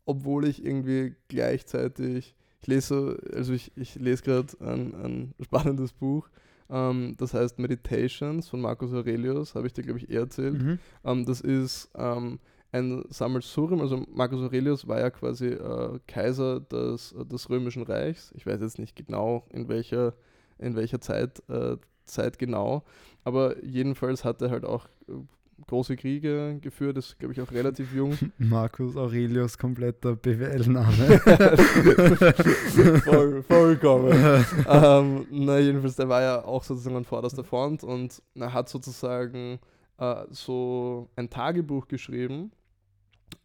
Obwohl 0.04 0.46
ich 0.46 0.64
irgendwie 0.64 1.14
gleichzeitig, 1.28 2.36
ich 2.60 2.66
lese, 2.66 3.18
also 3.34 3.52
ich, 3.52 3.72
ich 3.76 3.96
lese 3.96 4.22
gerade 4.22 4.48
ein, 4.60 4.94
ein 4.94 5.34
spannendes 5.42 5.92
Buch. 5.92 6.28
Ähm, 6.70 7.14
das 7.18 7.34
heißt 7.34 7.58
Meditations 7.58 8.48
von 8.48 8.60
Marcus 8.60 8.92
Aurelius, 8.92 9.54
habe 9.54 9.66
ich 9.66 9.72
dir, 9.72 9.82
glaube 9.82 9.98
ich, 9.98 10.10
eher 10.10 10.20
erzählt. 10.20 10.60
Mhm. 10.60 10.78
Ähm, 11.04 11.24
das 11.24 11.40
ist 11.40 11.90
ähm, 11.94 12.38
ein 12.72 13.04
Sammelsurium, 13.08 13.80
also 13.80 14.04
Marcus 14.12 14.40
Aurelius 14.42 14.86
war 14.86 15.00
ja 15.00 15.10
quasi 15.10 15.48
äh, 15.48 15.98
Kaiser 16.06 16.60
des, 16.60 17.14
des 17.30 17.48
Römischen 17.48 17.82
Reichs. 17.82 18.32
Ich 18.36 18.46
weiß 18.46 18.60
jetzt 18.60 18.78
nicht 18.78 18.96
genau, 18.96 19.46
in 19.50 19.68
welcher, 19.68 20.14
in 20.58 20.74
welcher 20.74 21.00
Zeit, 21.00 21.42
äh, 21.48 21.76
Zeit 22.04 22.38
genau, 22.38 22.84
aber 23.24 23.62
jedenfalls 23.64 24.24
hat 24.24 24.42
er 24.42 24.50
halt 24.50 24.64
auch 24.64 24.86
äh, 25.08 25.12
große 25.66 25.96
Kriege 25.96 26.58
geführt, 26.60 26.96
ist 26.98 27.18
glaube 27.18 27.32
ich 27.32 27.40
auch 27.40 27.50
relativ 27.50 27.94
jung. 27.94 28.16
Marcus 28.38 28.96
Aurelius, 28.96 29.56
kompletter 29.58 30.16
BWL-Name. 30.16 31.20
Voll, 33.04 33.42
vollkommen. 33.42 34.12
ähm, 34.68 35.26
na, 35.30 35.58
jedenfalls, 35.58 35.96
der 35.96 36.08
war 36.08 36.22
ja 36.22 36.44
auch 36.44 36.62
sozusagen 36.62 36.96
an 36.96 37.04
vorderster 37.04 37.44
Front 37.44 37.82
und 37.84 38.22
er 38.34 38.52
hat 38.52 38.68
sozusagen 38.68 39.58
äh, 39.98 40.24
so 40.30 41.08
ein 41.16 41.30
Tagebuch 41.30 41.88
geschrieben, 41.88 42.52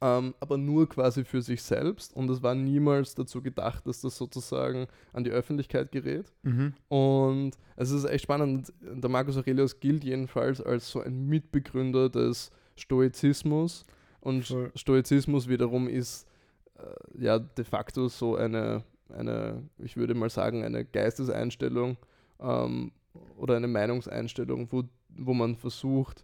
ähm, 0.01 0.33
aber 0.39 0.57
nur 0.57 0.89
quasi 0.89 1.23
für 1.23 1.41
sich 1.41 1.61
selbst 1.61 2.15
und 2.15 2.29
es 2.29 2.41
war 2.41 2.55
niemals 2.55 3.15
dazu 3.15 3.41
gedacht, 3.41 3.85
dass 3.85 4.01
das 4.01 4.17
sozusagen 4.17 4.87
an 5.13 5.23
die 5.23 5.31
Öffentlichkeit 5.31 5.91
gerät. 5.91 6.31
Mhm. 6.43 6.73
Und 6.87 7.51
es 7.75 7.91
ist 7.91 8.05
echt 8.05 8.23
spannend. 8.23 8.73
Der 8.81 9.09
Marcus 9.09 9.37
Aurelius 9.37 9.79
gilt 9.79 10.03
jedenfalls 10.03 10.61
als 10.61 10.89
so 10.89 11.01
ein 11.01 11.27
Mitbegründer 11.27 12.09
des 12.09 12.51
Stoizismus 12.75 13.85
und 14.21 14.45
Voll. 14.45 14.71
Stoizismus 14.75 15.47
wiederum 15.47 15.87
ist 15.87 16.27
äh, 16.77 17.23
ja 17.23 17.39
de 17.39 17.65
facto 17.65 18.07
so 18.07 18.35
eine, 18.35 18.83
eine, 19.09 19.63
ich 19.77 19.97
würde 19.97 20.15
mal 20.15 20.29
sagen, 20.29 20.63
eine 20.63 20.83
Geisteseinstellung 20.83 21.97
ähm, 22.39 22.91
oder 23.37 23.55
eine 23.55 23.67
Meinungseinstellung, 23.67 24.71
wo, 24.71 24.83
wo 25.09 25.33
man 25.33 25.55
versucht, 25.55 26.23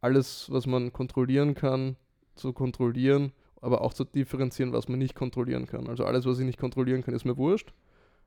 alles, 0.00 0.50
was 0.50 0.66
man 0.66 0.92
kontrollieren 0.92 1.54
kann, 1.54 1.96
zu 2.38 2.52
kontrollieren, 2.52 3.32
aber 3.60 3.82
auch 3.82 3.92
zu 3.92 4.04
differenzieren, 4.04 4.72
was 4.72 4.88
man 4.88 4.98
nicht 4.98 5.14
kontrollieren 5.14 5.66
kann. 5.66 5.88
Also 5.88 6.04
alles, 6.04 6.24
was 6.26 6.38
ich 6.38 6.46
nicht 6.46 6.58
kontrollieren 6.58 7.02
kann, 7.02 7.14
ist 7.14 7.24
mir 7.24 7.36
wurscht. 7.36 7.72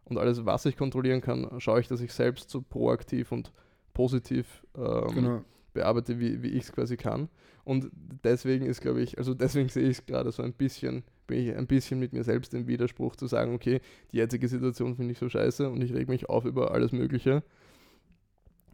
Und 0.04 0.18
alles, 0.18 0.46
was 0.46 0.66
ich 0.66 0.78
kontrollieren 0.78 1.22
kann, 1.22 1.48
schaue 1.60 1.80
ich, 1.80 1.88
dass 1.88 2.02
ich 2.02 2.12
selbst 2.12 2.50
so 2.50 2.62
proaktiv 2.62 3.32
und 3.32 3.52
positiv 3.94 4.66
ähm, 4.76 5.08
genau. 5.14 5.42
bearbeite, 5.74 6.20
wie, 6.20 6.42
wie 6.42 6.50
ich 6.50 6.64
es 6.64 6.72
quasi 6.72 6.98
kann. 6.98 7.30
Und 7.64 7.92
deswegen 8.24 8.66
ist, 8.66 8.82
glaube 8.82 9.02
ich, 9.02 9.18
also 9.18 9.34
deswegen 9.34 9.70
sehe 9.70 9.88
ich 9.88 10.00
es 10.00 10.06
gerade 10.06 10.32
so 10.32 10.44
ein 10.44 10.54
bisschen, 10.54 11.04
bin 11.28 11.40
ich 11.40 11.56
ein 11.56 11.68
bisschen 11.68 12.00
mit 12.00 12.14
mir 12.14 12.24
selbst 12.24 12.54
im 12.54 12.68
Widerspruch 12.68 13.16
zu 13.16 13.28
sagen, 13.28 13.54
okay, 13.54 13.80
die 14.12 14.18
jetzige 14.18 14.48
Situation 14.48 14.96
finde 14.96 15.12
ich 15.14 15.20
so 15.20 15.30
scheiße 15.30 15.70
und 15.70 15.82
ich 15.84 15.94
reg 15.94 16.10
mich 16.10 16.28
auf 16.28 16.46
über 16.46 16.72
alles 16.72 16.92
Mögliche. 16.92 17.44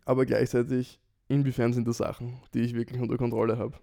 Aber 0.05 0.25
gleichzeitig 0.25 1.01
inwiefern 1.27 1.73
sind 1.73 1.87
das 1.87 1.97
Sachen, 1.97 2.39
die 2.53 2.61
ich 2.61 2.73
wirklich 2.73 3.01
unter 3.01 3.17
Kontrolle 3.17 3.57
habe? 3.57 3.77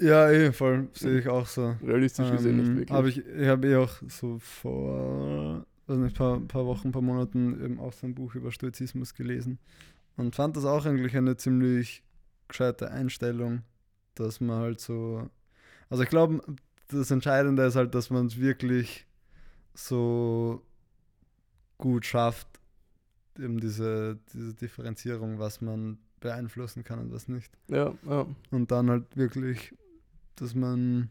Ja, 0.00 0.30
eh, 0.30 0.52
voll, 0.52 0.88
sehe 0.92 1.18
ich 1.18 1.28
auch 1.28 1.46
so. 1.46 1.76
Realistisch 1.82 2.30
gesehen 2.30 2.56
nicht 2.56 2.68
ähm, 2.68 2.76
wirklich. 2.78 2.96
Aber 2.96 3.08
ich, 3.08 3.26
ich 3.26 3.48
habe 3.48 3.68
eh 3.68 3.76
auch 3.76 3.94
so 4.08 4.38
vor 4.38 5.66
also 5.88 6.02
ein 6.02 6.12
paar, 6.12 6.38
paar 6.40 6.66
Wochen, 6.66 6.88
ein 6.88 6.92
paar 6.92 7.02
Monaten 7.02 7.64
eben 7.64 7.80
auch 7.80 7.92
so 7.92 8.06
ein 8.06 8.14
Buch 8.14 8.34
über 8.34 8.52
Stoizismus 8.52 9.14
gelesen 9.14 9.58
und 10.16 10.34
fand 10.34 10.56
das 10.56 10.64
auch 10.64 10.84
eigentlich 10.84 11.16
eine 11.16 11.36
ziemlich 11.36 12.02
gescheite 12.46 12.90
Einstellung, 12.90 13.62
dass 14.14 14.40
man 14.40 14.60
halt 14.60 14.80
so, 14.80 15.28
also 15.88 16.02
ich 16.02 16.10
glaube, 16.10 16.42
das 16.88 17.10
Entscheidende 17.10 17.64
ist 17.64 17.76
halt, 17.76 17.94
dass 17.94 18.10
man 18.10 18.26
es 18.26 18.38
wirklich 18.38 19.06
so 19.74 20.62
gut 21.78 22.04
schafft, 22.04 22.48
eben 23.38 23.60
diese, 23.60 24.18
diese 24.32 24.54
Differenzierung, 24.54 25.38
was 25.38 25.60
man 25.60 25.98
beeinflussen 26.20 26.84
kann 26.84 26.98
und 26.98 27.12
was 27.12 27.28
nicht. 27.28 27.52
Ja, 27.68 27.94
ja. 28.06 28.26
Und 28.50 28.70
dann 28.70 28.90
halt 28.90 29.16
wirklich, 29.16 29.74
dass 30.40 30.54
man 30.54 31.10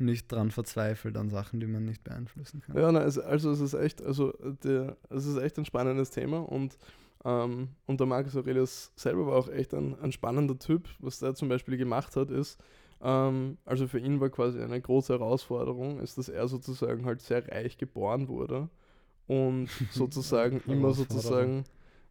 nicht 0.00 0.30
dran 0.30 0.50
verzweifelt 0.50 1.16
an 1.16 1.30
Sachen, 1.30 1.60
die 1.60 1.66
man 1.66 1.84
nicht 1.84 2.04
beeinflussen 2.04 2.60
kann. 2.60 2.76
Ja, 2.76 2.92
nein, 2.92 3.02
also, 3.02 3.22
also 3.22 3.50
es 3.50 3.60
ist 3.60 3.74
echt, 3.74 4.02
also 4.02 4.32
der, 4.62 4.96
es 5.10 5.26
ist 5.26 5.36
echt 5.38 5.58
ein 5.58 5.64
spannendes 5.64 6.10
Thema 6.10 6.38
und, 6.38 6.78
ähm, 7.24 7.68
und 7.86 7.98
der 8.00 8.06
Marcus 8.06 8.36
Aurelius 8.36 8.92
selber 8.96 9.26
war 9.26 9.36
auch 9.36 9.48
echt 9.48 9.74
ein, 9.74 9.98
ein 10.00 10.12
spannender 10.12 10.58
Typ. 10.58 10.88
Was 11.00 11.18
der 11.18 11.34
zum 11.34 11.48
Beispiel 11.48 11.76
gemacht 11.76 12.14
hat, 12.16 12.30
ist, 12.30 12.58
ähm, 13.00 13.58
also 13.64 13.86
für 13.88 13.98
ihn 13.98 14.20
war 14.20 14.30
quasi 14.30 14.60
eine 14.60 14.80
große 14.80 15.12
Herausforderung, 15.12 16.00
ist, 16.00 16.18
dass 16.18 16.28
er 16.28 16.48
sozusagen 16.48 17.04
halt 17.04 17.20
sehr 17.20 17.46
reich 17.48 17.78
geboren 17.78 18.28
wurde 18.28 18.68
und 19.26 19.68
sozusagen 19.90 20.60
immer 20.66 20.92
sozusagen 20.94 21.64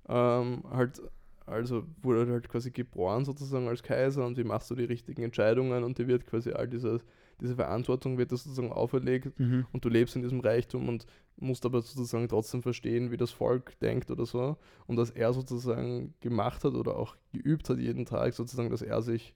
ähm, 0.08 0.64
halt 0.70 1.02
also 1.48 1.86
wurde 2.02 2.32
halt 2.32 2.50
quasi 2.50 2.72
geboren 2.72 3.26
sozusagen 3.26 3.68
als 3.68 3.82
Kaiser 3.82 4.26
und 4.26 4.38
wie 4.38 4.44
machst 4.44 4.70
du 4.70 4.76
die 4.76 4.84
richtigen 4.84 5.24
Entscheidungen 5.24 5.84
und 5.84 5.98
dir 5.98 6.08
wird 6.08 6.28
quasi 6.28 6.52
all 6.52 6.68
diese, 6.68 7.00
diese 7.40 7.56
Verantwortung 7.56 8.18
wird 8.18 8.30
sozusagen 8.30 8.72
auferlegt 8.72 9.40
mhm. 9.40 9.66
und 9.72 9.86
du 9.86 9.90
lebst 9.90 10.16
in 10.18 10.22
diesem 10.22 10.42
Reichtum 10.42 10.90
und 10.90 11.06
musst 11.38 11.66
aber 11.66 11.82
sozusagen 11.82 12.28
trotzdem 12.28 12.62
verstehen, 12.62 13.12
wie 13.12 13.18
das 13.18 13.32
Volk 13.32 13.80
denkt 13.80 14.12
oder 14.12 14.26
so. 14.26 14.58
Und 14.88 14.98
dass 14.98 15.10
er 15.10 15.34
sozusagen 15.34 16.14
gemacht 16.20 16.64
hat 16.64 16.74
oder 16.74 16.98
auch 16.98 17.16
geübt 17.32 17.70
hat 17.70 17.78
jeden 17.78 18.06
Tag 18.06 18.34
sozusagen, 18.34 18.70
dass 18.70 18.82
er 18.82 19.02
sich, 19.02 19.34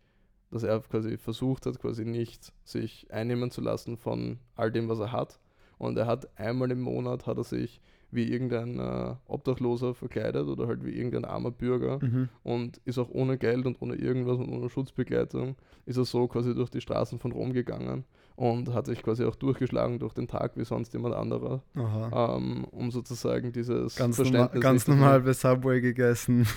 dass 0.50 0.64
er 0.64 0.80
quasi 0.82 1.18
versucht 1.18 1.66
hat, 1.66 1.80
quasi 1.80 2.04
nicht 2.04 2.52
sich 2.66 3.08
einnehmen 3.12 3.52
zu 3.52 3.62
lassen 3.62 3.98
von 3.98 4.40
all 4.56 4.72
dem, 4.72 4.90
was 4.90 5.00
er 5.00 5.12
hat. 5.12 5.40
Und 5.78 5.98
er 5.98 6.08
hat 6.08 6.28
einmal 6.38 6.72
im 6.72 6.82
Monat 6.82 7.26
hat 7.26 7.38
er 7.38 7.44
sich 7.44 7.82
wie 8.12 8.32
irgendein 8.32 8.80
äh, 8.80 9.16
Obdachloser 9.28 9.94
verkleidet 9.94 10.48
oder 10.48 10.68
halt 10.68 10.86
wie 10.86 10.92
irgendein 10.92 11.26
armer 11.26 11.52
Bürger 11.52 12.00
mhm. 12.02 12.30
und 12.44 12.82
ist 12.86 12.98
auch 12.98 13.10
ohne 13.10 13.38
Geld 13.38 13.66
und 13.66 13.82
ohne 13.82 13.96
irgendwas 13.96 14.38
und 14.38 14.50
ohne 14.50 14.70
Schutzbegleitung, 14.70 15.56
ist 15.86 15.98
er 15.98 16.06
so 16.06 16.28
quasi 16.28 16.54
durch 16.54 16.70
die 16.70 16.82
Straßen 16.82 17.20
von 17.20 17.32
Rom 17.32 17.54
gegangen 17.54 18.04
und 18.36 18.74
hat 18.74 18.88
sich 18.88 19.04
quasi 19.04 19.24
auch 19.24 19.36
durchgeschlagen 19.36 20.00
durch 20.00 20.14
den 20.14 20.28
Tag 20.28 20.54
wie 20.56 20.66
sonst 20.66 20.94
jemand 20.94 21.16
anderer, 21.16 21.62
ähm, 21.76 22.66
um 22.72 22.90
sozusagen 22.92 23.52
dieses 23.52 23.96
ganz 23.96 24.16
Verständnis... 24.16 24.54
Normal, 24.54 24.60
ganz 24.62 24.88
normal 24.88 25.22
bei 25.22 25.34
Subway 25.34 25.82
gegessen. 25.82 26.48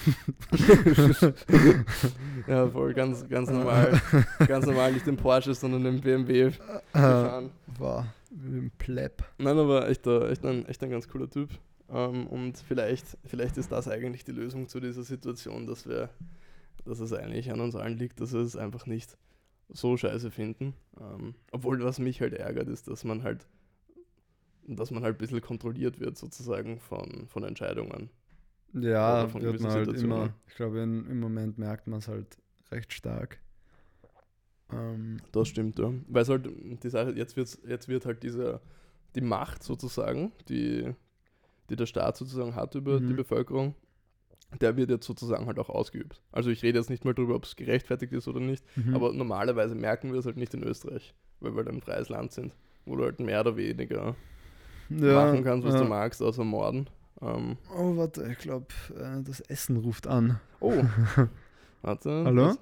ja, 2.47 2.69
voll, 2.69 2.95
ganz, 2.95 3.29
ganz 3.29 3.51
normal. 3.51 4.01
ganz 4.47 4.67
normal, 4.67 4.93
nicht 4.93 5.07
im 5.07 5.17
Porsche, 5.17 5.55
sondern 5.55 5.85
im 5.85 6.01
BMW 6.01 6.53
gefahren. 6.93 7.51
War 8.37 8.59
im 8.59 8.71
Pleb. 8.73 9.23
Nein, 9.39 9.59
aber 9.59 9.89
echt, 9.89 10.07
echt, 10.07 10.45
ein, 10.45 10.67
echt 10.67 10.83
ein 10.83 10.91
ganz 10.91 11.09
cooler 11.09 11.31
Typ. 11.31 11.51
Ähm, 11.89 12.27
und 12.27 12.59
vielleicht, 12.59 13.17
vielleicht 13.25 13.57
ist 13.57 13.71
das 13.71 13.89
eigentlich 13.89 14.25
die 14.25 14.33
Lösung 14.33 14.69
zu 14.69 14.81
dieser 14.81 15.05
Situation, 15.05 15.67
dass 15.67 15.87
wir, 15.87 16.11
dass 16.85 16.99
es 16.99 17.13
eigentlich 17.13 17.53
an 17.53 17.61
uns 17.61 17.77
allen 17.77 17.97
liegt, 17.97 18.21
dass 18.21 18.33
wir 18.33 18.41
es 18.41 18.57
einfach 18.57 18.87
nicht 18.87 19.17
so 19.69 19.97
scheiße 19.97 20.31
finden. 20.31 20.75
Ähm, 21.01 21.35
obwohl 21.53 21.83
was 21.85 21.99
mich 21.99 22.21
halt 22.21 22.35
ärgert, 22.35 22.69
ist, 22.69 22.89
dass 22.89 23.05
man 23.05 23.23
halt, 23.23 23.47
dass 24.67 24.91
man 24.91 25.05
halt 25.05 25.17
ein 25.17 25.19
bisschen 25.19 25.41
kontrolliert 25.41 26.01
wird 26.01 26.17
sozusagen 26.19 26.81
von, 26.81 27.29
von 27.29 27.45
Entscheidungen. 27.45 28.11
Ja, 28.73 29.33
wird 29.33 29.61
man 29.61 29.71
halt 29.71 29.93
immer. 29.95 30.35
Ich 30.49 30.57
glaube, 30.57 30.81
im 30.83 31.21
Moment 31.21 31.59
merkt 31.59 31.87
man 31.87 32.01
es 32.01 32.09
halt 32.09 32.39
recht 32.73 32.93
stark. 32.93 33.39
Ähm, 34.75 35.21
das 35.33 35.49
stimmt, 35.49 35.79
ja. 35.79 35.93
Weil 36.09 36.23
es 36.23 36.29
halt 36.29 36.49
die 36.83 36.89
Sache, 36.89 37.13
jetzt, 37.13 37.37
wird's, 37.37 37.61
jetzt 37.67 37.89
wird 37.89 38.07
halt 38.07 38.23
diese, 38.23 38.61
die 39.15 39.21
Macht 39.21 39.63
sozusagen, 39.63 40.33
die, 40.49 40.95
die 41.71 41.77
der 41.77 41.87
Staat 41.87 42.17
sozusagen 42.17 42.55
hat 42.55 42.75
über 42.75 43.01
mhm. 43.01 43.09
die 43.09 43.15
Bevölkerung, 43.15 43.75
der 44.61 44.77
wird 44.77 44.91
jetzt 44.91 45.07
sozusagen 45.07 45.47
halt 45.47 45.59
auch 45.59 45.69
ausgeübt. 45.69 46.21
Also 46.33 46.51
ich 46.51 46.63
rede 46.63 46.79
jetzt 46.79 46.91
nicht 46.91 47.05
mal 47.05 47.15
darüber, 47.15 47.35
ob 47.35 47.45
es 47.45 47.57
gerechtfertigt 47.57 48.13
ist 48.13 48.29
oder 48.29 48.41
nicht, 48.41 48.65
mhm. 48.77 48.95
aber 48.95 49.13
normalerweise 49.13 49.75
merken 49.75 50.13
wir 50.13 50.21
es 50.21 50.27
halt 50.27 50.37
nicht 50.37 50.55
in 50.55 50.63
Österreich, 50.63 51.15
weil 51.41 51.53
wir 51.53 51.65
halt 51.65 51.69
ein 51.69 51.81
freies 51.81 52.09
Land 52.09 52.33
sind, 52.33 52.55
wo 52.85 52.97
du 52.97 53.05
halt 53.05 53.21
mehr 53.21 53.41
oder 53.41 53.57
weniger 53.57 54.17
ja, 54.91 55.15
machen 55.15 55.45
kannst, 55.45 55.67
was 55.67 55.75
ja. 55.75 55.83
du 55.83 55.89
magst, 55.89 56.23
außer 56.23 56.45
morden. 56.45 56.89
Ähm, 57.21 57.57
oh, 57.77 57.97
warte, 57.97 58.27
ich 58.31 58.39
glaube, 58.39 58.67
äh, 58.97 59.23
das 59.23 59.41
Essen 59.41 59.77
ruft 59.77 60.07
an. 60.07 60.41
Oh, 60.61 60.85
warte. 61.83 62.25
Hallo? 62.25 62.49
Was? 62.49 62.59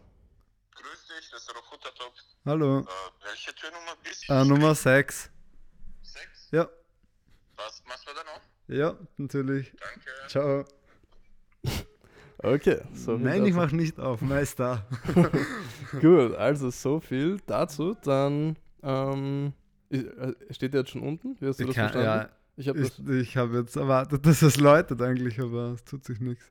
Grüß 0.74 1.06
dich, 1.08 1.30
das 1.30 1.42
ist 1.42 1.54
Rokuta 1.54 1.71
Hallo. 2.44 2.80
Äh, 2.80 2.84
welche 3.24 3.54
Türnummer 3.54 3.92
bist 4.02 4.28
Äh, 4.28 4.44
Nummer 4.44 4.74
6. 4.74 5.30
6? 6.02 6.48
Ja. 6.50 6.68
Was 7.56 7.82
machst 7.86 8.06
du 8.08 8.12
da 8.14 8.24
noch? 8.24 8.40
Ja, 8.68 8.98
natürlich. 9.16 9.72
Danke. 9.78 10.28
Ciao. 10.28 10.64
Okay, 12.44 12.80
so 12.92 13.16
Nein, 13.16 13.46
ich 13.46 13.54
mach 13.54 13.70
nicht 13.70 14.00
auf. 14.00 14.20
Meister. 14.20 14.84
Gut, 16.00 16.34
also 16.34 16.70
so 16.70 16.98
viel 16.98 17.38
dazu. 17.46 17.94
Dann 18.02 18.56
ähm, 18.82 19.52
äh, 19.90 20.32
steht 20.50 20.74
der 20.74 20.80
jetzt 20.80 20.90
schon 20.90 21.02
unten? 21.02 21.36
Wie 21.40 21.46
hast 21.46 21.60
du 21.60 21.62
Ich, 21.62 21.68
das 21.68 21.76
kann, 21.76 21.92
verstanden? 21.92 22.28
ja, 22.28 22.36
ich 22.56 22.66
habe 22.68 22.80
ich, 22.80 22.98
ich 23.08 23.36
habe 23.36 23.58
jetzt 23.58 23.76
erwartet, 23.76 24.26
dass 24.26 24.42
es 24.42 24.56
läutet 24.56 25.00
eigentlich, 25.02 25.38
aber 25.38 25.74
es 25.74 25.84
tut 25.84 26.04
sich 26.04 26.18
nichts. 26.18 26.50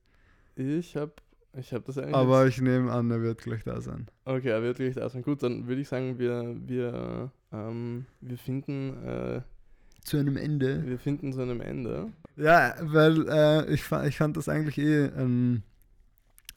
ich 0.56 0.96
hab, 0.96 1.22
ich 1.58 1.74
hab 1.74 1.86
das 1.86 1.98
eigentlich. 1.98 2.16
Aber 2.16 2.48
ich 2.48 2.62
nehme 2.62 2.92
an, 2.92 3.12
er 3.12 3.22
wird 3.22 3.42
gleich 3.42 3.64
da 3.64 3.82
sein. 3.82 4.08
Okay, 4.26 4.50
er 4.50 4.62
wird 4.62 4.78
gleich 4.78 4.96
da 4.96 5.10
sein. 5.10 5.22
Gut, 5.22 5.44
dann 5.44 5.68
würde 5.68 5.82
ich 5.82 5.90
sagen, 5.90 6.18
wir, 6.18 6.56
wir, 6.66 7.32
ähm, 7.52 8.06
wir 8.22 8.38
finden, 8.38 9.04
äh, 9.06 9.42
Zu 10.04 10.18
einem 10.18 10.38
Ende. 10.38 10.86
wir 10.86 11.00
finden 11.00 11.34
zu 11.34 11.42
einem 11.42 11.62
Ende. 11.62 12.12
Ja, 12.38 12.76
weil 12.82 13.28
äh, 13.30 13.74
ich, 13.74 13.84
ich 13.92 14.18
fand 14.18 14.38
das 14.38 14.48
eigentlich 14.48 14.78
eh 14.78 15.06
ein, 15.06 15.64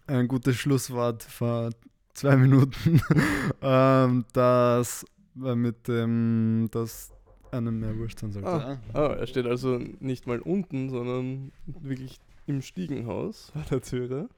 ein 0.06 0.28
gutes 0.28 0.56
Schlusswort 0.56 1.22
vor 1.22 1.70
zwei 2.12 2.36
Minuten, 2.36 3.00
ähm, 3.62 4.24
dass 4.32 5.04
mit 5.34 5.88
dem, 5.88 6.68
dass 6.70 7.10
einem 7.50 7.80
mehr 7.80 7.96
wurscht 7.98 8.20
sein 8.20 8.32
sollte. 8.32 8.48
Ah. 8.48 8.78
Oh, 8.94 9.12
er 9.12 9.26
steht 9.26 9.46
also 9.46 9.78
nicht 10.00 10.26
mal 10.26 10.40
unten, 10.40 10.90
sondern 10.90 11.52
wirklich 11.66 12.18
im 12.46 12.62
Stiegenhaus 12.62 13.52
bei 13.54 13.62
der 13.62 13.80
Türe. 13.80 14.28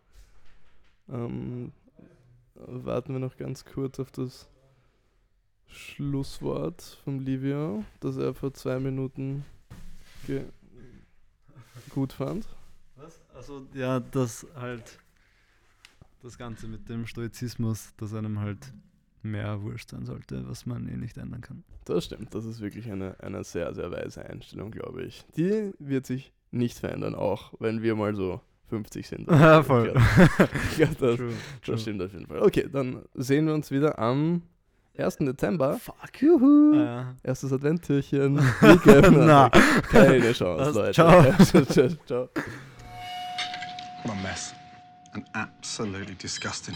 Ähm, 1.08 1.72
warten 2.54 3.12
wir 3.12 3.20
noch 3.20 3.36
ganz 3.36 3.64
kurz 3.64 4.00
auf 4.00 4.10
das 4.10 4.48
Schlusswort 5.68 6.82
von 7.04 7.20
Livio, 7.20 7.84
das 8.00 8.16
er 8.16 8.34
vor 8.34 8.52
zwei 8.54 8.78
Minuten 8.78 9.44
gut 11.90 12.12
fand. 12.12 12.48
Was? 12.96 13.20
Also 13.34 13.66
ja, 13.74 14.00
das 14.00 14.46
halt 14.54 14.98
das 16.22 16.38
Ganze 16.38 16.66
mit 16.66 16.88
dem 16.88 17.06
Stoizismus, 17.06 17.94
dass 17.96 18.14
einem 18.14 18.40
halt 18.40 18.72
mehr 19.22 19.62
wurscht 19.62 19.90
sein 19.90 20.06
sollte, 20.06 20.48
was 20.48 20.66
man 20.66 20.88
eh 20.88 20.96
nicht 20.96 21.16
ändern 21.18 21.40
kann. 21.40 21.64
Das 21.84 22.04
stimmt, 22.04 22.34
das 22.34 22.44
ist 22.44 22.60
wirklich 22.60 22.90
eine, 22.90 23.18
eine 23.20 23.44
sehr, 23.44 23.74
sehr 23.74 23.90
weise 23.90 24.24
Einstellung, 24.24 24.70
glaube 24.70 25.04
ich. 25.04 25.24
Die 25.36 25.72
wird 25.78 26.06
sich 26.06 26.32
nicht 26.50 26.78
verändern, 26.78 27.14
auch 27.14 27.52
wenn 27.58 27.82
wir 27.82 27.94
mal 27.94 28.14
so 28.14 28.40
50 28.68 29.06
sind. 29.06 29.28
Ja, 29.30 29.62
voll. 29.62 29.94
Ich 30.70 30.76
glaube, 30.76 30.94
das, 31.00 31.16
True, 31.16 31.16
true. 31.16 31.32
das 31.66 31.82
stimmt 31.82 32.02
auf 32.02 32.12
jeden 32.12 32.26
Fall. 32.26 32.42
Okay, 32.42 32.68
dann 32.70 33.02
sehen 33.14 33.46
wir 33.46 33.54
uns 33.54 33.70
wieder 33.70 33.98
am 33.98 34.42
1. 34.98 35.18
Dezember. 35.18 35.78
Fuck, 35.78 36.20
juhu. 36.20 36.72
Ah, 36.74 36.76
ja. 36.78 37.14
Erstes 37.22 37.52
Adventtürchen. 37.52 38.34
Na. 39.12 39.50
Keine 39.90 40.32
Chance, 40.32 40.66
Was? 40.66 40.74
Leute. 40.74 40.92
Ciao. 40.92 41.64
ciao. 41.64 41.88
ciao. 42.06 42.28
What 44.04 44.12
a 44.12 44.22
mess. 44.22 44.54
And 45.12 45.24
absolutely 45.34 46.14
disgusting. 46.14 46.74